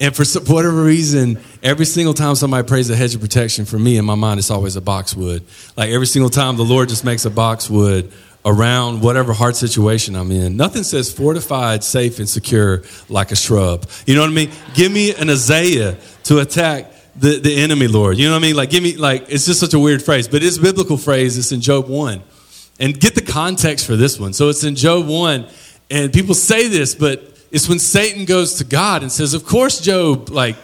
And 0.00 0.14
for 0.14 0.24
whatever 0.52 0.84
reason, 0.84 1.40
every 1.62 1.86
single 1.86 2.14
time 2.14 2.34
somebody 2.34 2.68
prays 2.68 2.90
a 2.90 2.94
hedge 2.94 3.14
of 3.14 3.22
protection, 3.22 3.64
for 3.64 3.78
me 3.78 3.96
in 3.96 4.04
my 4.04 4.14
mind, 4.16 4.38
it's 4.38 4.50
always 4.50 4.76
a 4.76 4.80
boxwood. 4.82 5.44
Like 5.76 5.90
every 5.90 6.06
single 6.06 6.30
time, 6.30 6.56
the 6.56 6.64
Lord 6.64 6.90
just 6.90 7.04
makes 7.04 7.24
a 7.24 7.30
boxwood 7.30 8.12
around 8.48 9.02
whatever 9.02 9.32
hard 9.32 9.54
situation 9.54 10.16
I'm 10.16 10.32
in. 10.32 10.56
Nothing 10.56 10.82
says 10.82 11.12
fortified, 11.12 11.84
safe, 11.84 12.18
and 12.18 12.28
secure 12.28 12.82
like 13.08 13.30
a 13.30 13.36
shrub. 13.36 13.86
You 14.06 14.14
know 14.14 14.22
what 14.22 14.30
I 14.30 14.32
mean? 14.32 14.50
Give 14.74 14.90
me 14.90 15.14
an 15.14 15.28
Isaiah 15.28 15.98
to 16.24 16.38
attack 16.38 16.90
the, 17.14 17.38
the 17.38 17.56
enemy, 17.56 17.88
Lord. 17.88 18.16
You 18.16 18.26
know 18.26 18.32
what 18.32 18.38
I 18.38 18.42
mean? 18.42 18.56
Like, 18.56 18.70
give 18.70 18.82
me, 18.82 18.96
like, 18.96 19.26
it's 19.28 19.44
just 19.44 19.60
such 19.60 19.74
a 19.74 19.78
weird 19.78 20.02
phrase, 20.02 20.28
but 20.28 20.42
it's 20.42 20.58
biblical 20.58 20.96
phrase. 20.96 21.36
It's 21.36 21.52
in 21.52 21.60
Job 21.60 21.88
1. 21.88 22.22
And 22.80 22.98
get 22.98 23.14
the 23.14 23.22
context 23.22 23.86
for 23.86 23.96
this 23.96 24.18
one. 24.18 24.32
So 24.32 24.48
it's 24.48 24.64
in 24.64 24.76
Job 24.76 25.06
1, 25.06 25.46
and 25.90 26.12
people 26.12 26.34
say 26.34 26.68
this, 26.68 26.94
but 26.94 27.38
it's 27.50 27.68
when 27.68 27.78
Satan 27.78 28.24
goes 28.24 28.54
to 28.54 28.64
God 28.64 29.02
and 29.02 29.10
says, 29.10 29.34
Of 29.34 29.44
course, 29.44 29.80
Job, 29.80 30.30
like, 30.30 30.56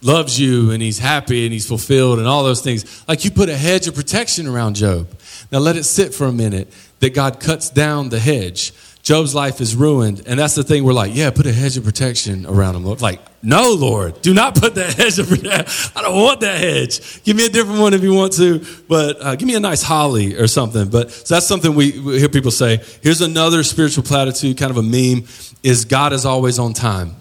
loves 0.00 0.38
you 0.38 0.70
and 0.70 0.80
he's 0.80 0.98
happy 0.98 1.44
and 1.44 1.52
he's 1.52 1.66
fulfilled 1.66 2.18
and 2.18 2.28
all 2.28 2.44
those 2.44 2.62
things. 2.62 3.04
Like, 3.08 3.24
you 3.24 3.30
put 3.30 3.48
a 3.48 3.56
hedge 3.56 3.88
of 3.88 3.94
protection 3.94 4.46
around 4.46 4.76
Job. 4.76 5.08
Now, 5.50 5.58
let 5.58 5.76
it 5.76 5.84
sit 5.84 6.14
for 6.14 6.26
a 6.26 6.32
minute 6.32 6.72
that 7.00 7.14
God 7.14 7.40
cuts 7.40 7.70
down 7.70 8.08
the 8.08 8.18
hedge. 8.18 8.72
Job's 9.02 9.34
life 9.34 9.60
is 9.62 9.74
ruined. 9.74 10.22
And 10.26 10.38
that's 10.38 10.54
the 10.54 10.62
thing 10.62 10.84
we're 10.84 10.92
like, 10.92 11.14
yeah, 11.14 11.30
put 11.30 11.46
a 11.46 11.52
hedge 11.52 11.76
of 11.78 11.84
protection 11.84 12.44
around 12.44 12.76
him. 12.76 12.84
Like, 12.84 13.20
no, 13.42 13.72
Lord, 13.72 14.20
do 14.20 14.34
not 14.34 14.54
put 14.54 14.74
that 14.74 14.92
hedge 14.98 15.18
of 15.18 15.28
protection. 15.28 15.92
I 15.96 16.02
don't 16.02 16.20
want 16.20 16.40
that 16.40 16.58
hedge. 16.58 17.22
Give 17.22 17.36
me 17.36 17.46
a 17.46 17.48
different 17.48 17.80
one 17.80 17.94
if 17.94 18.02
you 18.02 18.12
want 18.12 18.34
to, 18.34 18.64
but 18.88 19.16
uh, 19.22 19.36
give 19.36 19.46
me 19.46 19.54
a 19.54 19.60
nice 19.60 19.82
holly 19.82 20.36
or 20.36 20.46
something. 20.46 20.90
But 20.90 21.10
so 21.10 21.34
that's 21.34 21.46
something 21.46 21.74
we, 21.74 21.98
we 21.98 22.18
hear 22.18 22.28
people 22.28 22.50
say. 22.50 22.82
Here's 23.02 23.22
another 23.22 23.62
spiritual 23.62 24.04
platitude, 24.04 24.58
kind 24.58 24.70
of 24.70 24.76
a 24.76 24.82
meme, 24.82 25.26
is 25.62 25.86
God 25.86 26.12
is 26.12 26.26
always 26.26 26.58
on 26.58 26.74
time. 26.74 27.16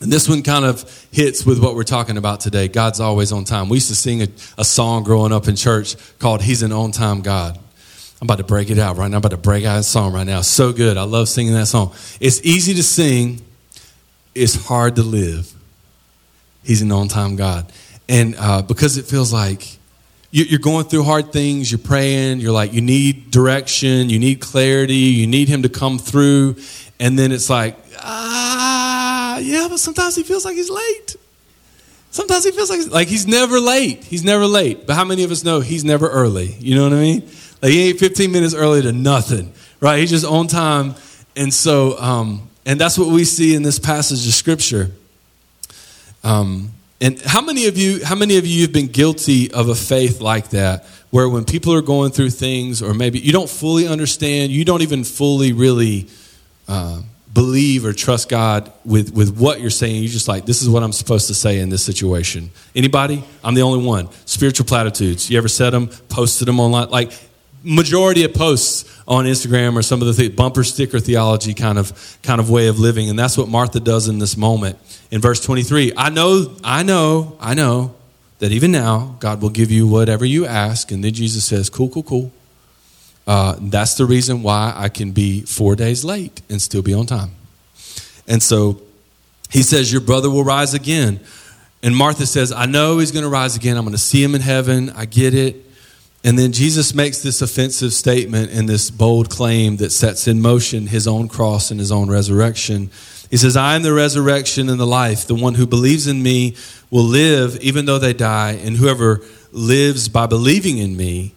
And 0.00 0.12
this 0.12 0.28
one 0.28 0.42
kind 0.42 0.66
of 0.66 1.06
hits 1.10 1.46
with 1.46 1.62
what 1.62 1.74
we're 1.74 1.84
talking 1.84 2.18
about 2.18 2.40
today. 2.40 2.68
God's 2.68 3.00
always 3.00 3.32
on 3.32 3.44
time. 3.44 3.70
We 3.70 3.78
used 3.78 3.88
to 3.88 3.94
sing 3.94 4.20
a, 4.20 4.28
a 4.58 4.64
song 4.64 5.04
growing 5.04 5.32
up 5.32 5.48
in 5.48 5.56
church 5.56 5.96
called 6.18 6.42
He's 6.42 6.62
an 6.62 6.72
On 6.72 6.92
Time 6.92 7.22
God. 7.22 7.58
I'm 8.24 8.26
about 8.26 8.38
to 8.38 8.44
break 8.44 8.70
it 8.70 8.78
out 8.78 8.96
right 8.96 9.10
now. 9.10 9.16
I'm 9.16 9.20
about 9.20 9.32
to 9.32 9.36
break 9.36 9.66
out 9.66 9.78
a 9.78 9.82
song 9.82 10.14
right 10.14 10.26
now. 10.26 10.40
So 10.40 10.72
good. 10.72 10.96
I 10.96 11.02
love 11.02 11.28
singing 11.28 11.52
that 11.52 11.66
song. 11.66 11.92
It's 12.20 12.40
easy 12.42 12.72
to 12.72 12.82
sing, 12.82 13.42
it's 14.34 14.54
hard 14.54 14.96
to 14.96 15.02
live. 15.02 15.52
He's 16.62 16.80
an 16.80 16.90
on 16.90 17.08
time 17.08 17.36
God. 17.36 17.70
And 18.08 18.34
uh, 18.38 18.62
because 18.62 18.96
it 18.96 19.04
feels 19.04 19.30
like 19.30 19.78
you're 20.30 20.58
going 20.58 20.86
through 20.86 21.02
hard 21.02 21.34
things, 21.34 21.70
you're 21.70 21.78
praying, 21.78 22.40
you're 22.40 22.50
like, 22.50 22.72
you 22.72 22.80
need 22.80 23.30
direction, 23.30 24.08
you 24.08 24.18
need 24.18 24.40
clarity, 24.40 24.94
you 24.94 25.26
need 25.26 25.50
Him 25.50 25.60
to 25.64 25.68
come 25.68 25.98
through. 25.98 26.56
And 26.98 27.18
then 27.18 27.30
it's 27.30 27.50
like, 27.50 27.76
ah, 27.98 29.36
yeah, 29.36 29.66
but 29.68 29.80
sometimes 29.80 30.16
He 30.16 30.22
feels 30.22 30.46
like 30.46 30.54
He's 30.54 30.70
late. 30.70 31.16
Sometimes 32.10 32.44
He 32.44 32.52
feels 32.52 32.70
like, 32.70 32.90
like 32.90 33.08
He's 33.08 33.26
never 33.26 33.60
late. 33.60 34.02
He's 34.02 34.24
never 34.24 34.46
late. 34.46 34.86
But 34.86 34.96
how 34.96 35.04
many 35.04 35.24
of 35.24 35.30
us 35.30 35.44
know 35.44 35.60
He's 35.60 35.84
never 35.84 36.08
early? 36.08 36.54
You 36.58 36.74
know 36.74 36.84
what 36.84 36.94
I 36.94 37.00
mean? 37.00 37.30
Like 37.64 37.72
he 37.72 37.88
ain't 37.88 37.98
15 37.98 38.30
minutes 38.30 38.52
early 38.52 38.82
to 38.82 38.92
nothing, 38.92 39.50
right? 39.80 39.98
He's 39.98 40.10
just 40.10 40.26
on 40.26 40.48
time. 40.48 40.96
And 41.34 41.52
so, 41.52 41.98
um, 41.98 42.50
and 42.66 42.78
that's 42.78 42.98
what 42.98 43.08
we 43.08 43.24
see 43.24 43.54
in 43.54 43.62
this 43.62 43.78
passage 43.78 44.26
of 44.26 44.34
scripture. 44.34 44.90
Um, 46.22 46.72
and 47.00 47.18
how 47.22 47.40
many 47.40 47.66
of 47.66 47.78
you, 47.78 48.04
how 48.04 48.16
many 48.16 48.36
of 48.36 48.46
you 48.46 48.60
have 48.62 48.72
been 48.74 48.88
guilty 48.88 49.50
of 49.50 49.70
a 49.70 49.74
faith 49.74 50.20
like 50.20 50.50
that, 50.50 50.84
where 51.08 51.26
when 51.26 51.46
people 51.46 51.72
are 51.72 51.80
going 51.80 52.10
through 52.10 52.30
things, 52.30 52.82
or 52.82 52.92
maybe 52.92 53.18
you 53.18 53.32
don't 53.32 53.48
fully 53.48 53.88
understand, 53.88 54.52
you 54.52 54.66
don't 54.66 54.82
even 54.82 55.02
fully 55.02 55.54
really 55.54 56.08
uh, 56.68 57.00
believe 57.32 57.86
or 57.86 57.94
trust 57.94 58.28
God 58.28 58.70
with, 58.84 59.14
with 59.14 59.38
what 59.38 59.62
you're 59.62 59.70
saying. 59.70 60.02
You're 60.02 60.12
just 60.12 60.28
like, 60.28 60.44
this 60.44 60.60
is 60.60 60.68
what 60.68 60.82
I'm 60.82 60.92
supposed 60.92 61.28
to 61.28 61.34
say 61.34 61.60
in 61.60 61.70
this 61.70 61.82
situation. 61.82 62.50
Anybody? 62.76 63.24
I'm 63.42 63.54
the 63.54 63.62
only 63.62 63.82
one. 63.82 64.10
Spiritual 64.26 64.66
platitudes. 64.66 65.30
You 65.30 65.38
ever 65.38 65.48
said 65.48 65.70
them, 65.70 65.88
posted 66.10 66.46
them 66.46 66.60
online? 66.60 66.90
Like, 66.90 67.12
majority 67.64 68.24
of 68.24 68.34
posts 68.34 68.84
on 69.08 69.24
Instagram 69.24 69.74
or 69.76 69.82
some 69.82 70.00
of 70.00 70.06
the 70.06 70.14
th- 70.14 70.36
bumper 70.36 70.62
sticker 70.62 71.00
theology 71.00 71.54
kind 71.54 71.78
of 71.78 72.18
kind 72.22 72.40
of 72.40 72.50
way 72.50 72.68
of 72.68 72.78
living, 72.78 73.08
and 73.08 73.18
that's 73.18 73.36
what 73.36 73.48
Martha 73.48 73.80
does 73.80 74.06
in 74.06 74.18
this 74.18 74.36
moment. 74.36 74.78
In 75.10 75.20
verse 75.20 75.44
23, 75.44 75.92
I 75.96 76.10
know, 76.10 76.54
I 76.62 76.82
know, 76.82 77.36
I 77.40 77.54
know 77.54 77.94
that 78.38 78.52
even 78.52 78.70
now 78.70 79.16
God 79.20 79.40
will 79.42 79.50
give 79.50 79.70
you 79.70 79.86
whatever 79.88 80.24
you 80.24 80.46
ask, 80.46 80.92
and 80.92 81.02
then 81.02 81.12
Jesus 81.12 81.44
says, 81.44 81.70
"Cool, 81.70 81.88
cool, 81.88 82.02
cool." 82.02 82.32
Uh, 83.26 83.56
that's 83.58 83.94
the 83.94 84.04
reason 84.04 84.42
why 84.42 84.72
I 84.76 84.88
can 84.88 85.12
be 85.12 85.40
four 85.42 85.76
days 85.76 86.04
late 86.04 86.42
and 86.50 86.60
still 86.60 86.82
be 86.82 86.92
on 86.92 87.06
time. 87.06 87.30
And 88.28 88.42
so 88.42 88.80
he 89.50 89.62
says, 89.62 89.92
Your 89.92 90.00
brother 90.00 90.30
will 90.30 90.44
rise 90.44 90.74
again. 90.74 91.20
And 91.82 91.94
Martha 91.94 92.26
says, 92.26 92.50
I 92.52 92.66
know 92.66 92.98
he's 92.98 93.12
going 93.12 93.24
to 93.24 93.28
rise 93.28 93.56
again. 93.56 93.76
I'm 93.76 93.84
going 93.84 93.92
to 93.92 93.98
see 93.98 94.22
him 94.22 94.34
in 94.34 94.40
heaven. 94.40 94.90
I 94.90 95.04
get 95.04 95.34
it. 95.34 95.56
And 96.24 96.38
then 96.38 96.52
Jesus 96.52 96.94
makes 96.94 97.22
this 97.22 97.42
offensive 97.42 97.92
statement 97.92 98.50
and 98.50 98.66
this 98.66 98.90
bold 98.90 99.28
claim 99.28 99.76
that 99.76 99.90
sets 99.90 100.26
in 100.26 100.40
motion 100.40 100.86
his 100.86 101.06
own 101.06 101.28
cross 101.28 101.70
and 101.70 101.78
his 101.78 101.92
own 101.92 102.10
resurrection. 102.10 102.90
He 103.30 103.36
says, 103.36 103.58
I 103.58 103.76
am 103.76 103.82
the 103.82 103.92
resurrection 103.92 104.70
and 104.70 104.80
the 104.80 104.86
life. 104.86 105.26
The 105.26 105.34
one 105.34 105.54
who 105.54 105.66
believes 105.66 106.06
in 106.06 106.22
me 106.22 106.56
will 106.90 107.04
live 107.04 107.58
even 107.58 107.84
though 107.84 107.98
they 107.98 108.14
die, 108.14 108.52
and 108.52 108.76
whoever 108.76 109.20
lives 109.52 110.08
by 110.08 110.26
believing 110.26 110.78
in 110.78 110.96
me 110.96 111.34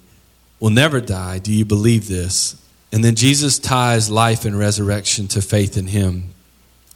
will 0.62 0.70
never 0.70 1.02
die. 1.02 1.40
Do 1.40 1.54
you 1.54 1.66
believe 1.66 2.08
this? 2.08 2.56
And 2.92 3.04
then 3.04 3.16
Jesus 3.16 3.60
ties 3.60 4.10
life 4.10 4.46
and 4.46 4.58
resurrection 4.58 5.28
to 5.30 5.42
faith 5.42 5.76
in 5.76 5.88
him. 5.88 6.34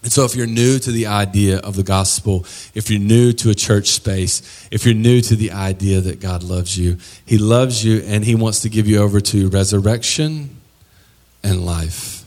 And 0.03 0.11
so, 0.11 0.25
if 0.25 0.35
you're 0.35 0.47
new 0.47 0.79
to 0.79 0.91
the 0.91 1.05
idea 1.05 1.59
of 1.59 1.75
the 1.75 1.83
gospel, 1.83 2.45
if 2.73 2.89
you're 2.89 2.99
new 2.99 3.33
to 3.33 3.51
a 3.51 3.55
church 3.55 3.89
space, 3.89 4.67
if 4.71 4.83
you're 4.83 4.95
new 4.95 5.21
to 5.21 5.35
the 5.35 5.51
idea 5.51 6.01
that 6.01 6.19
God 6.19 6.41
loves 6.41 6.77
you, 6.77 6.97
He 7.25 7.37
loves 7.37 7.85
you 7.85 8.01
and 8.05 8.25
He 8.25 8.33
wants 8.33 8.61
to 8.61 8.69
give 8.69 8.87
you 8.87 8.97
over 8.97 9.21
to 9.21 9.49
resurrection 9.49 10.61
and 11.43 11.63
life. 11.63 12.21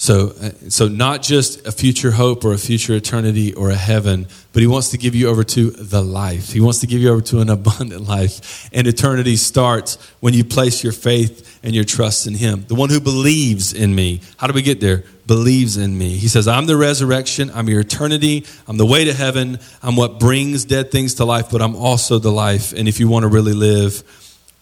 So, 0.00 0.28
uh, 0.40 0.50
so 0.70 0.88
not 0.88 1.20
just 1.20 1.66
a 1.66 1.72
future 1.72 2.12
hope 2.12 2.42
or 2.46 2.54
a 2.54 2.58
future 2.58 2.94
eternity 2.94 3.52
or 3.52 3.68
a 3.68 3.74
heaven, 3.74 4.28
but 4.54 4.62
he 4.62 4.66
wants 4.66 4.88
to 4.92 4.96
give 4.96 5.14
you 5.14 5.28
over 5.28 5.44
to 5.44 5.70
the 5.72 6.00
life. 6.00 6.52
He 6.52 6.60
wants 6.60 6.78
to 6.78 6.86
give 6.86 7.02
you 7.02 7.10
over 7.10 7.20
to 7.20 7.40
an 7.40 7.50
abundant 7.58 8.08
life. 8.08 8.70
And 8.72 8.86
eternity 8.86 9.36
starts 9.36 9.96
when 10.20 10.32
you 10.32 10.42
place 10.42 10.82
your 10.82 10.94
faith 10.94 11.60
and 11.62 11.74
your 11.74 11.84
trust 11.84 12.26
in 12.26 12.32
him. 12.32 12.64
The 12.66 12.74
one 12.74 12.88
who 12.88 12.98
believes 12.98 13.74
in 13.74 13.94
me. 13.94 14.22
How 14.38 14.46
do 14.46 14.54
we 14.54 14.62
get 14.62 14.80
there? 14.80 15.04
Believes 15.30 15.76
in 15.76 15.96
me. 15.96 16.16
He 16.16 16.26
says, 16.26 16.48
I'm 16.48 16.66
the 16.66 16.76
resurrection. 16.76 17.52
I'm 17.54 17.68
your 17.68 17.82
eternity. 17.82 18.44
I'm 18.66 18.78
the 18.78 18.84
way 18.84 19.04
to 19.04 19.12
heaven. 19.14 19.60
I'm 19.80 19.94
what 19.94 20.18
brings 20.18 20.64
dead 20.64 20.90
things 20.90 21.14
to 21.14 21.24
life, 21.24 21.52
but 21.52 21.62
I'm 21.62 21.76
also 21.76 22.18
the 22.18 22.32
life. 22.32 22.72
And 22.72 22.88
if 22.88 22.98
you 22.98 23.06
want 23.06 23.22
to 23.22 23.28
really 23.28 23.52
live, 23.52 24.02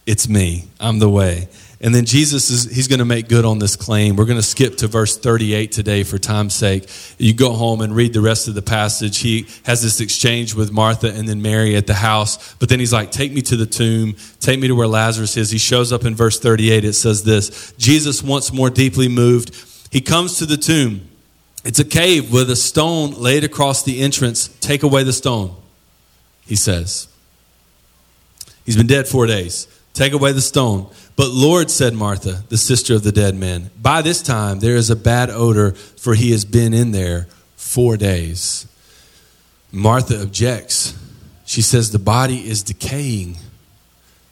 it's 0.05 0.29
me. 0.29 0.65
I'm 0.79 0.99
the 0.99 1.09
way. 1.09 1.49
And 1.81 1.95
then 1.95 2.05
Jesus 2.05 2.51
is 2.51 2.65
he's 2.65 2.89
going 2.89 2.99
to 2.99 3.05
make 3.05 3.29
good 3.29 3.45
on 3.45 3.61
this 3.61 3.77
claim. 3.77 4.17
We're 4.17 4.25
going 4.25 4.39
to 4.39 4.47
skip 4.47 4.79
to 4.79 4.89
verse 4.89 5.17
38 5.17 5.71
today 5.71 6.03
for 6.03 6.19
time's 6.19 6.55
sake. 6.55 6.89
You 7.19 7.33
go 7.33 7.53
home 7.53 7.81
and 7.83 7.95
read 7.95 8.13
the 8.13 8.21
rest 8.21 8.49
of 8.49 8.55
the 8.55 8.63
passage. 8.63 9.19
He 9.19 9.47
has 9.65 9.81
this 9.81 10.01
exchange 10.01 10.55
with 10.55 10.73
Martha 10.73 11.15
and 11.15 11.29
then 11.29 11.41
Mary 11.41 11.77
at 11.77 11.87
the 11.87 11.95
house. 11.95 12.55
But 12.57 12.69
then 12.69 12.81
he's 12.81 12.93
like, 12.93 13.13
"Take 13.13 13.33
me 13.33 13.43
to 13.43 13.57
the 13.57 13.65
tomb. 13.67 14.17
Take 14.41 14.59
me 14.59 14.67
to 14.69 14.75
where 14.75 14.89
Lazarus 14.89 15.37
is." 15.37 15.51
He 15.51 15.59
shows 15.59 15.93
up 15.93 16.05
in 16.05 16.17
verse 16.17 16.41
38. 16.41 16.85
It 16.85 16.95
says 16.95 17.23
this. 17.23 17.73
Jesus 17.79 18.25
once 18.25 18.53
more 18.53 18.71
deeply 18.71 19.09
moved, 19.09 19.55
he 19.91 20.01
comes 20.01 20.39
to 20.39 20.47
the 20.47 20.57
tomb. 20.57 21.09
It's 21.65 21.79
a 21.79 21.85
cave 21.85 22.33
with 22.33 22.51
a 22.51 22.57
stone 22.57 23.13
laid 23.13 23.45
across 23.45 23.83
the 23.83 24.01
entrance. 24.01 24.49
Take 24.61 24.83
away 24.83 25.03
the 25.03 25.13
stone. 25.13 25.55
He 26.47 26.57
says. 26.57 27.09
He's 28.65 28.77
been 28.77 28.87
dead 28.87 29.09
4 29.09 29.27
days. 29.27 29.67
Take 29.93 30.13
away 30.13 30.33
the 30.33 30.41
stone. 30.41 30.89
But 31.17 31.31
Lord, 31.31 31.71
said 31.71 31.95
Martha, 31.95 32.45
the 32.49 32.57
sister 32.57 32.95
of 32.95 33.03
the 33.03 33.11
dead 33.11 33.35
man, 33.35 33.71
by 33.83 34.03
this 34.03 34.23
time 34.23 34.61
there 34.61 34.77
is 34.77 34.91
a 34.91 34.97
bad 34.97 35.31
odor, 35.31 35.73
for 35.73 36.15
he 36.15 36.31
has 36.31 36.45
been 36.45 36.73
in 36.73 36.93
there 36.93 37.27
four 37.57 37.97
days. 37.97 38.69
Martha 39.73 40.23
objects. 40.23 40.97
She 41.45 41.61
says, 41.61 41.91
The 41.91 41.99
body 41.99 42.49
is 42.49 42.63
decaying. 42.63 43.39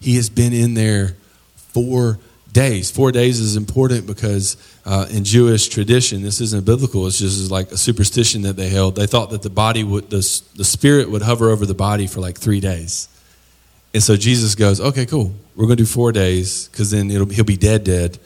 He 0.00 0.14
has 0.14 0.30
been 0.30 0.52
in 0.52 0.74
there 0.74 1.16
four 1.56 2.20
days. 2.56 2.90
Four 2.90 3.12
days 3.12 3.38
is 3.38 3.54
important 3.54 4.06
because 4.06 4.56
uh, 4.86 5.06
in 5.10 5.24
Jewish 5.24 5.68
tradition, 5.68 6.22
this 6.22 6.40
isn't 6.40 6.64
biblical. 6.64 7.06
It's 7.06 7.18
just 7.18 7.50
like 7.50 7.70
a 7.70 7.76
superstition 7.76 8.42
that 8.42 8.56
they 8.56 8.70
held. 8.70 8.96
They 8.96 9.06
thought 9.06 9.28
that 9.28 9.42
the 9.42 9.50
body 9.50 9.84
would, 9.84 10.08
the, 10.08 10.24
the 10.56 10.64
spirit 10.64 11.10
would 11.10 11.20
hover 11.20 11.50
over 11.50 11.66
the 11.66 11.74
body 11.74 12.06
for 12.06 12.20
like 12.20 12.38
three 12.38 12.60
days. 12.60 13.08
And 13.92 14.02
so 14.02 14.16
Jesus 14.16 14.54
goes, 14.54 14.80
okay, 14.80 15.04
cool. 15.04 15.34
We're 15.54 15.66
going 15.66 15.76
to 15.76 15.82
do 15.82 15.86
four 15.86 16.12
days 16.12 16.68
because 16.68 16.90
then 16.90 17.10
he'll 17.10 17.44
be 17.44 17.58
dead, 17.58 17.84
dead. 17.84 18.18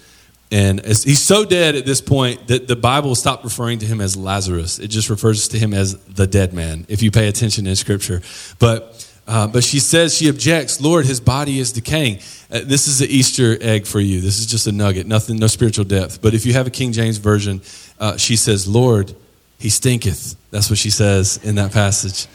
And 0.53 0.81
he's 0.85 1.23
so 1.23 1.45
dead 1.45 1.75
at 1.75 1.85
this 1.85 2.01
point 2.01 2.47
that 2.47 2.69
the 2.69 2.77
Bible 2.77 3.16
stopped 3.16 3.43
referring 3.43 3.81
to 3.81 3.87
him 3.87 4.01
as 4.01 4.16
Lazarus. 4.16 4.79
It 4.79 4.88
just 4.88 5.11
refers 5.11 5.49
to 5.49 5.59
him 5.59 5.75
as 5.75 5.97
the 6.05 6.29
dead 6.29 6.53
man, 6.53 6.87
if 6.88 7.03
you 7.03 7.11
pay 7.11 7.27
attention 7.27 7.66
in 7.66 7.75
Scripture. 7.75 8.23
But, 8.61 9.10
uh, 9.31 9.47
but 9.47 9.62
she 9.62 9.79
says, 9.79 10.16
she 10.16 10.29
objects, 10.29 10.81
Lord, 10.81 11.07
his 11.07 11.21
body 11.21 11.61
is 11.61 11.71
decaying. 11.71 12.19
Uh, 12.51 12.62
this 12.64 12.88
is 12.88 13.01
an 13.01 13.07
Easter 13.09 13.57
egg 13.61 13.87
for 13.87 14.01
you. 14.01 14.21
This 14.21 14.40
is 14.40 14.47
just 14.47 14.66
a 14.66 14.73
nugget, 14.73 15.07
nothing, 15.07 15.37
no 15.37 15.47
spiritual 15.47 15.85
depth. 15.85 16.21
But 16.21 16.35
if 16.35 16.45
you 16.45 16.53
have 16.55 16.66
a 16.66 16.71
King 16.71 16.90
James 16.90 17.19
version, 17.19 17.62
uh, 18.01 18.16
she 18.16 18.35
says, 18.35 18.66
Lord, 18.66 19.14
he 19.61 19.69
stinketh. 19.69 20.35
That's 20.51 20.69
what 20.69 20.81
she 20.81 20.90
says 20.90 21.38
in 21.45 21.55
that 21.55 21.71
passage. 21.71 22.27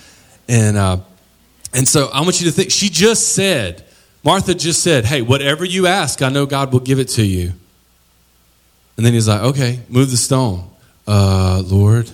And, 0.48 0.78
uh, 0.78 1.00
and 1.74 1.86
so 1.86 2.08
I 2.14 2.22
want 2.22 2.40
you 2.40 2.46
to 2.48 2.54
think, 2.54 2.72
she 2.72 2.88
just 2.88 3.36
said, 3.36 3.84
Martha 4.24 4.56
just 4.56 4.82
said, 4.82 5.04
hey, 5.04 5.22
whatever 5.22 5.66
you 5.66 5.88
ask, 5.88 6.22
I 6.22 6.30
know 6.30 6.46
God 6.46 6.72
will 6.72 6.80
give 6.80 7.00
it 7.00 7.10
to 7.10 7.26
you. 7.26 7.52
And 8.96 9.06
then 9.06 9.12
he's 9.12 9.28
like, 9.28 9.42
okay, 9.42 9.82
move 9.90 10.12
the 10.12 10.18
stone. 10.18 10.70
Uh, 11.06 11.62
Lord, 11.66 12.10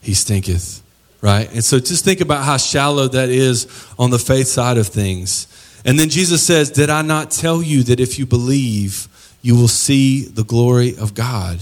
he 0.00 0.12
stinketh. 0.12 0.81
Right? 1.22 1.50
And 1.52 1.64
so 1.64 1.78
just 1.78 2.04
think 2.04 2.20
about 2.20 2.44
how 2.44 2.58
shallow 2.58 3.08
that 3.08 3.30
is 3.30 3.66
on 3.98 4.10
the 4.10 4.18
faith 4.18 4.48
side 4.48 4.76
of 4.76 4.88
things. 4.88 5.46
And 5.84 5.98
then 5.98 6.10
Jesus 6.10 6.44
says, 6.44 6.70
Did 6.70 6.90
I 6.90 7.02
not 7.02 7.30
tell 7.30 7.62
you 7.62 7.84
that 7.84 8.00
if 8.00 8.18
you 8.18 8.26
believe, 8.26 9.08
you 9.40 9.56
will 9.56 9.68
see 9.68 10.24
the 10.26 10.44
glory 10.44 10.96
of 10.96 11.14
God? 11.14 11.60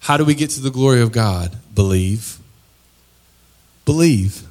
How 0.00 0.16
do 0.16 0.24
we 0.24 0.34
get 0.34 0.50
to 0.50 0.60
the 0.60 0.70
glory 0.70 1.00
of 1.02 1.12
God? 1.12 1.56
Believe. 1.74 2.38
Believe. 3.84 4.42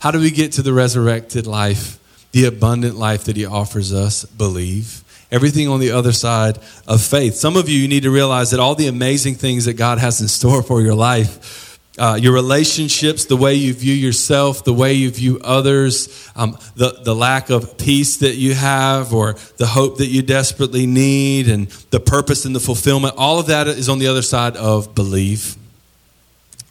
How 0.00 0.10
do 0.10 0.18
we 0.18 0.30
get 0.30 0.52
to 0.52 0.62
the 0.62 0.72
resurrected 0.72 1.46
life, 1.46 1.98
the 2.32 2.46
abundant 2.46 2.96
life 2.96 3.24
that 3.24 3.36
He 3.36 3.44
offers 3.46 3.92
us? 3.92 4.24
Believe 4.24 5.04
everything 5.30 5.68
on 5.68 5.80
the 5.80 5.90
other 5.90 6.12
side 6.12 6.58
of 6.86 7.02
faith. 7.02 7.34
Some 7.34 7.56
of 7.56 7.68
you, 7.68 7.78
you 7.78 7.88
need 7.88 8.04
to 8.04 8.10
realize 8.10 8.50
that 8.52 8.60
all 8.60 8.74
the 8.74 8.86
amazing 8.86 9.34
things 9.34 9.64
that 9.64 9.74
God 9.74 9.98
has 9.98 10.20
in 10.20 10.28
store 10.28 10.62
for 10.62 10.80
your 10.80 10.94
life. 10.94 11.65
Uh, 11.98 12.18
your 12.20 12.34
relationships, 12.34 13.24
the 13.24 13.36
way 13.36 13.54
you 13.54 13.72
view 13.72 13.94
yourself, 13.94 14.64
the 14.64 14.72
way 14.72 14.92
you 14.92 15.10
view 15.10 15.40
others, 15.42 16.30
um, 16.36 16.58
the, 16.74 17.00
the 17.04 17.14
lack 17.14 17.48
of 17.48 17.78
peace 17.78 18.18
that 18.18 18.34
you 18.34 18.52
have, 18.52 19.14
or 19.14 19.34
the 19.56 19.66
hope 19.66 19.96
that 19.96 20.08
you 20.08 20.20
desperately 20.20 20.86
need, 20.86 21.48
and 21.48 21.68
the 21.90 22.00
purpose 22.00 22.44
and 22.44 22.54
the 22.54 22.60
fulfillment, 22.60 23.14
all 23.16 23.38
of 23.38 23.46
that 23.46 23.66
is 23.66 23.88
on 23.88 23.98
the 23.98 24.08
other 24.08 24.20
side 24.20 24.56
of 24.56 24.94
belief. 24.94 25.56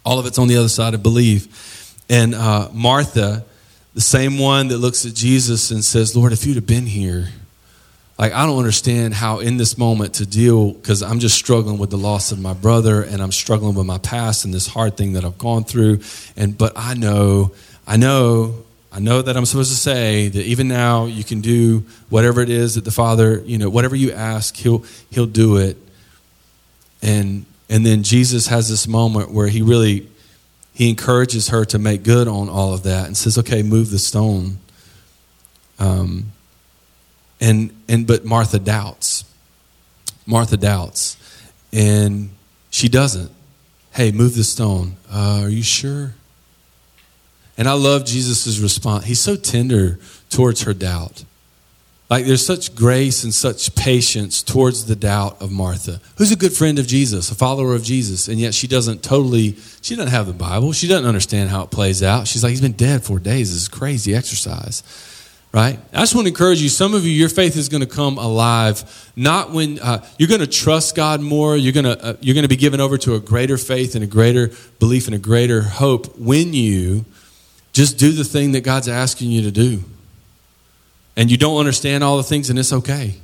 All 0.06 0.20
of 0.20 0.28
it's 0.28 0.38
on 0.38 0.48
the 0.48 0.58
other 0.58 0.70
side 0.70 0.94
of 0.94 1.02
belief. 1.02 2.06
And 2.08 2.36
uh, 2.36 2.70
Martha, 2.72 3.44
the 3.96 4.02
same 4.02 4.38
one 4.38 4.68
that 4.68 4.78
looks 4.78 5.06
at 5.06 5.16
Jesus 5.16 5.72
and 5.72 5.84
says, 5.84 6.16
Lord, 6.16 6.34
if 6.34 6.46
you'd 6.46 6.58
have 6.58 6.68
been 6.68 6.86
here, 6.86 7.30
like 8.18 8.34
i 8.34 8.46
don't 8.46 8.58
understand 8.58 9.14
how 9.14 9.40
in 9.40 9.58
this 9.58 9.78
moment 9.78 10.16
to 10.16 10.26
deal 10.26 10.72
because 10.72 11.02
i'm 11.04 11.20
just 11.20 11.36
struggling 11.36 11.78
with 11.78 11.90
the 11.90 11.98
loss 11.98 12.32
of 12.32 12.40
my 12.40 12.54
brother 12.54 13.02
and 13.02 13.22
i'm 13.22 13.32
struggling 13.32 13.76
with 13.76 13.86
my 13.86 13.98
past 13.98 14.46
and 14.46 14.54
this 14.54 14.68
hard 14.68 14.96
thing 14.98 15.14
that 15.14 15.26
i've 15.26 15.38
gone 15.38 15.64
through. 15.64 16.00
And 16.38 16.58
but 16.58 16.74
i 16.76 16.94
know 16.94 17.52
i 17.88 17.98
know 17.98 18.64
i 18.92 19.00
know 19.00 19.22
that 19.22 19.36
i'm 19.36 19.46
supposed 19.46 19.72
to 19.72 19.78
say 19.78 20.30
that 20.30 20.46
even 20.46 20.68
now 20.68 21.06
you 21.06 21.24
can 21.24 21.42
do 21.42 21.84
whatever 22.10 22.42
it 22.42 22.50
is 22.50 22.76
that 22.76 22.86
the 22.86 22.92
father 22.92 23.42
you 23.46 23.58
know 23.58 23.70
whatever 23.70 23.96
you 23.96 24.12
ask 24.12 24.56
he'll 24.56 24.84
he'll 25.10 25.26
do 25.26 25.58
it. 25.58 25.78
And 27.02 27.46
and 27.70 27.86
then 27.86 28.04
jesus 28.04 28.48
has 28.48 28.70
this 28.70 28.88
moment 28.88 29.32
where 29.32 29.48
he 29.48 29.62
really 29.62 30.10
he 30.74 30.90
encourages 30.90 31.50
her 31.50 31.64
to 31.66 31.80
make 31.80 32.04
good 32.04 32.28
on 32.28 32.50
all 32.50 32.74
of 32.74 32.84
that 32.84 33.08
and 33.08 33.16
says 33.16 33.38
okay 33.38 33.64
move 33.64 33.92
the 33.92 34.00
stone. 34.00 34.58
Um, 35.80 36.32
and 37.46 37.84
and 37.88 38.08
but 38.08 38.26
Martha 38.26 38.60
doubts. 38.60 39.24
Martha 40.26 40.58
doubts, 40.58 41.18
and 41.72 42.32
she 42.72 42.90
doesn't. 42.90 43.32
Hey, 43.92 44.12
move 44.12 44.36
the 44.36 44.44
stone. 44.44 44.98
Uh, 45.10 45.42
are 45.44 45.50
you 45.50 45.64
sure? 45.64 46.16
And 47.58 47.70
I 47.70 47.74
love 47.74 48.06
Jesus' 48.06 48.60
response. 48.60 49.06
He's 49.06 49.20
so 49.20 49.36
tender 49.36 50.00
towards 50.30 50.64
her 50.64 50.74
doubt. 50.74 51.24
Like 52.10 52.26
there's 52.26 52.46
such 52.46 52.76
grace 52.76 53.24
and 53.24 53.34
such 53.34 53.74
patience 53.76 54.44
towards 54.44 54.86
the 54.86 54.96
doubt 54.96 55.42
of 55.42 55.52
Martha, 55.52 56.02
who's 56.18 56.32
a 56.32 56.36
good 56.36 56.54
friend 56.54 56.78
of 56.78 56.88
Jesus, 56.88 57.32
a 57.32 57.36
follower 57.36 57.74
of 57.74 57.84
Jesus, 57.84 58.28
and 58.28 58.40
yet 58.40 58.54
she 58.54 58.68
doesn't 58.68 59.04
totally, 59.04 59.56
she 59.82 59.96
doesn't 59.96 60.12
have 60.12 60.28
the 60.28 60.34
Bible. 60.34 60.74
She 60.74 60.88
doesn't 60.88 61.08
understand 61.08 61.50
how 61.50 61.64
it 61.64 61.72
plays 61.72 62.04
out. 62.04 62.28
She's 62.28 62.44
like, 62.44 62.52
he's 62.52 62.62
been 62.62 62.74
dead 62.74 63.04
four 63.04 63.20
days. 63.20 63.54
This 63.54 63.64
is 63.64 63.68
crazy 63.68 64.14
exercise 64.14 64.84
right? 65.56 65.80
I 65.94 66.00
just 66.00 66.14
want 66.14 66.28
to 66.28 66.34
encourage 66.34 66.62
you. 66.62 66.68
Some 66.68 66.94
of 66.94 67.06
you, 67.06 67.12
your 67.12 67.30
faith 67.30 67.56
is 67.56 67.70
going 67.70 67.80
to 67.80 67.88
come 67.88 68.18
alive, 68.18 69.10
not 69.16 69.52
when 69.52 69.80
uh, 69.80 70.06
you're 70.20 70.28
going 70.28 70.42
to 70.42 70.48
trust 70.48 70.96
God 70.98 71.22
more. 71.22 71.56
You're 71.56 71.72
going 71.72 71.86
to 71.86 72.04
uh, 72.04 72.16
you're 72.20 72.34
going 72.34 72.44
to 72.44 72.50
be 72.50 72.58
given 72.58 72.82
over 72.82 72.98
to 73.00 73.16
a 73.16 73.22
greater 73.22 73.58
faith 73.58 73.96
and 73.96 74.04
a 74.04 74.08
greater 74.08 74.52
belief 74.80 75.08
and 75.08 75.16
a 75.16 75.20
greater 75.20 75.62
hope 75.62 76.18
when 76.18 76.54
you 76.54 77.06
just 77.72 77.98
do 77.98 78.12
the 78.12 78.26
thing 78.26 78.52
that 78.52 78.62
God's 78.62 78.90
asking 78.90 79.32
you 79.32 79.44
to 79.44 79.52
do. 79.52 79.82
And 81.16 81.32
you 81.32 81.38
don't 81.38 81.58
understand 81.58 82.04
all 82.04 82.18
the 82.18 82.24
things, 82.24 82.50
and 82.50 82.60
it's 82.60 82.74
okay. 82.74 83.16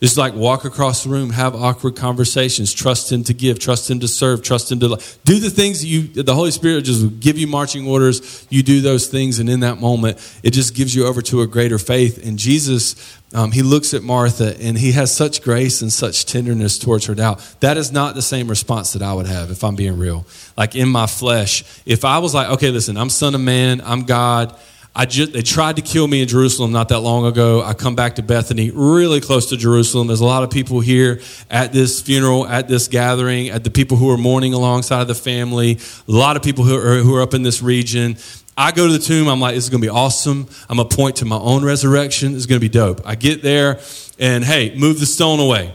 Just 0.00 0.18
like 0.18 0.34
walk 0.34 0.64
across 0.64 1.04
the 1.04 1.10
room, 1.10 1.30
have 1.30 1.54
awkward 1.54 1.96
conversations, 1.96 2.74
trust 2.74 3.10
Him 3.10 3.24
to 3.24 3.32
give, 3.32 3.58
trust 3.58 3.90
Him 3.90 4.00
to 4.00 4.08
serve, 4.08 4.42
trust 4.42 4.70
Him 4.70 4.80
to 4.80 5.00
do 5.24 5.38
the 5.38 5.48
things 5.48 5.84
you, 5.84 6.08
the 6.08 6.34
Holy 6.34 6.50
Spirit 6.50 6.84
just 6.84 7.20
give 7.20 7.38
you 7.38 7.46
marching 7.46 7.86
orders. 7.86 8.46
You 8.50 8.62
do 8.62 8.80
those 8.80 9.06
things, 9.06 9.38
and 9.38 9.48
in 9.48 9.60
that 9.60 9.80
moment, 9.80 10.18
it 10.42 10.50
just 10.50 10.74
gives 10.74 10.94
you 10.94 11.06
over 11.06 11.22
to 11.22 11.42
a 11.42 11.46
greater 11.46 11.78
faith. 11.78 12.26
And 12.26 12.38
Jesus, 12.38 13.18
um, 13.32 13.52
He 13.52 13.62
looks 13.62 13.94
at 13.94 14.02
Martha 14.02 14.60
and 14.60 14.76
He 14.76 14.92
has 14.92 15.14
such 15.14 15.42
grace 15.42 15.80
and 15.80 15.92
such 15.92 16.26
tenderness 16.26 16.78
towards 16.78 17.06
her 17.06 17.14
doubt. 17.14 17.38
That 17.60 17.76
is 17.76 17.90
not 17.90 18.14
the 18.14 18.22
same 18.22 18.48
response 18.48 18.92
that 18.92 19.02
I 19.02 19.14
would 19.14 19.26
have 19.26 19.50
if 19.50 19.64
I'm 19.64 19.76
being 19.76 19.96
real. 19.96 20.26
Like 20.56 20.74
in 20.74 20.88
my 20.88 21.06
flesh, 21.06 21.64
if 21.86 22.04
I 22.04 22.18
was 22.18 22.34
like, 22.34 22.50
okay, 22.50 22.70
listen, 22.70 22.96
I'm 22.96 23.10
Son 23.10 23.34
of 23.34 23.40
Man, 23.40 23.80
I'm 23.80 24.02
God. 24.02 24.54
I 24.96 25.06
just, 25.06 25.32
they 25.32 25.42
tried 25.42 25.76
to 25.76 25.82
kill 25.82 26.06
me 26.06 26.22
in 26.22 26.28
Jerusalem 26.28 26.70
not 26.70 26.90
that 26.90 27.00
long 27.00 27.26
ago. 27.26 27.62
I 27.62 27.74
come 27.74 27.96
back 27.96 28.14
to 28.16 28.22
Bethany, 28.22 28.70
really 28.70 29.20
close 29.20 29.48
to 29.50 29.56
Jerusalem. 29.56 30.06
There's 30.06 30.20
a 30.20 30.24
lot 30.24 30.44
of 30.44 30.50
people 30.50 30.78
here 30.78 31.20
at 31.50 31.72
this 31.72 32.00
funeral, 32.00 32.46
at 32.46 32.68
this 32.68 32.86
gathering, 32.86 33.48
at 33.48 33.64
the 33.64 33.70
people 33.70 33.96
who 33.96 34.08
are 34.10 34.16
mourning 34.16 34.54
alongside 34.54 35.00
of 35.00 35.08
the 35.08 35.14
family. 35.16 35.80
A 36.06 36.12
lot 36.12 36.36
of 36.36 36.44
people 36.44 36.62
who 36.64 36.76
are, 36.76 36.98
who 36.98 37.16
are 37.16 37.22
up 37.22 37.34
in 37.34 37.42
this 37.42 37.60
region. 37.60 38.16
I 38.56 38.70
go 38.70 38.86
to 38.86 38.92
the 38.92 39.00
tomb. 39.00 39.26
I'm 39.26 39.40
like, 39.40 39.56
this 39.56 39.64
is 39.64 39.70
going 39.70 39.80
to 39.80 39.86
be 39.86 39.90
awesome. 39.90 40.46
I'm 40.68 40.76
going 40.76 40.88
to 40.88 40.96
point 40.96 41.16
to 41.16 41.24
my 41.24 41.38
own 41.38 41.64
resurrection. 41.64 42.36
It's 42.36 42.46
going 42.46 42.60
to 42.60 42.64
be 42.64 42.68
dope. 42.68 43.00
I 43.04 43.16
get 43.16 43.42
there 43.42 43.80
and 44.20 44.44
hey, 44.44 44.76
move 44.76 45.00
the 45.00 45.06
stone 45.06 45.40
away. 45.40 45.74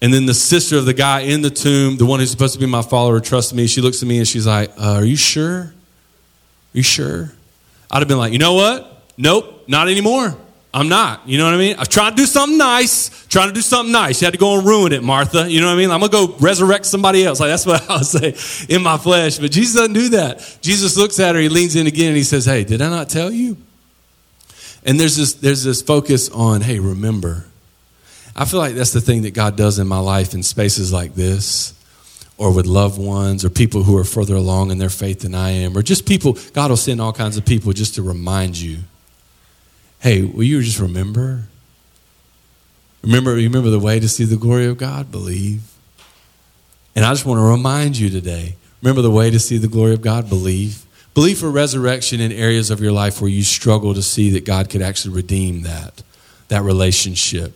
And 0.00 0.14
then 0.14 0.24
the 0.24 0.32
sister 0.32 0.78
of 0.78 0.86
the 0.86 0.94
guy 0.94 1.20
in 1.20 1.42
the 1.42 1.50
tomb, 1.50 1.98
the 1.98 2.06
one 2.06 2.20
who's 2.20 2.30
supposed 2.30 2.54
to 2.54 2.58
be 2.58 2.64
my 2.64 2.80
follower, 2.80 3.20
trusts 3.20 3.52
me. 3.52 3.66
She 3.66 3.82
looks 3.82 4.00
at 4.02 4.08
me 4.08 4.16
and 4.16 4.26
she's 4.26 4.46
like, 4.46 4.70
uh, 4.78 4.94
Are 4.94 5.04
you 5.04 5.16
sure? 5.16 5.60
Are 5.60 5.74
you 6.72 6.82
sure? 6.82 7.32
I'd 7.90 7.98
have 7.98 8.08
been 8.08 8.18
like, 8.18 8.32
you 8.32 8.38
know 8.38 8.54
what? 8.54 9.02
Nope, 9.16 9.64
not 9.68 9.88
anymore. 9.88 10.36
I'm 10.72 10.88
not. 10.88 11.28
You 11.28 11.38
know 11.38 11.46
what 11.46 11.54
I 11.54 11.56
mean? 11.58 11.74
I 11.76 11.80
was 11.80 11.88
trying 11.88 12.10
to 12.10 12.16
do 12.16 12.26
something 12.26 12.56
nice, 12.56 13.26
trying 13.26 13.48
to 13.48 13.54
do 13.54 13.60
something 13.60 13.90
nice. 13.90 14.20
You 14.20 14.26
had 14.26 14.34
to 14.34 14.38
go 14.38 14.56
and 14.56 14.66
ruin 14.66 14.92
it, 14.92 15.02
Martha. 15.02 15.50
You 15.50 15.60
know 15.60 15.66
what 15.66 15.72
I 15.72 15.76
mean? 15.76 15.90
I'm 15.90 16.00
to 16.00 16.08
go 16.08 16.36
resurrect 16.38 16.86
somebody 16.86 17.24
else. 17.24 17.40
Like, 17.40 17.50
that's 17.50 17.66
what 17.66 17.82
I 17.90 17.96
would 17.96 18.06
say 18.06 18.72
in 18.72 18.82
my 18.82 18.96
flesh. 18.96 19.38
But 19.38 19.50
Jesus 19.50 19.74
doesn't 19.74 19.94
do 19.94 20.10
that. 20.10 20.58
Jesus 20.60 20.96
looks 20.96 21.18
at 21.18 21.34
her, 21.34 21.40
he 21.40 21.48
leans 21.48 21.74
in 21.74 21.88
again, 21.88 22.08
and 22.08 22.16
he 22.16 22.22
says, 22.22 22.44
Hey, 22.44 22.62
did 22.62 22.80
I 22.82 22.88
not 22.88 23.08
tell 23.08 23.32
you? 23.32 23.56
And 24.84 24.98
there's 24.98 25.16
this, 25.16 25.34
there's 25.34 25.64
this 25.64 25.82
focus 25.82 26.30
on, 26.30 26.60
hey, 26.60 26.78
remember. 26.78 27.46
I 28.36 28.44
feel 28.44 28.60
like 28.60 28.74
that's 28.74 28.92
the 28.92 29.00
thing 29.00 29.22
that 29.22 29.34
God 29.34 29.56
does 29.56 29.78
in 29.78 29.88
my 29.88 29.98
life 29.98 30.34
in 30.34 30.42
spaces 30.42 30.92
like 30.92 31.14
this 31.14 31.74
or 32.40 32.50
with 32.54 32.64
loved 32.64 32.98
ones 32.98 33.44
or 33.44 33.50
people 33.50 33.82
who 33.82 33.94
are 33.98 34.02
further 34.02 34.34
along 34.34 34.70
in 34.70 34.78
their 34.78 34.88
faith 34.88 35.20
than 35.20 35.34
I 35.34 35.50
am, 35.50 35.76
or 35.76 35.82
just 35.82 36.08
people, 36.08 36.38
God 36.54 36.70
will 36.70 36.78
send 36.78 36.98
all 36.98 37.12
kinds 37.12 37.36
of 37.36 37.44
people 37.44 37.74
just 37.74 37.94
to 37.96 38.02
remind 38.02 38.58
you 38.58 38.78
hey, 39.98 40.22
will 40.22 40.44
you 40.44 40.62
just 40.62 40.80
remember? 40.80 41.44
Remember, 43.02 43.34
remember 43.34 43.68
the 43.68 43.78
way 43.78 44.00
to 44.00 44.08
see 44.08 44.24
the 44.24 44.38
glory 44.38 44.64
of 44.64 44.78
God? 44.78 45.10
Believe. 45.10 45.60
And 46.96 47.04
I 47.04 47.12
just 47.12 47.26
want 47.26 47.36
to 47.36 47.42
remind 47.42 47.98
you 47.98 48.08
today 48.08 48.56
remember 48.80 49.02
the 49.02 49.10
way 49.10 49.30
to 49.30 49.38
see 49.38 49.58
the 49.58 49.68
glory 49.68 49.92
of 49.92 50.00
God? 50.00 50.30
Believe. 50.30 50.86
Believe 51.12 51.38
for 51.38 51.50
resurrection 51.50 52.22
in 52.22 52.32
areas 52.32 52.70
of 52.70 52.80
your 52.80 52.92
life 52.92 53.20
where 53.20 53.28
you 53.28 53.42
struggle 53.42 53.92
to 53.92 54.00
see 54.00 54.30
that 54.30 54.46
God 54.46 54.70
could 54.70 54.80
actually 54.80 55.14
redeem 55.14 55.62
that, 55.62 56.02
that 56.48 56.62
relationship. 56.62 57.52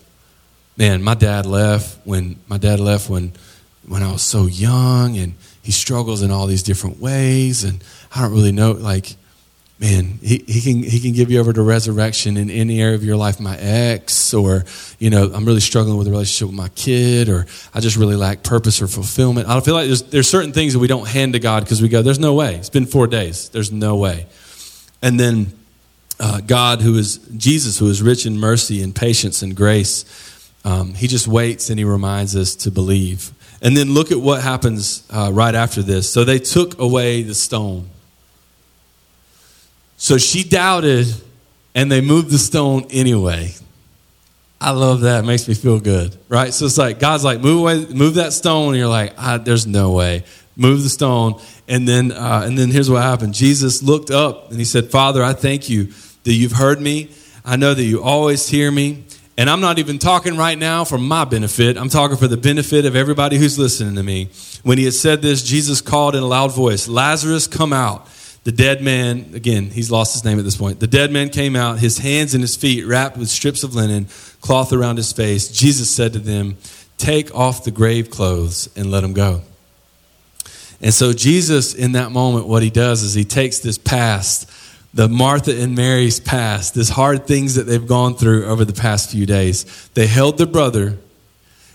Man, 0.77 1.03
my 1.03 1.15
dad 1.15 1.47
left 1.47 2.07
when 2.07 2.37
my 2.47 2.59
dad 2.59 2.81
left 2.81 3.09
when 3.09 3.33
when 3.87 4.03
I 4.03 4.13
was 4.13 4.23
so 4.23 4.47
young 4.47 5.17
and 5.17 5.35
he 5.63 5.73
struggles 5.73 6.23
in 6.23 6.31
all 6.31 6.47
these 6.47 6.63
different 6.63 7.01
ways 7.01 7.65
and 7.65 7.83
I 8.15 8.23
don't 8.23 8.33
really 8.33 8.53
know 8.53 8.73
like 8.73 9.17
man, 9.85 10.19
he, 10.23 10.43
he 10.47 10.61
can 10.61 10.83
he 10.83 11.01
can 11.01 11.13
give 11.13 11.31
you 11.31 11.41
over 11.41 11.53
to 11.53 11.63
resurrection 11.63 12.37
in 12.37 12.51
any 12.51 12.81
area 12.81 12.95
of 12.95 13.05
your 13.05 13.17
life. 13.17 13.41
My 13.41 13.57
ex, 13.59 14.33
or 14.33 14.65
you 14.99 15.11
know, 15.11 15.31
I'm 15.33 15.45
really 15.45 15.61
struggling 15.61 15.99
with 15.99 16.07
a 16.07 16.11
relationship 16.11 16.49
with 16.49 16.57
my 16.57 16.69
kid, 16.71 17.29
or 17.29 17.47
I 17.75 17.81
just 17.81 17.97
really 17.97 18.17
lack 18.17 18.43
purpose 18.43 18.81
or 18.81 18.87
fulfillment. 18.87 19.49
I 19.49 19.53
don't 19.53 19.65
feel 19.65 19.75
like 19.75 19.87
there's 19.87 20.03
there's 20.05 20.29
certain 20.29 20.53
things 20.53 20.73
that 20.73 20.79
we 20.79 20.89
don't 20.89 21.09
hand 21.09 21.35
to 21.35 21.39
God 21.39 21.65
because 21.65 21.83
we 21.83 21.89
go, 21.89 22.03
there's 22.03 22.19
no 22.19 22.35
way. 22.35 22.55
It's 22.55 22.71
been 22.71 22.87
four 22.87 23.07
days. 23.07 23.49
There's 23.51 23.73
no 23.73 23.97
way. 23.97 24.27
And 25.03 25.21
then 25.21 25.53
uh, 26.19 26.41
God, 26.41 26.81
who 26.81 26.97
is 26.97 27.19
Jesus, 27.37 27.79
who 27.79 27.89
is 27.89 28.03
rich 28.03 28.25
in 28.27 28.39
mercy 28.39 28.83
and 28.83 28.95
patience 28.95 29.43
and 29.43 29.55
grace, 29.55 30.05
um, 30.65 30.95
he 30.95 31.09
just 31.09 31.29
waits 31.29 31.69
and 31.69 31.79
he 31.79 31.85
reminds 31.85 32.37
us 32.37 32.55
to 32.57 32.71
believe. 32.71 33.33
And 33.63 33.77
then 33.77 33.95
look 33.95 34.13
at 34.13 34.19
what 34.19 34.43
happens 34.43 35.07
uh, 35.11 35.31
right 35.33 35.55
after 35.55 35.83
this. 35.83 36.13
So 36.13 36.25
they 36.25 36.39
took 36.39 36.79
away 36.79 37.23
the 37.23 37.35
stone. 37.35 37.89
So 39.97 40.19
she 40.19 40.45
doubted, 40.45 41.07
and 41.75 41.91
they 41.91 42.01
moved 42.01 42.31
the 42.31 42.39
stone 42.39 42.87
anyway. 42.91 43.55
I 44.61 44.71
love 44.71 45.03
that. 45.03 45.25
It 45.25 45.27
makes 45.27 45.47
me 45.49 45.55
feel 45.55 45.81
good, 45.81 46.17
right? 46.29 46.53
So 46.53 46.67
it's 46.67 46.79
like 46.79 46.99
God's 46.99 47.25
like, 47.25 47.41
move 47.41 47.61
away, 47.61 47.87
move 47.87 48.15
that 48.15 48.33
stone, 48.33 48.69
and 48.69 48.77
you're 48.77 48.89
like, 48.89 49.15
ah, 49.19 49.39
there's 49.39 49.67
no 49.67 49.93
way. 49.93 50.25
Move 50.57 50.83
the 50.83 50.89
stone, 50.89 51.41
and 51.69 51.87
then 51.87 52.13
uh, 52.13 52.43
and 52.45 52.57
then 52.57 52.71
here's 52.71 52.89
what 52.89 53.03
happened. 53.03 53.35
Jesus 53.35 53.83
looked 53.83 54.11
up 54.11 54.51
and 54.51 54.59
he 54.59 54.65
said, 54.65 54.91
Father, 54.91 55.23
I 55.23 55.33
thank 55.33 55.69
you 55.69 55.93
that 56.23 56.33
you've 56.33 56.53
heard 56.53 56.81
me. 56.81 57.11
I 57.45 57.57
know 57.57 57.75
that 57.75 57.83
you 57.83 58.03
always 58.03 58.49
hear 58.49 58.71
me. 58.71 59.04
And 59.37 59.51
I'm 59.51 59.61
not 59.61 59.79
even 59.79 59.99
talking 59.99 60.37
right 60.37 60.57
now 60.57 60.85
for 60.85 60.97
my 60.97 61.25
benefit. 61.25 61.77
I'm 61.77 61.89
talking 61.89 62.17
for 62.17 62.29
the 62.29 62.37
benefit 62.37 62.87
of 62.87 62.95
everybody 62.95 63.37
who's 63.37 63.59
listening 63.59 63.97
to 63.97 64.03
me. 64.03 64.29
When 64.63 64.79
he 64.79 64.85
had 64.85 64.95
said 64.95 65.23
this, 65.23 65.43
Jesus 65.43 65.81
called 65.81 66.15
in 66.15 66.23
a 66.23 66.27
loud 66.27 66.55
voice, 66.55 66.87
Lazarus, 66.87 67.49
come 67.49 67.73
out. 67.73 68.09
The 68.45 68.53
dead 68.53 68.83
man, 68.83 69.31
again, 69.35 69.71
he's 69.71 69.91
lost 69.91 70.13
his 70.13 70.25
name 70.25 70.39
at 70.39 70.45
this 70.45 70.57
point. 70.57 70.79
The 70.79 70.87
dead 70.87 71.11
man 71.11 71.31
came 71.31 71.57
out, 71.57 71.79
his 71.79 71.99
hands 71.99 72.35
and 72.35 72.43
his 72.43 72.55
feet 72.55 72.85
wrapped 72.85 73.17
with 73.17 73.29
strips 73.29 73.65
of 73.65 73.75
linen, 73.75 74.07
cloth 74.41 74.73
around 74.73 74.99
his 74.99 75.13
face. 75.13 75.49
Jesus 75.49 75.91
said 75.91 76.13
to 76.13 76.19
them, 76.19 76.59
Take 76.99 77.35
off 77.35 77.65
the 77.65 77.71
grave 77.71 78.11
clothes 78.11 78.69
and 78.77 78.91
let 78.91 79.03
him 79.03 79.15
go. 79.15 79.43
And 80.81 80.93
so, 80.93 81.15
Jesus, 81.15 81.75
in 81.75 81.93
that 81.93 82.13
moment, 82.13 82.47
what 82.47 82.63
he 82.63 82.69
does 82.69 83.03
is 83.03 83.15
he 83.15 83.25
takes 83.25 83.61
this 83.61 83.79
past, 83.79 84.51
the 84.95 85.09
Martha 85.09 85.61
and 85.61 85.75
Mary's 85.75 86.21
past, 86.21 86.75
this 86.75 86.89
hard 86.89 87.27
things 87.27 87.57
that 87.57 87.65
they've 87.65 87.87
gone 87.87 88.15
through 88.15 88.47
over 88.47 88.65
the 88.65 88.73
past 88.73 89.11
few 89.11 89.27
days. 89.27 89.89
They 89.95 90.07
held 90.07 90.39
their 90.39 90.47
brother 90.47 90.99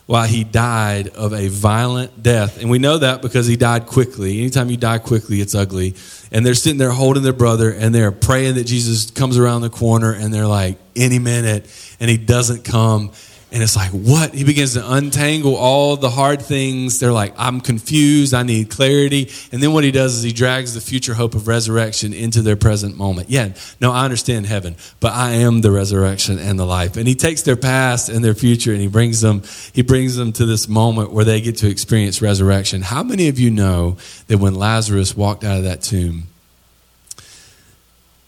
while 0.06 0.26
he 0.26 0.44
died 0.44 1.10
of 1.10 1.34
a 1.34 1.50
violent 1.50 2.24
death. 2.24 2.60
And 2.60 2.70
we 2.70 2.80
know 2.80 2.98
that 2.98 3.22
because 3.22 3.46
he 3.46 3.58
died 3.58 3.86
quickly. 3.86 4.40
Anytime 4.40 4.72
you 4.72 4.78
die 4.78 4.98
quickly, 5.00 5.42
it's 5.42 5.54
ugly. 5.54 5.96
And 6.32 6.46
they're 6.46 6.56
sitting 6.56 6.80
there 6.80 6.92
holding 6.92 7.22
their 7.22 7.34
brother 7.34 7.72
and 7.72 7.94
they're 7.94 8.12
praying 8.12 8.56
that 8.56 8.64
Jesus 8.64 9.12
comes 9.12 9.38
around 9.38 9.62
the 9.62 9.70
corner 9.70 10.14
and 10.14 10.34
they're 10.34 10.48
like, 10.48 10.80
any 10.96 11.20
minute, 11.20 11.68
and 12.00 12.10
he 12.10 12.18
doesn't 12.18 12.64
come. 12.64 13.12
And 13.52 13.64
it's 13.64 13.76
like, 13.76 13.90
what? 13.90 14.36
He 14.36 14.44
begins 14.44 14.76
to 14.76 14.94
untangle 14.94 15.56
all 15.56 15.96
the 15.98 16.10
hard 16.10 16.40
things. 16.40 17.00
They're 17.00 17.12
like, 17.12 17.34
I'm 17.36 17.62
confused. 17.62 18.36
I 18.36 18.44
need 18.44 18.70
clarity. 18.70 19.32
And 19.52 19.62
then 19.62 19.74
what 19.74 19.84
he 19.84 19.90
does 19.92 20.16
is 20.16 20.22
he 20.22 20.32
drags 20.32 20.76
the 20.76 20.82
future 20.82 21.16
hope 21.16 21.34
of 21.34 21.48
resurrection 21.48 22.14
into 22.14 22.44
their 22.44 22.56
present 22.56 22.96
moment. 22.96 23.32
Yeah, 23.32 23.54
no, 23.82 23.92
I 23.92 24.06
understand 24.06 24.46
heaven, 24.46 24.76
but 25.00 25.14
I 25.14 25.32
am 25.32 25.62
the 25.62 25.72
resurrection 25.72 26.38
and 26.38 26.60
the 26.60 26.66
life. 26.66 26.96
And 26.96 27.08
he 27.08 27.16
takes 27.16 27.42
their 27.42 27.56
past 27.56 28.08
and 28.08 28.24
their 28.24 28.36
future 28.36 28.72
and 28.72 28.82
he 28.82 28.88
brings 28.88 29.22
them, 29.22 29.42
he 29.74 29.82
brings 29.82 30.16
them 30.16 30.32
to 30.34 30.46
this 30.46 30.68
moment 30.68 31.12
where 31.12 31.26
they 31.26 31.42
get 31.42 31.58
to 31.58 31.70
experience 31.70 32.22
resurrection. 32.22 32.84
How 32.84 33.02
many 33.02 33.30
of 33.30 33.40
you 33.40 33.50
know 33.50 33.98
that 34.28 34.38
when 34.38 34.54
Lazarus 34.54 35.18
walked 35.18 35.44
out 35.44 35.58
of 35.58 35.64
that 35.64 35.82
tomb, 35.82 36.28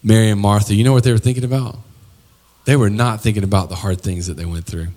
Mary 0.03 0.31
and 0.31 0.41
Martha, 0.41 0.73
you 0.73 0.83
know 0.83 0.93
what 0.93 1.03
they 1.03 1.11
were 1.11 1.19
thinking 1.19 1.43
about? 1.43 1.77
They 2.65 2.75
were 2.75 2.89
not 2.89 3.21
thinking 3.21 3.43
about 3.43 3.69
the 3.69 3.75
hard 3.75 4.01
things 4.01 4.25
that 4.25 4.33
they 4.35 4.45
went 4.45 4.65
through. 4.65 4.87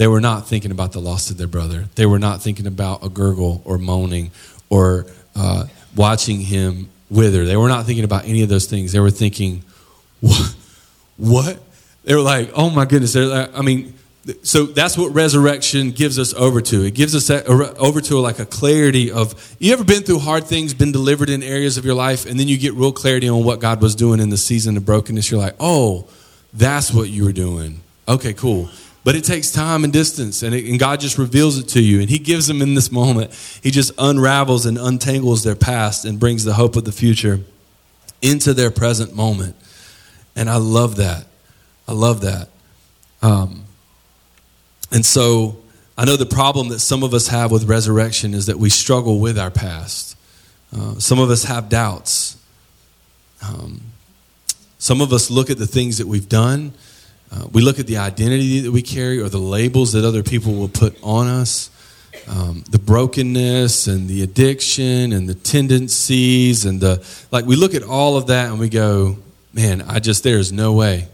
They 0.00 0.06
were 0.06 0.22
not 0.22 0.48
thinking 0.48 0.70
about 0.70 0.92
the 0.92 0.98
loss 0.98 1.30
of 1.30 1.36
their 1.36 1.46
brother. 1.46 1.84
They 1.94 2.06
were 2.06 2.18
not 2.18 2.40
thinking 2.40 2.66
about 2.66 3.04
a 3.04 3.10
gurgle 3.10 3.60
or 3.66 3.76
moaning 3.76 4.30
or 4.70 5.04
uh, 5.36 5.66
watching 5.94 6.40
him 6.40 6.88
wither. 7.10 7.44
They 7.44 7.54
were 7.54 7.68
not 7.68 7.84
thinking 7.84 8.04
about 8.04 8.24
any 8.24 8.40
of 8.40 8.48
those 8.48 8.64
things. 8.64 8.92
They 8.92 8.98
were 8.98 9.10
thinking, 9.10 9.62
what? 10.22 10.56
What? 11.18 11.58
They 12.04 12.14
were 12.14 12.22
like, 12.22 12.50
oh 12.54 12.70
my 12.70 12.86
goodness. 12.86 13.14
Like, 13.14 13.50
I 13.54 13.60
mean, 13.60 13.92
so 14.42 14.64
that's 14.64 14.96
what 14.96 15.12
resurrection 15.12 15.90
gives 15.90 16.18
us 16.18 16.32
over 16.32 16.62
to. 16.62 16.82
It 16.82 16.94
gives 16.94 17.14
us 17.14 17.28
over 17.30 18.00
to 18.00 18.18
like 18.20 18.38
a 18.38 18.46
clarity 18.46 19.12
of 19.12 19.54
you 19.58 19.74
ever 19.74 19.84
been 19.84 20.02
through 20.02 20.20
hard 20.20 20.44
things, 20.44 20.72
been 20.72 20.92
delivered 20.92 21.28
in 21.28 21.42
areas 21.42 21.76
of 21.76 21.84
your 21.84 21.94
life, 21.94 22.24
and 22.24 22.40
then 22.40 22.48
you 22.48 22.56
get 22.56 22.72
real 22.72 22.92
clarity 22.92 23.28
on 23.28 23.44
what 23.44 23.60
God 23.60 23.82
was 23.82 23.94
doing 23.94 24.18
in 24.18 24.30
the 24.30 24.38
season 24.38 24.78
of 24.78 24.86
brokenness. 24.86 25.30
You're 25.30 25.40
like, 25.40 25.56
oh, 25.60 26.08
that's 26.54 26.90
what 26.90 27.10
you 27.10 27.24
were 27.24 27.32
doing. 27.32 27.82
Okay, 28.08 28.32
cool. 28.32 28.70
But 29.02 29.14
it 29.14 29.24
takes 29.24 29.50
time 29.50 29.84
and 29.84 29.92
distance, 29.92 30.42
and, 30.42 30.54
it, 30.54 30.66
and 30.66 30.78
God 30.78 31.00
just 31.00 31.16
reveals 31.16 31.58
it 31.58 31.68
to 31.68 31.82
you. 31.82 32.00
And 32.00 32.10
He 32.10 32.18
gives 32.18 32.46
them 32.46 32.60
in 32.60 32.74
this 32.74 32.92
moment. 32.92 33.32
He 33.62 33.70
just 33.70 33.92
unravels 33.96 34.66
and 34.66 34.76
untangles 34.76 35.42
their 35.42 35.54
past 35.54 36.04
and 36.04 36.20
brings 36.20 36.44
the 36.44 36.54
hope 36.54 36.76
of 36.76 36.84
the 36.84 36.92
future 36.92 37.40
into 38.20 38.52
their 38.52 38.70
present 38.70 39.14
moment. 39.14 39.56
And 40.36 40.50
I 40.50 40.56
love 40.56 40.96
that. 40.96 41.26
I 41.88 41.92
love 41.92 42.20
that. 42.20 42.48
Um, 43.22 43.64
and 44.92 45.04
so 45.04 45.58
I 45.96 46.04
know 46.04 46.16
the 46.16 46.26
problem 46.26 46.68
that 46.68 46.80
some 46.80 47.02
of 47.02 47.14
us 47.14 47.28
have 47.28 47.50
with 47.50 47.64
resurrection 47.64 48.34
is 48.34 48.46
that 48.46 48.58
we 48.58 48.70
struggle 48.70 49.18
with 49.18 49.38
our 49.38 49.50
past. 49.50 50.16
Uh, 50.74 50.94
some 50.98 51.18
of 51.18 51.30
us 51.30 51.44
have 51.44 51.68
doubts. 51.68 52.36
Um, 53.42 53.80
some 54.78 55.00
of 55.00 55.12
us 55.12 55.30
look 55.30 55.50
at 55.50 55.58
the 55.58 55.66
things 55.66 55.98
that 55.98 56.06
we've 56.06 56.28
done 56.28 56.72
uh, 57.32 57.46
we 57.52 57.62
look 57.62 57.78
at 57.78 57.86
the 57.86 57.98
identity 57.98 58.60
that 58.60 58.72
we 58.72 58.82
carry 58.82 59.20
or 59.20 59.28
the 59.28 59.38
labels 59.38 59.92
that 59.92 60.04
other 60.04 60.22
people 60.22 60.54
will 60.54 60.68
put 60.68 60.98
on 61.02 61.28
us, 61.28 61.70
um, 62.28 62.64
the 62.70 62.78
brokenness 62.78 63.86
and 63.86 64.08
the 64.08 64.22
addiction 64.22 65.12
and 65.12 65.28
the 65.28 65.34
tendencies 65.34 66.64
and 66.64 66.80
the 66.80 67.04
like. 67.30 67.44
We 67.44 67.56
look 67.56 67.74
at 67.74 67.84
all 67.84 68.16
of 68.16 68.26
that 68.26 68.50
and 68.50 68.58
we 68.58 68.68
go, 68.68 69.16
man, 69.52 69.82
I 69.82 70.00
just, 70.00 70.24
there's 70.24 70.50
no 70.50 70.72
way. 70.72 71.06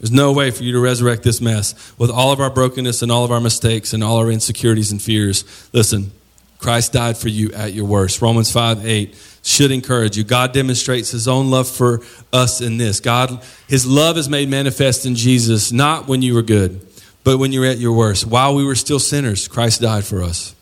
There's 0.00 0.10
no 0.10 0.32
way 0.32 0.50
for 0.50 0.64
you 0.64 0.72
to 0.72 0.80
resurrect 0.80 1.22
this 1.22 1.40
mess 1.40 1.94
with 1.98 2.10
all 2.10 2.32
of 2.32 2.40
our 2.40 2.50
brokenness 2.50 3.02
and 3.02 3.12
all 3.12 3.24
of 3.24 3.30
our 3.30 3.40
mistakes 3.40 3.92
and 3.92 4.02
all 4.02 4.16
our 4.16 4.30
insecurities 4.30 4.90
and 4.90 5.00
fears. 5.00 5.68
Listen, 5.72 6.10
Christ 6.58 6.92
died 6.92 7.16
for 7.16 7.28
you 7.28 7.52
at 7.52 7.72
your 7.74 7.84
worst. 7.84 8.20
Romans 8.20 8.50
5 8.50 8.84
8 8.84 9.14
should 9.44 9.70
encourage 9.70 10.16
you. 10.16 10.24
God 10.24 10.52
demonstrates 10.52 11.10
his 11.10 11.28
own 11.28 11.50
love 11.50 11.68
for 11.68 12.00
us 12.32 12.62
in 12.62 12.78
this. 12.78 12.98
God, 12.98 13.44
his 13.68 13.86
love 13.86 14.16
is 14.16 14.28
made 14.28 14.48
manifest 14.48 15.04
in 15.04 15.14
Jesus, 15.14 15.70
not 15.70 16.08
when 16.08 16.22
you 16.22 16.34
were 16.34 16.42
good, 16.42 16.80
but 17.24 17.36
when 17.36 17.52
you 17.52 17.60
were 17.60 17.66
at 17.66 17.76
your 17.76 17.92
worst. 17.92 18.26
While 18.26 18.54
we 18.54 18.64
were 18.64 18.74
still 18.74 18.98
sinners, 18.98 19.46
Christ 19.46 19.82
died 19.82 20.04
for 20.04 20.22
us. 20.22 20.54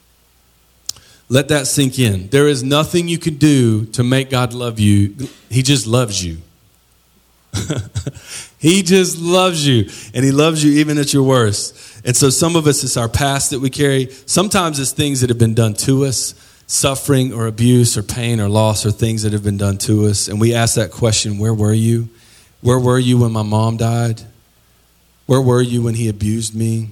Let 1.29 1.49
that 1.49 1.69
sink 1.69 1.99
in. 1.99 2.29
There 2.29 2.49
is 2.49 2.65
nothing 2.65 3.07
you 3.07 3.19
can 3.19 3.37
do 3.37 3.87
to 3.87 4.03
make 4.03 4.31
God 4.31 4.53
love 4.53 4.81
you. 4.81 5.15
He 5.49 5.63
just 5.63 5.87
loves 5.87 6.23
you. 6.23 6.39
he 8.59 8.83
just 8.83 9.19
loves 9.19 9.67
you, 9.67 9.89
and 10.13 10.25
He 10.25 10.33
loves 10.33 10.65
you 10.65 10.73
even 10.81 10.99
at 10.99 11.13
your 11.13 11.23
worst. 11.23 12.05
And 12.05 12.17
so, 12.17 12.31
some 12.31 12.57
of 12.57 12.67
us, 12.67 12.83
it's 12.83 12.97
our 12.97 13.09
past 13.09 13.51
that 13.51 13.61
we 13.61 13.71
carry. 13.71 14.11
Sometimes 14.27 14.81
it's 14.81 14.91
things 14.91 15.21
that 15.21 15.31
have 15.31 15.39
been 15.39 15.55
done 15.55 15.75
to 15.75 16.05
us 16.05 16.35
suffering 16.67 17.33
or 17.33 17.47
abuse 17.47 17.97
or 17.97 18.03
pain 18.03 18.41
or 18.41 18.49
loss 18.49 18.87
or 18.87 18.91
things 18.91 19.23
that 19.23 19.33
have 19.33 19.43
been 19.43 19.57
done 19.57 19.79
to 19.79 20.07
us. 20.07 20.29
And 20.29 20.41
we 20.41 20.55
ask 20.55 20.77
that 20.77 20.91
question 20.91 21.39
Where 21.39 21.55
were 21.55 21.73
you? 21.73 22.09
Where 22.61 22.79
were 22.79 22.99
you 22.99 23.19
when 23.19 23.33
my 23.33 23.43
mom 23.43 23.77
died? 23.77 24.23
Where 25.27 25.41
were 25.41 25.63
you 25.63 25.83
when 25.83 25.95
he 25.95 26.09
abused 26.09 26.55
me? 26.55 26.91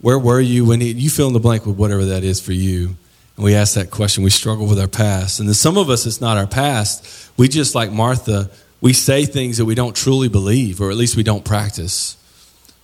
Where 0.00 0.18
were 0.18 0.40
you 0.40 0.64
when 0.64 0.80
he, 0.80 0.92
you 0.92 1.10
fill 1.10 1.28
in 1.28 1.32
the 1.32 1.40
blank 1.40 1.66
with 1.66 1.76
whatever 1.76 2.04
that 2.04 2.24
is 2.24 2.40
for 2.40 2.52
you? 2.52 2.96
And 3.36 3.44
we 3.44 3.54
ask 3.54 3.74
that 3.74 3.90
question. 3.90 4.22
We 4.22 4.30
struggle 4.30 4.66
with 4.66 4.78
our 4.78 4.88
past. 4.88 5.40
And 5.40 5.48
then 5.48 5.54
some 5.54 5.76
of 5.76 5.90
us, 5.90 6.06
it's 6.06 6.20
not 6.20 6.36
our 6.36 6.46
past. 6.46 7.30
We 7.36 7.48
just, 7.48 7.74
like 7.74 7.90
Martha, 7.90 8.50
we 8.80 8.92
say 8.92 9.24
things 9.24 9.58
that 9.58 9.64
we 9.64 9.74
don't 9.74 9.96
truly 9.96 10.28
believe, 10.28 10.80
or 10.80 10.90
at 10.90 10.96
least 10.96 11.16
we 11.16 11.22
don't 11.22 11.44
practice. 11.44 12.16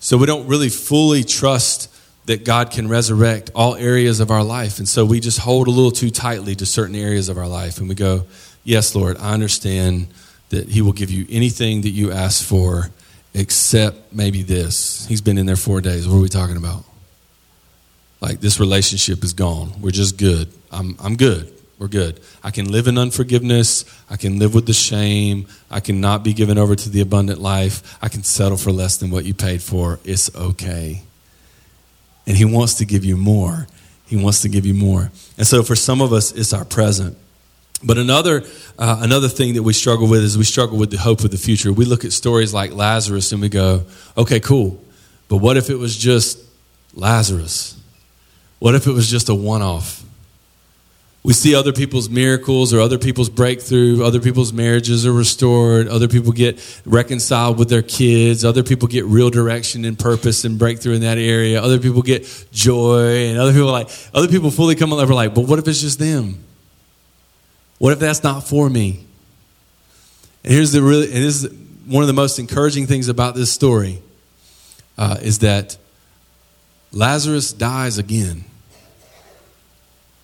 So 0.01 0.17
we 0.17 0.27
don't 0.27 0.47
really 0.49 0.71
fully 0.71 1.23
trust 1.23 1.95
that 2.27 2.45
God 2.45 2.71
can 2.71 2.89
resurrect 2.89 3.51
all 3.55 3.75
areas 3.75 4.21
of 4.21 4.31
our 4.31 4.45
life. 4.45 4.79
And 4.79 4.89
so 4.89 5.05
we 5.05 5.21
just 5.21 5.39
hold 5.39 5.67
a 5.69 5.71
little 5.71 5.91
too 5.91 6.11
tightly 6.11 6.55
to 6.57 6.67
certain 6.67 6.95
areas 6.95 7.29
of 7.29 7.39
our 7.39 7.49
life. 7.49 7.79
And 7.79 7.89
we 7.89 7.95
go, 7.95 8.27
Yes, 8.63 8.95
Lord, 8.95 9.17
I 9.17 9.33
understand 9.33 10.09
that 10.51 10.69
He 10.69 10.83
will 10.83 10.93
give 10.93 11.11
you 11.11 11.27
anything 11.31 11.81
that 11.83 11.91
you 11.91 12.13
ask 12.13 12.45
for 12.45 12.91
except 13.35 14.13
maybe 14.13 14.43
this. 14.43 15.07
He's 15.07 15.21
been 15.21 15.39
in 15.39 15.47
there 15.47 15.57
four 15.57 15.81
days. 15.81 16.07
What 16.07 16.17
are 16.17 16.21
we 16.21 16.29
talking 16.29 16.57
about? 16.57 16.85
Like, 18.21 18.41
this 18.41 18.61
relationship 18.61 19.25
is 19.25 19.33
gone. 19.33 19.81
We're 19.81 19.93
just 19.93 20.19
good. 20.19 20.53
I'm, 20.71 20.97
I'm 21.03 21.17
good. 21.17 21.53
We're 21.79 21.89
good. 21.89 22.21
I 22.45 22.51
can 22.51 22.71
live 22.71 22.89
in 22.89 22.99
unforgiveness. 22.99 23.87
I 24.11 24.17
can 24.19 24.39
live 24.39 24.55
with 24.55 24.67
the 24.67 24.75
shame. 24.75 25.47
I 25.71 25.81
can 25.81 26.01
not 26.01 26.23
be 26.23 26.35
given 26.35 26.59
over 26.59 26.77
to 26.77 26.91
the 26.91 27.01
abundant 27.01 27.41
life. 27.41 27.97
I 28.03 28.09
can 28.09 28.23
settle 28.23 28.59
for 28.59 28.71
less 28.71 28.99
than 28.99 29.11
what 29.11 29.25
you 29.25 29.33
paid 29.33 29.63
for. 29.63 29.99
It's 30.05 30.35
okay. 30.35 31.03
And 32.31 32.39
He 32.39 32.45
wants 32.45 32.75
to 32.75 32.85
give 32.85 33.05
you 33.05 33.17
more. 33.17 33.67
He 34.07 34.15
wants 34.15 34.43
to 34.43 34.49
give 34.49 34.65
you 34.65 34.73
more. 34.73 35.11
And 35.37 35.45
so 35.45 35.65
for 35.65 35.75
some 35.75 36.01
of 36.01 36.13
us, 36.13 36.31
it's 36.31 36.53
our 36.53 36.65
present. 36.65 37.19
But 37.83 37.99
another, 37.99 38.45
uh, 38.79 39.01
another 39.01 39.27
thing 39.27 39.55
that 39.55 39.65
we 39.65 39.73
struggle 39.73 40.07
with 40.07 40.23
is 40.23 40.39
we 40.39 40.45
struggle 40.45 40.79
with 40.79 40.93
the 40.93 40.97
hope 40.97 41.25
of 41.25 41.33
the 41.33 41.39
future. 41.39 41.73
We 41.73 41.85
look 41.85 42.05
at 42.05 42.13
stories 42.13 42.55
like 42.55 42.73
Lazarus 42.73 43.33
and 43.33 43.41
we 43.41 43.49
go, 43.49 43.83
okay, 44.17 44.39
cool. 44.39 44.81
But 45.27 45.39
what 45.39 45.57
if 45.57 45.71
it 45.71 45.75
was 45.75 45.97
just 45.97 46.39
Lazarus? 46.95 47.77
What 48.61 48.77
if 48.77 48.87
it 48.87 48.93
was 48.93 49.11
just 49.11 49.29
a 49.29 49.35
one 49.35 49.61
off? 49.61 50.05
We 51.23 51.35
see 51.35 51.55
other 51.55 51.73
people's 51.73 52.09
miracles 52.09 52.73
or 52.73 52.81
other 52.81 52.97
people's 52.97 53.29
breakthrough, 53.29 54.03
other 54.03 54.21
people's 54.21 54.55
marriages 54.55 55.05
are 55.05 55.13
restored, 55.13 55.87
other 55.87 56.09
people 56.09 56.33
get 56.33 56.59
reconciled 56.87 57.59
with 57.59 57.69
their 57.69 57.83
kids, 57.83 58.43
other 58.43 58.63
people 58.63 58.89
get 58.89 59.05
real 59.05 59.29
direction 59.29 59.85
and 59.85 59.99
purpose 59.99 60.47
and 60.47 60.59
breakthrough 60.59 60.95
in 60.95 61.03
that 61.03 61.19
area, 61.19 61.63
other 61.63 61.79
people 61.79 62.01
get 62.01 62.27
joy, 62.53 63.27
and 63.27 63.39
other 63.39 63.53
people 63.53 63.71
like 63.71 63.91
other 64.15 64.29
people 64.29 64.51
fully 64.51 64.75
come 64.75 64.93
alive 64.93 65.11
are 65.11 65.15
like, 65.15 65.35
but 65.35 65.43
what 65.43 65.59
if 65.59 65.69
it's 65.69 65.83
just 65.83 65.99
them? 65.99 66.43
What 67.79 67.93
if 67.93 67.99
that's 67.99 68.23
not 68.23 68.41
for 68.41 68.71
me? 68.71 69.05
And 70.43 70.55
here's 70.55 70.73
the 70.73 70.81
really, 70.81 71.05
and 71.05 71.23
this 71.23 71.45
is 71.45 71.53
one 71.85 72.03
of 72.03 72.07
the 72.07 72.15
most 72.15 72.39
encouraging 72.39 72.87
things 72.87 73.09
about 73.09 73.35
this 73.35 73.53
story 73.53 74.01
uh, 74.97 75.19
is 75.21 75.41
that 75.41 75.77
Lazarus 76.93 77.53
dies 77.53 77.99
again 77.99 78.45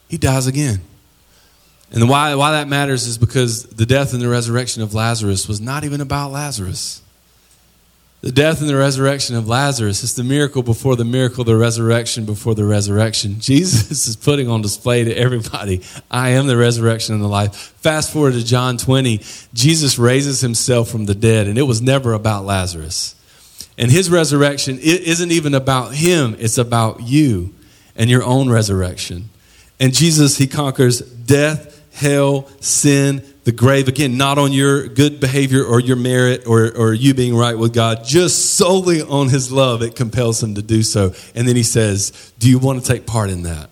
he 0.08 0.18
dies 0.18 0.46
again. 0.46 0.80
And 1.92 2.08
why, 2.08 2.34
why 2.34 2.52
that 2.52 2.68
matters 2.68 3.06
is 3.06 3.16
because 3.18 3.64
the 3.64 3.86
death 3.86 4.12
and 4.12 4.20
the 4.20 4.28
resurrection 4.28 4.82
of 4.82 4.94
Lazarus 4.94 5.46
was 5.46 5.60
not 5.60 5.84
even 5.84 6.00
about 6.00 6.32
Lazarus. 6.32 7.02
The 8.22 8.32
death 8.32 8.60
and 8.60 8.68
the 8.68 8.76
resurrection 8.76 9.36
of 9.36 9.46
Lazarus 9.46 10.02
is 10.02 10.16
the 10.16 10.24
miracle 10.24 10.62
before 10.64 10.96
the 10.96 11.04
miracle, 11.04 11.44
the 11.44 11.56
resurrection 11.56 12.24
before 12.24 12.56
the 12.56 12.64
resurrection. 12.64 13.36
Jesus 13.40 14.08
is 14.08 14.16
putting 14.16 14.48
on 14.48 14.62
display 14.62 15.04
to 15.04 15.14
everybody 15.14 15.82
I 16.10 16.30
am 16.30 16.48
the 16.48 16.56
resurrection 16.56 17.14
and 17.14 17.22
the 17.22 17.28
life. 17.28 17.54
Fast 17.54 18.12
forward 18.12 18.32
to 18.32 18.44
John 18.44 18.78
20, 18.78 19.20
Jesus 19.54 19.96
raises 19.96 20.40
himself 20.40 20.88
from 20.88 21.04
the 21.04 21.14
dead, 21.14 21.46
and 21.46 21.56
it 21.56 21.62
was 21.62 21.80
never 21.80 22.14
about 22.14 22.44
Lazarus. 22.44 23.14
And 23.78 23.92
his 23.92 24.10
resurrection 24.10 24.78
it 24.78 25.02
isn't 25.02 25.30
even 25.30 25.54
about 25.54 25.94
him, 25.94 26.34
it's 26.38 26.58
about 26.58 27.02
you 27.02 27.54
and 27.94 28.10
your 28.10 28.24
own 28.24 28.50
resurrection. 28.50 29.28
And 29.78 29.92
Jesus, 29.92 30.38
he 30.38 30.46
conquers 30.46 31.00
death, 31.00 31.82
hell, 31.94 32.48
sin, 32.60 33.22
the 33.44 33.52
grave. 33.52 33.88
Again, 33.88 34.16
not 34.16 34.38
on 34.38 34.52
your 34.52 34.88
good 34.88 35.20
behavior 35.20 35.64
or 35.64 35.80
your 35.80 35.96
merit 35.96 36.46
or, 36.46 36.70
or 36.76 36.94
you 36.94 37.14
being 37.14 37.36
right 37.36 37.56
with 37.56 37.72
God, 37.72 38.04
just 38.04 38.56
solely 38.56 39.02
on 39.02 39.28
his 39.28 39.52
love. 39.52 39.82
It 39.82 39.94
compels 39.94 40.42
him 40.42 40.54
to 40.56 40.62
do 40.62 40.82
so. 40.82 41.14
And 41.34 41.46
then 41.46 41.56
he 41.56 41.62
says, 41.62 42.32
Do 42.38 42.50
you 42.50 42.58
want 42.58 42.84
to 42.84 42.92
take 42.92 43.06
part 43.06 43.30
in 43.30 43.42
that? 43.42 43.70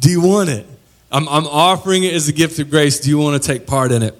Do 0.00 0.10
you 0.10 0.20
want 0.20 0.50
it? 0.50 0.66
I'm, 1.10 1.28
I'm 1.28 1.46
offering 1.46 2.04
it 2.04 2.12
as 2.12 2.28
a 2.28 2.32
gift 2.32 2.58
of 2.58 2.68
grace. 2.68 3.00
Do 3.00 3.08
you 3.08 3.18
want 3.18 3.40
to 3.40 3.46
take 3.46 3.66
part 3.66 3.92
in 3.92 4.02
it? 4.02 4.14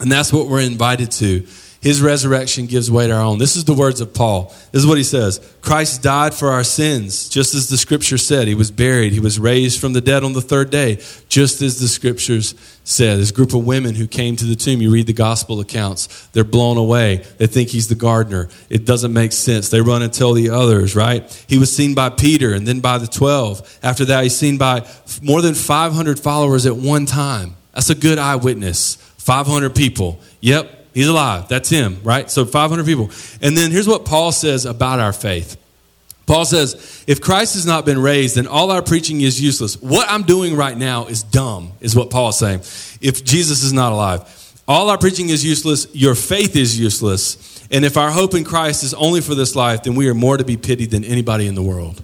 And 0.00 0.10
that's 0.10 0.32
what 0.32 0.48
we're 0.48 0.60
invited 0.60 1.10
to. 1.12 1.46
His 1.84 2.00
resurrection 2.00 2.64
gives 2.64 2.90
way 2.90 3.06
to 3.08 3.12
our 3.12 3.20
own. 3.20 3.36
This 3.36 3.56
is 3.56 3.66
the 3.66 3.74
words 3.74 4.00
of 4.00 4.14
Paul. 4.14 4.54
This 4.72 4.80
is 4.80 4.86
what 4.86 4.96
he 4.96 5.04
says 5.04 5.38
Christ 5.60 6.02
died 6.02 6.32
for 6.32 6.50
our 6.50 6.64
sins, 6.64 7.28
just 7.28 7.54
as 7.54 7.68
the 7.68 7.76
scripture 7.76 8.16
said. 8.16 8.48
He 8.48 8.54
was 8.54 8.70
buried. 8.70 9.12
He 9.12 9.20
was 9.20 9.38
raised 9.38 9.78
from 9.78 9.92
the 9.92 10.00
dead 10.00 10.24
on 10.24 10.32
the 10.32 10.40
third 10.40 10.70
day, 10.70 10.94
just 11.28 11.60
as 11.60 11.78
the 11.80 11.88
scriptures 11.88 12.54
said. 12.84 13.18
This 13.18 13.32
group 13.32 13.52
of 13.52 13.66
women 13.66 13.96
who 13.96 14.06
came 14.06 14.34
to 14.36 14.46
the 14.46 14.56
tomb, 14.56 14.80
you 14.80 14.90
read 14.90 15.06
the 15.06 15.12
gospel 15.12 15.60
accounts, 15.60 16.26
they're 16.28 16.42
blown 16.42 16.78
away. 16.78 17.22
They 17.36 17.46
think 17.46 17.68
he's 17.68 17.88
the 17.88 17.94
gardener. 17.94 18.48
It 18.70 18.86
doesn't 18.86 19.12
make 19.12 19.32
sense. 19.32 19.68
They 19.68 19.82
run 19.82 20.00
and 20.00 20.10
tell 20.10 20.32
the 20.32 20.48
others, 20.48 20.96
right? 20.96 21.44
He 21.46 21.58
was 21.58 21.70
seen 21.70 21.94
by 21.94 22.08
Peter 22.08 22.54
and 22.54 22.66
then 22.66 22.80
by 22.80 22.96
the 22.96 23.06
12. 23.06 23.80
After 23.82 24.06
that, 24.06 24.22
he's 24.22 24.38
seen 24.38 24.56
by 24.56 24.88
more 25.22 25.42
than 25.42 25.52
500 25.52 26.18
followers 26.18 26.64
at 26.64 26.76
one 26.76 27.04
time. 27.04 27.56
That's 27.74 27.90
a 27.90 27.94
good 27.94 28.16
eyewitness. 28.16 28.94
500 29.18 29.74
people. 29.74 30.18
Yep, 30.40 30.83
He's 30.94 31.08
alive. 31.08 31.48
That's 31.48 31.68
him, 31.68 31.98
right? 32.04 32.30
So 32.30 32.44
500 32.44 32.86
people. 32.86 33.10
And 33.42 33.56
then 33.56 33.70
here's 33.72 33.88
what 33.88 34.04
Paul 34.04 34.32
says 34.32 34.64
about 34.64 35.00
our 35.00 35.12
faith. 35.12 35.60
Paul 36.26 36.46
says, 36.46 37.04
if 37.06 37.20
Christ 37.20 37.54
has 37.54 37.66
not 37.66 37.84
been 37.84 38.00
raised, 38.00 38.36
then 38.36 38.46
all 38.46 38.70
our 38.70 38.80
preaching 38.80 39.20
is 39.20 39.42
useless. 39.42 39.80
What 39.82 40.08
I'm 40.08 40.22
doing 40.22 40.56
right 40.56 40.76
now 40.76 41.06
is 41.06 41.22
dumb, 41.22 41.72
is 41.80 41.94
what 41.94 42.10
Paul 42.10 42.30
is 42.30 42.38
saying. 42.38 42.60
If 43.02 43.24
Jesus 43.24 43.62
is 43.62 43.74
not 43.74 43.92
alive, 43.92 44.22
all 44.66 44.88
our 44.88 44.96
preaching 44.96 45.28
is 45.28 45.44
useless. 45.44 45.86
Your 45.94 46.14
faith 46.14 46.56
is 46.56 46.78
useless. 46.80 47.66
And 47.70 47.84
if 47.84 47.98
our 47.98 48.10
hope 48.10 48.34
in 48.34 48.44
Christ 48.44 48.84
is 48.84 48.94
only 48.94 49.20
for 49.20 49.34
this 49.34 49.54
life, 49.54 49.82
then 49.82 49.96
we 49.96 50.08
are 50.08 50.14
more 50.14 50.38
to 50.38 50.44
be 50.44 50.56
pitied 50.56 50.90
than 50.90 51.04
anybody 51.04 51.46
in 51.46 51.54
the 51.54 51.62
world. 51.62 52.02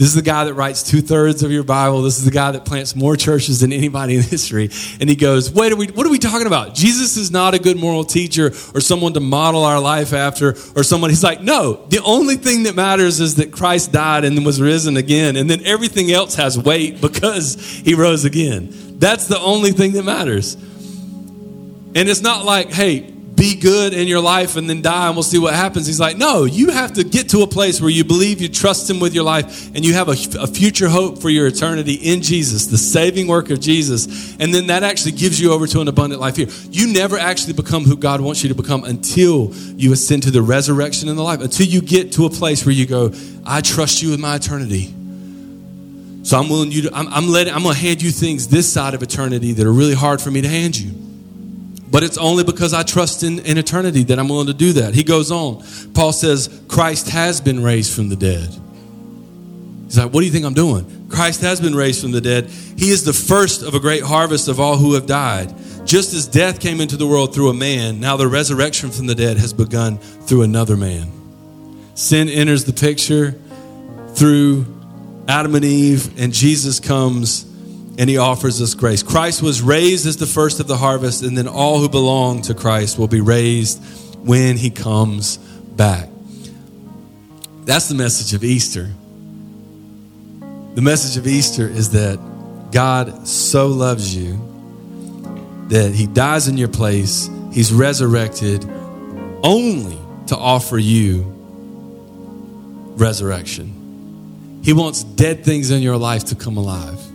This 0.00 0.08
is 0.08 0.14
the 0.14 0.22
guy 0.22 0.44
that 0.44 0.54
writes 0.54 0.82
two 0.82 1.02
thirds 1.02 1.42
of 1.42 1.52
your 1.52 1.62
Bible. 1.62 2.00
This 2.00 2.16
is 2.16 2.24
the 2.24 2.30
guy 2.30 2.52
that 2.52 2.64
plants 2.64 2.96
more 2.96 3.16
churches 3.16 3.60
than 3.60 3.70
anybody 3.70 4.16
in 4.16 4.22
history. 4.22 4.70
And 4.98 5.10
he 5.10 5.14
goes, 5.14 5.52
Wait, 5.52 5.72
are 5.72 5.76
we, 5.76 5.88
what 5.88 6.06
are 6.06 6.10
we 6.10 6.18
talking 6.18 6.46
about? 6.46 6.74
Jesus 6.74 7.18
is 7.18 7.30
not 7.30 7.52
a 7.52 7.58
good 7.58 7.76
moral 7.76 8.04
teacher 8.04 8.46
or 8.74 8.80
someone 8.80 9.12
to 9.12 9.20
model 9.20 9.62
our 9.62 9.78
life 9.78 10.14
after 10.14 10.56
or 10.74 10.84
someone. 10.84 11.10
He's 11.10 11.22
like, 11.22 11.42
No, 11.42 11.84
the 11.88 12.02
only 12.02 12.36
thing 12.36 12.62
that 12.62 12.74
matters 12.74 13.20
is 13.20 13.34
that 13.34 13.52
Christ 13.52 13.92
died 13.92 14.24
and 14.24 14.42
was 14.42 14.58
risen 14.58 14.96
again. 14.96 15.36
And 15.36 15.50
then 15.50 15.66
everything 15.66 16.10
else 16.10 16.34
has 16.36 16.58
weight 16.58 17.02
because 17.02 17.56
he 17.60 17.92
rose 17.92 18.24
again. 18.24 18.72
That's 18.98 19.26
the 19.26 19.38
only 19.38 19.72
thing 19.72 19.92
that 19.92 20.06
matters. 20.06 20.54
And 20.54 22.08
it's 22.08 22.22
not 22.22 22.46
like, 22.46 22.72
hey, 22.72 23.12
be 23.40 23.54
good 23.54 23.94
in 23.94 24.06
your 24.06 24.20
life 24.20 24.56
and 24.56 24.68
then 24.68 24.82
die 24.82 25.06
and 25.06 25.16
we'll 25.16 25.22
see 25.22 25.38
what 25.38 25.54
happens. 25.54 25.86
He's 25.86 25.98
like, 25.98 26.18
no, 26.18 26.44
you 26.44 26.68
have 26.68 26.92
to 26.92 27.04
get 27.04 27.30
to 27.30 27.40
a 27.40 27.46
place 27.46 27.80
where 27.80 27.88
you 27.88 28.04
believe, 28.04 28.42
you 28.42 28.50
trust 28.50 28.88
Him 28.88 29.00
with 29.00 29.14
your 29.14 29.24
life, 29.24 29.74
and 29.74 29.82
you 29.82 29.94
have 29.94 30.08
a, 30.08 30.16
a, 30.38 30.46
future 30.46 30.90
hope 30.90 31.22
for 31.22 31.30
your 31.30 31.46
eternity 31.46 31.94
in 31.94 32.20
Jesus, 32.20 32.66
the 32.66 32.76
saving 32.76 33.28
work 33.28 33.48
of 33.48 33.58
Jesus. 33.58 34.36
And 34.38 34.52
then 34.52 34.66
that 34.66 34.82
actually 34.82 35.12
gives 35.12 35.40
you 35.40 35.54
over 35.54 35.66
to 35.68 35.80
an 35.80 35.88
abundant 35.88 36.20
life 36.20 36.36
here. 36.36 36.48
You 36.70 36.92
never 36.92 37.16
actually 37.16 37.54
become 37.54 37.84
who 37.84 37.96
God 37.96 38.20
wants 38.20 38.42
you 38.42 38.50
to 38.50 38.54
become 38.54 38.84
until 38.84 39.54
you 39.54 39.94
ascend 39.94 40.24
to 40.24 40.30
the 40.30 40.42
resurrection 40.42 41.08
in 41.08 41.16
the 41.16 41.22
life, 41.22 41.40
until 41.40 41.66
you 41.66 41.80
get 41.80 42.12
to 42.12 42.26
a 42.26 42.30
place 42.30 42.66
where 42.66 42.74
you 42.74 42.84
go, 42.84 43.10
I 43.46 43.62
trust 43.62 44.02
you 44.02 44.10
with 44.10 44.20
my 44.20 44.36
eternity. 44.36 44.92
So 46.24 46.38
I'm 46.38 46.50
willing 46.50 46.72
you 46.72 46.82
to, 46.82 46.94
I'm, 46.94 47.08
I'm 47.08 47.28
letting, 47.28 47.54
I'm 47.54 47.62
going 47.62 47.74
to 47.74 47.80
hand 47.80 48.02
you 48.02 48.10
things 48.10 48.48
this 48.48 48.70
side 48.70 48.92
of 48.92 49.02
eternity 49.02 49.52
that 49.52 49.66
are 49.66 49.72
really 49.72 49.94
hard 49.94 50.20
for 50.20 50.30
me 50.30 50.42
to 50.42 50.48
hand 50.48 50.78
you. 50.78 51.09
But 51.90 52.04
it's 52.04 52.18
only 52.18 52.44
because 52.44 52.72
I 52.72 52.82
trust 52.84 53.22
in, 53.22 53.40
in 53.40 53.58
eternity 53.58 54.04
that 54.04 54.18
I'm 54.18 54.28
willing 54.28 54.46
to 54.46 54.54
do 54.54 54.74
that. 54.74 54.94
He 54.94 55.02
goes 55.02 55.30
on. 55.30 55.64
Paul 55.92 56.12
says, 56.12 56.60
Christ 56.68 57.08
has 57.10 57.40
been 57.40 57.62
raised 57.62 57.94
from 57.94 58.08
the 58.08 58.16
dead. 58.16 58.48
He's 59.86 59.98
like, 59.98 60.12
What 60.12 60.20
do 60.20 60.26
you 60.26 60.32
think 60.32 60.44
I'm 60.44 60.54
doing? 60.54 61.08
Christ 61.08 61.40
has 61.40 61.60
been 61.60 61.74
raised 61.74 62.00
from 62.00 62.12
the 62.12 62.20
dead. 62.20 62.46
He 62.46 62.90
is 62.90 63.04
the 63.04 63.12
first 63.12 63.62
of 63.62 63.74
a 63.74 63.80
great 63.80 64.04
harvest 64.04 64.46
of 64.46 64.60
all 64.60 64.76
who 64.76 64.94
have 64.94 65.06
died. 65.06 65.52
Just 65.84 66.14
as 66.14 66.28
death 66.28 66.60
came 66.60 66.80
into 66.80 66.96
the 66.96 67.06
world 67.06 67.34
through 67.34 67.48
a 67.48 67.54
man, 67.54 67.98
now 67.98 68.16
the 68.16 68.28
resurrection 68.28 68.90
from 68.90 69.06
the 69.08 69.14
dead 69.16 69.38
has 69.38 69.52
begun 69.52 69.98
through 69.98 70.42
another 70.42 70.76
man. 70.76 71.10
Sin 71.96 72.28
enters 72.28 72.64
the 72.64 72.72
picture 72.72 73.32
through 74.14 74.64
Adam 75.26 75.56
and 75.56 75.64
Eve, 75.64 76.20
and 76.20 76.32
Jesus 76.32 76.78
comes 76.78 77.44
and 78.00 78.08
he 78.08 78.16
offers 78.16 78.62
us 78.62 78.72
grace. 78.72 79.02
Christ 79.02 79.42
was 79.42 79.60
raised 79.60 80.06
as 80.06 80.16
the 80.16 80.24
first 80.24 80.58
of 80.58 80.66
the 80.66 80.78
harvest, 80.78 81.22
and 81.22 81.36
then 81.36 81.46
all 81.46 81.80
who 81.80 81.88
belong 81.88 82.40
to 82.40 82.54
Christ 82.54 82.98
will 82.98 83.08
be 83.08 83.20
raised 83.20 83.78
when 84.26 84.56
he 84.56 84.70
comes 84.70 85.36
back. 85.36 86.08
That's 87.66 87.90
the 87.90 87.94
message 87.94 88.32
of 88.32 88.42
Easter. 88.42 88.88
The 90.74 90.80
message 90.80 91.18
of 91.18 91.26
Easter 91.26 91.68
is 91.68 91.90
that 91.90 92.18
God 92.72 93.28
so 93.28 93.66
loves 93.66 94.16
you 94.16 94.40
that 95.68 95.92
he 95.94 96.06
dies 96.06 96.48
in 96.48 96.56
your 96.56 96.68
place, 96.68 97.28
he's 97.52 97.70
resurrected 97.70 98.64
only 99.42 99.98
to 100.28 100.38
offer 100.38 100.78
you 100.78 101.26
resurrection. 102.96 104.62
He 104.64 104.72
wants 104.72 105.04
dead 105.04 105.44
things 105.44 105.70
in 105.70 105.82
your 105.82 105.98
life 105.98 106.24
to 106.26 106.34
come 106.34 106.56
alive 106.56 107.09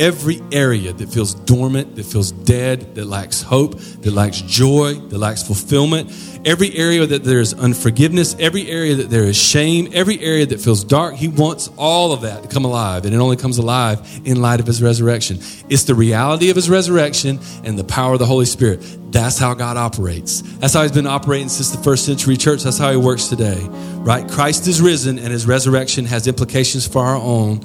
every 0.00 0.40
area 0.50 0.92
that 0.94 1.10
feels 1.10 1.34
dormant, 1.34 1.94
that 1.94 2.06
feels 2.06 2.32
dead, 2.32 2.94
that 2.94 3.04
lacks 3.04 3.42
hope, 3.42 3.78
that 3.78 4.12
lacks 4.12 4.40
joy, 4.40 4.94
that 4.94 5.18
lacks 5.18 5.42
fulfillment, 5.42 6.10
every 6.46 6.74
area 6.74 7.06
that 7.06 7.22
there 7.22 7.38
is 7.38 7.52
unforgiveness, 7.52 8.34
every 8.40 8.66
area 8.70 8.94
that 8.94 9.10
there 9.10 9.24
is 9.24 9.36
shame, 9.36 9.90
every 9.92 10.18
area 10.20 10.46
that 10.46 10.58
feels 10.58 10.82
dark, 10.82 11.14
He 11.14 11.28
wants 11.28 11.68
all 11.76 12.12
of 12.12 12.22
that 12.22 12.42
to 12.42 12.48
come 12.48 12.64
alive. 12.64 13.04
And 13.04 13.14
it 13.14 13.18
only 13.18 13.36
comes 13.36 13.58
alive 13.58 14.00
in 14.24 14.40
light 14.40 14.58
of 14.58 14.66
His 14.66 14.82
resurrection. 14.82 15.38
It's 15.68 15.84
the 15.84 15.94
reality 15.94 16.48
of 16.48 16.56
His 16.56 16.70
resurrection 16.70 17.38
and 17.62 17.78
the 17.78 17.84
power 17.84 18.14
of 18.14 18.18
the 18.18 18.26
Holy 18.26 18.46
Spirit. 18.46 18.80
That's 19.12 19.38
how 19.38 19.52
God 19.52 19.76
operates. 19.76 20.40
That's 20.40 20.72
how 20.72 20.82
He's 20.82 20.92
been 20.92 21.06
operating 21.06 21.50
since 21.50 21.72
the 21.72 21.82
first 21.82 22.06
century 22.06 22.38
church. 22.38 22.62
That's 22.62 22.78
how 22.78 22.90
He 22.90 22.96
works 22.96 23.26
today, 23.26 23.60
right? 23.98 24.26
Christ 24.30 24.66
is 24.66 24.80
risen 24.80 25.18
and 25.18 25.28
His 25.28 25.46
resurrection 25.46 26.06
has 26.06 26.26
implications 26.26 26.86
for 26.86 27.04
our 27.04 27.16
own 27.16 27.60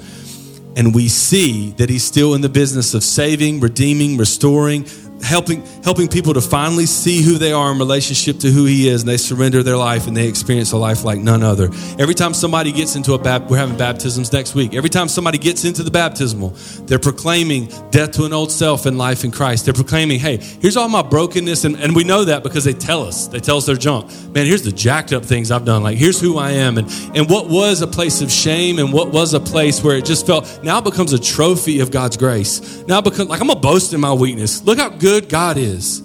and 0.76 0.94
we 0.94 1.08
see 1.08 1.70
that 1.72 1.88
he's 1.88 2.04
still 2.04 2.34
in 2.34 2.42
the 2.42 2.48
business 2.50 2.92
of 2.94 3.02
saving, 3.02 3.60
redeeming, 3.60 4.18
restoring, 4.18 4.84
helping 5.22 5.64
helping 5.82 6.08
people 6.08 6.34
to 6.34 6.40
finally 6.40 6.86
see 6.86 7.22
who 7.22 7.38
they 7.38 7.52
are 7.52 7.72
in 7.72 7.78
relationship 7.78 8.38
to 8.38 8.50
who 8.50 8.64
he 8.64 8.88
is 8.88 9.02
and 9.02 9.08
they 9.08 9.16
surrender 9.16 9.62
their 9.62 9.76
life 9.76 10.06
and 10.06 10.16
they 10.16 10.28
experience 10.28 10.72
a 10.72 10.76
life 10.76 11.04
like 11.04 11.18
none 11.18 11.42
other. 11.42 11.70
Every 11.98 12.14
time 12.14 12.34
somebody 12.34 12.72
gets 12.72 12.96
into 12.96 13.14
a 13.14 13.18
bap- 13.18 13.48
we're 13.48 13.56
having 13.56 13.76
baptisms 13.76 14.32
next 14.32 14.54
week. 14.54 14.74
Every 14.74 14.90
time 14.90 15.08
somebody 15.08 15.38
gets 15.38 15.64
into 15.64 15.82
the 15.82 15.90
baptismal 15.90 16.50
they're 16.86 16.98
proclaiming 16.98 17.66
death 17.90 18.12
to 18.12 18.24
an 18.24 18.32
old 18.32 18.52
self 18.52 18.86
and 18.86 18.98
life 18.98 19.24
in 19.24 19.30
christ. 19.30 19.64
They're 19.64 19.74
proclaiming 19.74 20.20
hey 20.20 20.36
here's 20.36 20.76
all 20.76 20.88
my 20.88 21.02
brokenness 21.02 21.64
and, 21.64 21.76
and 21.76 21.96
we 21.96 22.04
know 22.04 22.24
that 22.24 22.42
because 22.42 22.64
they 22.64 22.74
tell 22.74 23.02
us. 23.02 23.28
They 23.28 23.40
tell 23.40 23.56
us 23.56 23.66
their 23.66 23.76
junk. 23.76 24.10
Man 24.34 24.46
here's 24.46 24.62
the 24.62 24.72
jacked 24.72 25.12
up 25.12 25.24
things 25.24 25.50
i've 25.50 25.64
done. 25.64 25.82
Like 25.82 25.96
here's 25.98 26.20
who 26.20 26.38
i 26.38 26.50
am. 26.50 26.78
And 26.78 26.88
and 27.16 27.28
what 27.28 27.48
was 27.48 27.82
a 27.82 27.86
place 27.86 28.20
of 28.20 28.30
shame 28.30 28.78
and 28.78 28.92
what 28.92 29.12
was 29.12 29.34
a 29.34 29.40
place 29.40 29.82
where 29.82 29.96
it 29.96 30.04
just 30.04 30.26
felt 30.26 30.60
now 30.62 30.80
becomes 30.80 31.12
a 31.12 31.18
trophy 31.18 31.80
of 31.80 31.90
god's 31.90 32.16
grace. 32.16 32.84
Now 32.86 33.00
becomes 33.00 33.30
like 33.30 33.40
i'm 33.40 33.46
gonna 33.46 33.60
boast 33.60 33.94
in 33.94 34.00
my 34.00 34.12
weakness. 34.12 34.62
Look 34.62 34.78
how 34.78 34.90
good 34.90 35.05
good 35.06 35.28
God 35.28 35.56
is. 35.56 36.02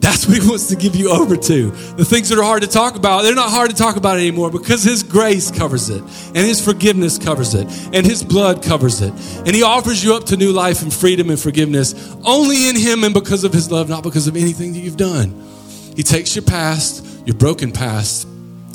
That's 0.00 0.26
what 0.26 0.40
He 0.40 0.48
wants 0.48 0.68
to 0.68 0.76
give 0.76 0.96
you 0.96 1.10
over 1.10 1.36
to. 1.36 1.70
The 1.70 2.04
things 2.04 2.30
that 2.30 2.38
are 2.38 2.42
hard 2.42 2.62
to 2.62 2.68
talk 2.68 2.96
about, 2.96 3.24
they're 3.24 3.34
not 3.34 3.50
hard 3.50 3.68
to 3.68 3.76
talk 3.76 3.96
about 3.96 4.16
anymore 4.16 4.50
because 4.50 4.82
His 4.82 5.02
grace 5.02 5.50
covers 5.50 5.90
it, 5.90 6.00
and 6.00 6.38
His 6.38 6.64
forgiveness 6.64 7.18
covers 7.18 7.52
it, 7.54 7.66
and 7.92 8.06
His 8.06 8.24
blood 8.24 8.62
covers 8.62 9.02
it. 9.02 9.12
And 9.46 9.54
He 9.54 9.62
offers 9.62 10.02
you 10.02 10.14
up 10.14 10.24
to 10.26 10.38
new 10.38 10.50
life 10.50 10.80
and 10.80 10.90
freedom 10.90 11.28
and 11.28 11.38
forgiveness 11.38 12.16
only 12.24 12.70
in 12.70 12.74
Him 12.76 13.04
and 13.04 13.12
because 13.12 13.44
of 13.44 13.52
His 13.52 13.70
love, 13.70 13.86
not 13.90 14.02
because 14.02 14.26
of 14.26 14.34
anything 14.34 14.72
that 14.72 14.78
you've 14.78 14.96
done. 14.96 15.46
He 15.94 16.02
takes 16.02 16.34
your 16.34 16.46
past, 16.46 17.04
your 17.26 17.36
broken 17.36 17.70
past, 17.70 18.26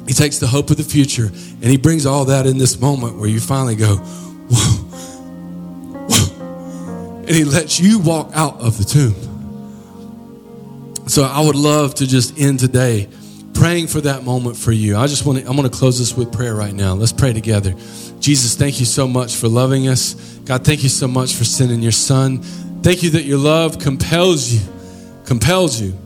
He 0.07 0.13
takes 0.13 0.37
the 0.37 0.45
hope 0.45 0.69
of 0.69 0.77
the 0.77 0.83
future, 0.83 1.25
and 1.25 1.63
He 1.63 1.77
brings 1.77 2.05
all 2.05 2.25
that 2.25 2.45
in 2.45 2.59
this 2.59 2.79
moment 2.79 3.17
where 3.17 3.27
you 3.27 3.39
finally 3.39 3.75
go, 3.75 3.95
Whoa 3.97 5.16
and 7.27 7.35
he 7.35 7.43
lets 7.43 7.79
you 7.79 7.99
walk 7.99 8.31
out 8.33 8.61
of 8.61 8.77
the 8.77 8.85
tomb. 8.85 9.15
So 11.07 11.23
I 11.23 11.41
would 11.45 11.55
love 11.55 11.95
to 11.95 12.07
just 12.07 12.39
end 12.39 12.59
today 12.59 13.09
praying 13.53 13.87
for 13.87 13.99
that 14.01 14.23
moment 14.23 14.55
for 14.55 14.71
you. 14.71 14.95
I 14.97 15.07
just 15.07 15.25
want 15.25 15.39
to, 15.39 15.49
I'm 15.49 15.57
going 15.57 15.69
to 15.69 15.75
close 15.75 15.99
this 15.99 16.15
with 16.15 16.31
prayer 16.31 16.55
right 16.55 16.73
now. 16.73 16.93
Let's 16.93 17.11
pray 17.11 17.33
together. 17.33 17.73
Jesus, 18.19 18.55
thank 18.55 18.79
you 18.79 18.85
so 18.85 19.07
much 19.07 19.35
for 19.35 19.47
loving 19.47 19.87
us. 19.87 20.13
God, 20.45 20.63
thank 20.63 20.83
you 20.83 20.89
so 20.89 21.07
much 21.07 21.33
for 21.33 21.43
sending 21.43 21.81
your 21.81 21.91
son. 21.91 22.43
Thank 22.81 23.03
you 23.03 23.09
that 23.11 23.23
your 23.23 23.39
love 23.39 23.79
compels 23.79 24.51
you, 24.53 24.61
compels 25.25 25.81
you 25.81 25.97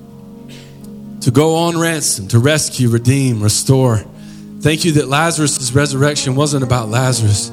to 1.22 1.32
go 1.32 1.55
on 1.55 1.78
ransom, 1.78 2.28
to 2.30 2.39
rescue, 2.39 2.89
redeem, 2.89 3.43
restore. 3.43 3.97
Thank 4.61 4.86
you 4.86 4.93
that 4.93 5.07
Lazarus' 5.07 5.72
resurrection 5.74 6.36
wasn't 6.36 6.63
about 6.63 6.89
Lazarus 6.89 7.51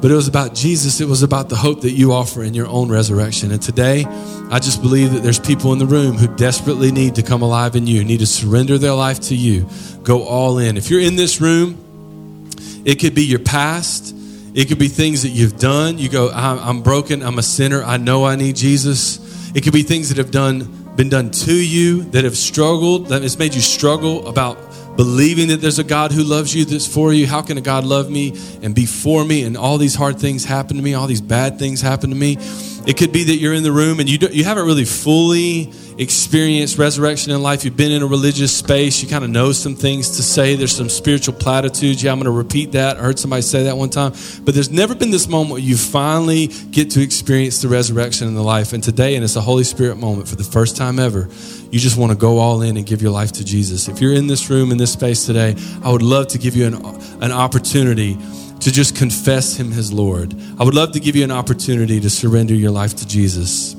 but 0.00 0.10
it 0.10 0.14
was 0.14 0.28
about 0.28 0.54
Jesus. 0.54 1.00
It 1.00 1.08
was 1.08 1.22
about 1.22 1.48
the 1.48 1.56
hope 1.56 1.80
that 1.80 1.90
you 1.90 2.12
offer 2.12 2.42
in 2.42 2.54
your 2.54 2.66
own 2.68 2.88
resurrection. 2.88 3.50
And 3.50 3.60
today, 3.60 4.04
I 4.50 4.60
just 4.60 4.80
believe 4.80 5.12
that 5.12 5.22
there's 5.22 5.40
people 5.40 5.72
in 5.72 5.78
the 5.78 5.86
room 5.86 6.16
who 6.16 6.28
desperately 6.36 6.92
need 6.92 7.16
to 7.16 7.22
come 7.22 7.42
alive 7.42 7.74
in 7.74 7.86
you, 7.86 8.04
need 8.04 8.20
to 8.20 8.26
surrender 8.26 8.78
their 8.78 8.94
life 8.94 9.20
to 9.22 9.34
you. 9.34 9.68
Go 10.02 10.22
all 10.22 10.58
in. 10.58 10.76
If 10.76 10.90
you're 10.90 11.00
in 11.00 11.16
this 11.16 11.40
room, 11.40 12.48
it 12.84 13.00
could 13.00 13.14
be 13.14 13.24
your 13.24 13.40
past, 13.40 14.14
it 14.54 14.68
could 14.68 14.78
be 14.78 14.88
things 14.88 15.22
that 15.22 15.30
you've 15.30 15.58
done. 15.58 15.98
You 15.98 16.08
go, 16.08 16.30
I'm 16.30 16.82
broken, 16.82 17.22
I'm 17.22 17.38
a 17.38 17.42
sinner, 17.42 17.82
I 17.82 17.96
know 17.96 18.24
I 18.24 18.36
need 18.36 18.56
Jesus. 18.56 19.54
It 19.54 19.64
could 19.64 19.72
be 19.72 19.82
things 19.82 20.10
that 20.10 20.18
have 20.18 20.30
done 20.30 20.74
been 20.98 21.08
done 21.08 21.30
to 21.30 21.54
you 21.54 22.02
that 22.10 22.24
have 22.24 22.36
struggled, 22.36 23.06
that 23.06 23.22
has 23.22 23.38
made 23.38 23.54
you 23.54 23.60
struggle 23.60 24.26
about 24.26 24.58
believing 24.98 25.46
that 25.46 25.60
there's 25.60 25.78
a 25.78 25.84
God 25.84 26.10
who 26.10 26.24
loves 26.24 26.52
you 26.52 26.64
that's 26.64 26.84
for 26.84 27.12
you. 27.12 27.24
How 27.24 27.40
can 27.40 27.56
a 27.56 27.60
God 27.60 27.84
love 27.84 28.10
me 28.10 28.36
and 28.62 28.74
be 28.74 28.84
for 28.84 29.24
me 29.24 29.44
and 29.44 29.56
all 29.56 29.78
these 29.78 29.94
hard 29.94 30.18
things 30.18 30.44
happen 30.44 30.76
to 30.76 30.82
me, 30.82 30.94
all 30.94 31.06
these 31.06 31.20
bad 31.20 31.56
things 31.56 31.80
happen 31.80 32.10
to 32.10 32.16
me? 32.16 32.36
It 32.84 32.96
could 32.96 33.12
be 33.12 33.22
that 33.22 33.36
you're 33.36 33.54
in 33.54 33.62
the 33.62 33.70
room 33.70 34.00
and 34.00 34.10
you, 34.10 34.18
you 34.32 34.42
haven't 34.42 34.66
really 34.66 34.84
fully 34.84 35.72
experienced 35.98 36.78
resurrection 36.78 37.32
in 37.32 37.42
life. 37.42 37.64
You've 37.64 37.76
been 37.76 37.90
in 37.90 38.02
a 38.02 38.06
religious 38.06 38.56
space. 38.56 39.02
You 39.02 39.08
kind 39.08 39.24
of 39.24 39.30
know 39.30 39.50
some 39.50 39.74
things 39.74 40.16
to 40.16 40.22
say. 40.22 40.54
There's 40.54 40.74
some 40.74 40.88
spiritual 40.88 41.34
platitudes. 41.34 42.02
Yeah, 42.02 42.12
I'm 42.12 42.18
going 42.18 42.26
to 42.26 42.30
repeat 42.30 42.72
that. 42.72 42.96
I 42.96 43.00
heard 43.00 43.18
somebody 43.18 43.42
say 43.42 43.64
that 43.64 43.76
one 43.76 43.90
time. 43.90 44.12
But 44.44 44.54
there's 44.54 44.70
never 44.70 44.94
been 44.94 45.10
this 45.10 45.28
moment 45.28 45.50
where 45.50 45.60
you 45.60 45.76
finally 45.76 46.46
get 46.46 46.90
to 46.92 47.02
experience 47.02 47.60
the 47.60 47.68
resurrection 47.68 48.28
in 48.28 48.34
the 48.34 48.42
life. 48.42 48.72
And 48.72 48.82
today, 48.82 49.16
and 49.16 49.24
it's 49.24 49.36
a 49.36 49.40
Holy 49.40 49.64
Spirit 49.64 49.96
moment 49.96 50.28
for 50.28 50.36
the 50.36 50.44
first 50.44 50.76
time 50.76 51.00
ever, 51.00 51.28
you 51.70 51.80
just 51.80 51.98
want 51.98 52.12
to 52.12 52.18
go 52.18 52.38
all 52.38 52.62
in 52.62 52.76
and 52.76 52.86
give 52.86 53.02
your 53.02 53.10
life 53.10 53.32
to 53.32 53.44
Jesus. 53.44 53.88
If 53.88 54.00
you're 54.00 54.14
in 54.14 54.28
this 54.28 54.48
room, 54.48 54.70
in 54.70 54.78
this 54.78 54.92
space 54.92 55.26
today, 55.26 55.56
I 55.82 55.90
would 55.90 56.02
love 56.02 56.28
to 56.28 56.38
give 56.38 56.54
you 56.54 56.66
an, 56.66 56.74
an 57.22 57.32
opportunity 57.32 58.16
to 58.60 58.72
just 58.72 58.96
confess 58.96 59.56
him 59.56 59.72
as 59.72 59.92
Lord. 59.92 60.34
I 60.58 60.64
would 60.64 60.74
love 60.74 60.92
to 60.92 61.00
give 61.00 61.16
you 61.16 61.24
an 61.24 61.30
opportunity 61.32 62.00
to 62.00 62.10
surrender 62.10 62.54
your 62.54 62.70
life 62.70 62.94
to 62.96 63.06
Jesus. 63.06 63.77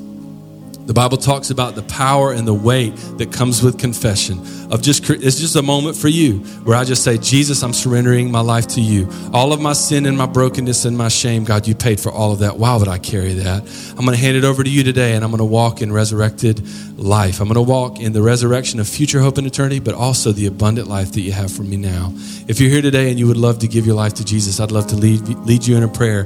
The 0.89 0.95
Bible 0.95 1.17
talks 1.17 1.51
about 1.51 1.75
the 1.75 1.83
power 1.83 2.33
and 2.33 2.47
the 2.47 2.53
weight 2.53 2.95
that 3.19 3.31
comes 3.31 3.61
with 3.61 3.77
confession. 3.77 4.39
Of 4.71 4.81
just 4.81 5.07
it's 5.07 5.39
just 5.39 5.55
a 5.55 5.61
moment 5.61 5.95
for 5.95 6.07
you 6.07 6.39
where 6.63 6.75
I 6.75 6.83
just 6.83 7.03
say, 7.03 7.19
Jesus, 7.19 7.61
I'm 7.61 7.73
surrendering 7.73 8.31
my 8.31 8.39
life 8.39 8.65
to 8.69 8.81
you. 8.81 9.07
All 9.31 9.53
of 9.53 9.61
my 9.61 9.73
sin 9.73 10.07
and 10.07 10.17
my 10.17 10.25
brokenness 10.25 10.85
and 10.85 10.97
my 10.97 11.09
shame, 11.09 11.43
God, 11.43 11.67
you 11.67 11.75
paid 11.75 11.99
for 11.99 12.11
all 12.11 12.31
of 12.31 12.39
that. 12.39 12.57
Why 12.57 12.75
would 12.75 12.87
I 12.87 12.97
carry 12.97 13.33
that? 13.33 13.61
I'm 13.99 14.03
going 14.03 14.17
to 14.17 14.21
hand 14.23 14.35
it 14.35 14.43
over 14.43 14.63
to 14.63 14.69
you 14.69 14.83
today, 14.83 15.13
and 15.13 15.23
I'm 15.23 15.29
going 15.29 15.37
to 15.37 15.45
walk 15.45 15.83
in 15.83 15.93
resurrected 15.93 16.67
life. 16.97 17.39
I'm 17.39 17.47
going 17.47 17.63
to 17.63 17.71
walk 17.71 17.99
in 17.99 18.11
the 18.11 18.23
resurrection 18.23 18.79
of 18.79 18.89
future 18.89 19.19
hope 19.19 19.37
and 19.37 19.45
eternity, 19.45 19.79
but 19.79 19.93
also 19.93 20.31
the 20.31 20.47
abundant 20.47 20.87
life 20.87 21.11
that 21.11 21.21
you 21.21 21.33
have 21.33 21.51
for 21.51 21.61
me 21.61 21.77
now. 21.77 22.11
If 22.47 22.59
you're 22.59 22.71
here 22.71 22.81
today 22.81 23.11
and 23.11 23.19
you 23.19 23.27
would 23.27 23.37
love 23.37 23.59
to 23.59 23.67
give 23.67 23.85
your 23.85 23.95
life 23.95 24.15
to 24.15 24.25
Jesus, 24.25 24.59
I'd 24.59 24.71
love 24.71 24.87
to 24.87 24.95
lead 24.95 25.21
lead 25.45 25.67
you 25.67 25.77
in 25.77 25.83
a 25.83 25.87
prayer. 25.87 26.25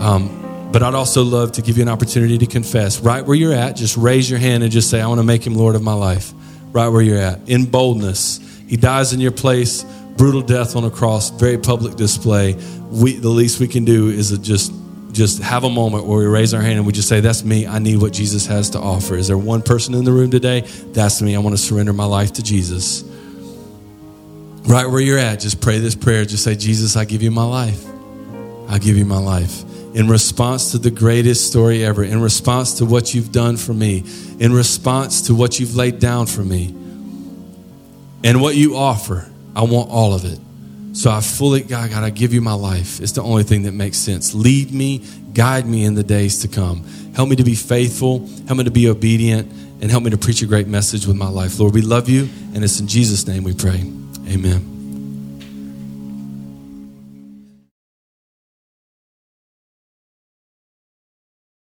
Um, 0.00 0.49
but 0.72 0.84
I'd 0.84 0.94
also 0.94 1.24
love 1.24 1.52
to 1.52 1.62
give 1.62 1.76
you 1.76 1.82
an 1.82 1.88
opportunity 1.88 2.38
to 2.38 2.46
confess 2.46 3.00
right 3.00 3.24
where 3.24 3.36
you're 3.36 3.52
at. 3.52 3.74
Just 3.74 3.96
raise 3.96 4.30
your 4.30 4.38
hand 4.38 4.62
and 4.62 4.70
just 4.70 4.88
say, 4.88 5.00
I 5.00 5.06
want 5.08 5.18
to 5.18 5.26
make 5.26 5.44
him 5.44 5.54
Lord 5.54 5.74
of 5.74 5.82
my 5.82 5.94
life. 5.94 6.32
Right 6.72 6.88
where 6.88 7.02
you're 7.02 7.18
at. 7.18 7.48
In 7.48 7.66
boldness. 7.66 8.38
He 8.68 8.76
dies 8.76 9.12
in 9.12 9.18
your 9.18 9.32
place, 9.32 9.82
brutal 10.16 10.42
death 10.42 10.76
on 10.76 10.84
a 10.84 10.90
cross, 10.90 11.30
very 11.30 11.58
public 11.58 11.96
display. 11.96 12.54
We, 12.88 13.14
the 13.16 13.28
least 13.28 13.58
we 13.58 13.66
can 13.66 13.84
do 13.84 14.08
is 14.08 14.36
just 14.38 14.72
just 15.10 15.42
have 15.42 15.64
a 15.64 15.68
moment 15.68 16.04
where 16.04 16.20
we 16.20 16.26
raise 16.26 16.54
our 16.54 16.60
hand 16.60 16.76
and 16.76 16.86
we 16.86 16.92
just 16.92 17.08
say, 17.08 17.18
That's 17.18 17.42
me. 17.42 17.66
I 17.66 17.80
need 17.80 18.00
what 18.00 18.12
Jesus 18.12 18.46
has 18.46 18.70
to 18.70 18.78
offer. 18.78 19.16
Is 19.16 19.26
there 19.26 19.36
one 19.36 19.60
person 19.60 19.94
in 19.94 20.04
the 20.04 20.12
room 20.12 20.30
today? 20.30 20.60
That's 20.60 21.20
me. 21.20 21.34
I 21.34 21.40
want 21.40 21.56
to 21.56 21.60
surrender 21.60 21.92
my 21.92 22.04
life 22.04 22.34
to 22.34 22.44
Jesus. 22.44 23.02
Right 24.68 24.86
where 24.86 25.00
you're 25.00 25.18
at, 25.18 25.40
just 25.40 25.60
pray 25.60 25.80
this 25.80 25.96
prayer. 25.96 26.24
Just 26.24 26.44
say, 26.44 26.54
Jesus, 26.54 26.94
I 26.94 27.06
give 27.06 27.22
you 27.22 27.32
my 27.32 27.42
life. 27.42 27.84
I 28.68 28.78
give 28.78 28.96
you 28.96 29.04
my 29.04 29.18
life 29.18 29.64
in 29.94 30.08
response 30.08 30.72
to 30.72 30.78
the 30.78 30.90
greatest 30.90 31.48
story 31.48 31.84
ever, 31.84 32.04
in 32.04 32.20
response 32.20 32.74
to 32.74 32.86
what 32.86 33.14
you've 33.14 33.32
done 33.32 33.56
for 33.56 33.72
me, 33.72 34.04
in 34.38 34.52
response 34.52 35.22
to 35.22 35.34
what 35.34 35.58
you've 35.58 35.74
laid 35.74 35.98
down 35.98 36.26
for 36.26 36.42
me, 36.42 36.66
and 38.22 38.40
what 38.40 38.54
you 38.54 38.76
offer. 38.76 39.26
I 39.54 39.62
want 39.62 39.90
all 39.90 40.14
of 40.14 40.24
it. 40.24 40.38
So 40.92 41.10
I 41.10 41.20
fully, 41.20 41.62
God, 41.62 41.90
God, 41.90 42.02
I 42.02 42.10
give 42.10 42.32
you 42.32 42.40
my 42.40 42.52
life. 42.52 43.00
It's 43.00 43.12
the 43.12 43.22
only 43.22 43.44
thing 43.44 43.62
that 43.62 43.72
makes 43.72 43.96
sense. 43.96 44.34
Lead 44.34 44.72
me, 44.72 45.04
guide 45.32 45.66
me 45.66 45.84
in 45.84 45.94
the 45.94 46.02
days 46.02 46.42
to 46.42 46.48
come. 46.48 46.84
Help 47.14 47.28
me 47.28 47.36
to 47.36 47.44
be 47.44 47.54
faithful, 47.54 48.28
help 48.46 48.58
me 48.58 48.64
to 48.64 48.70
be 48.70 48.88
obedient, 48.88 49.50
and 49.80 49.90
help 49.90 50.02
me 50.02 50.10
to 50.10 50.18
preach 50.18 50.42
a 50.42 50.46
great 50.46 50.66
message 50.66 51.06
with 51.06 51.16
my 51.16 51.28
life. 51.28 51.58
Lord, 51.58 51.74
we 51.74 51.82
love 51.82 52.08
you, 52.08 52.28
and 52.54 52.62
it's 52.62 52.80
in 52.80 52.86
Jesus' 52.86 53.26
name 53.26 53.44
we 53.44 53.54
pray. 53.54 53.80
Amen. 54.28 54.79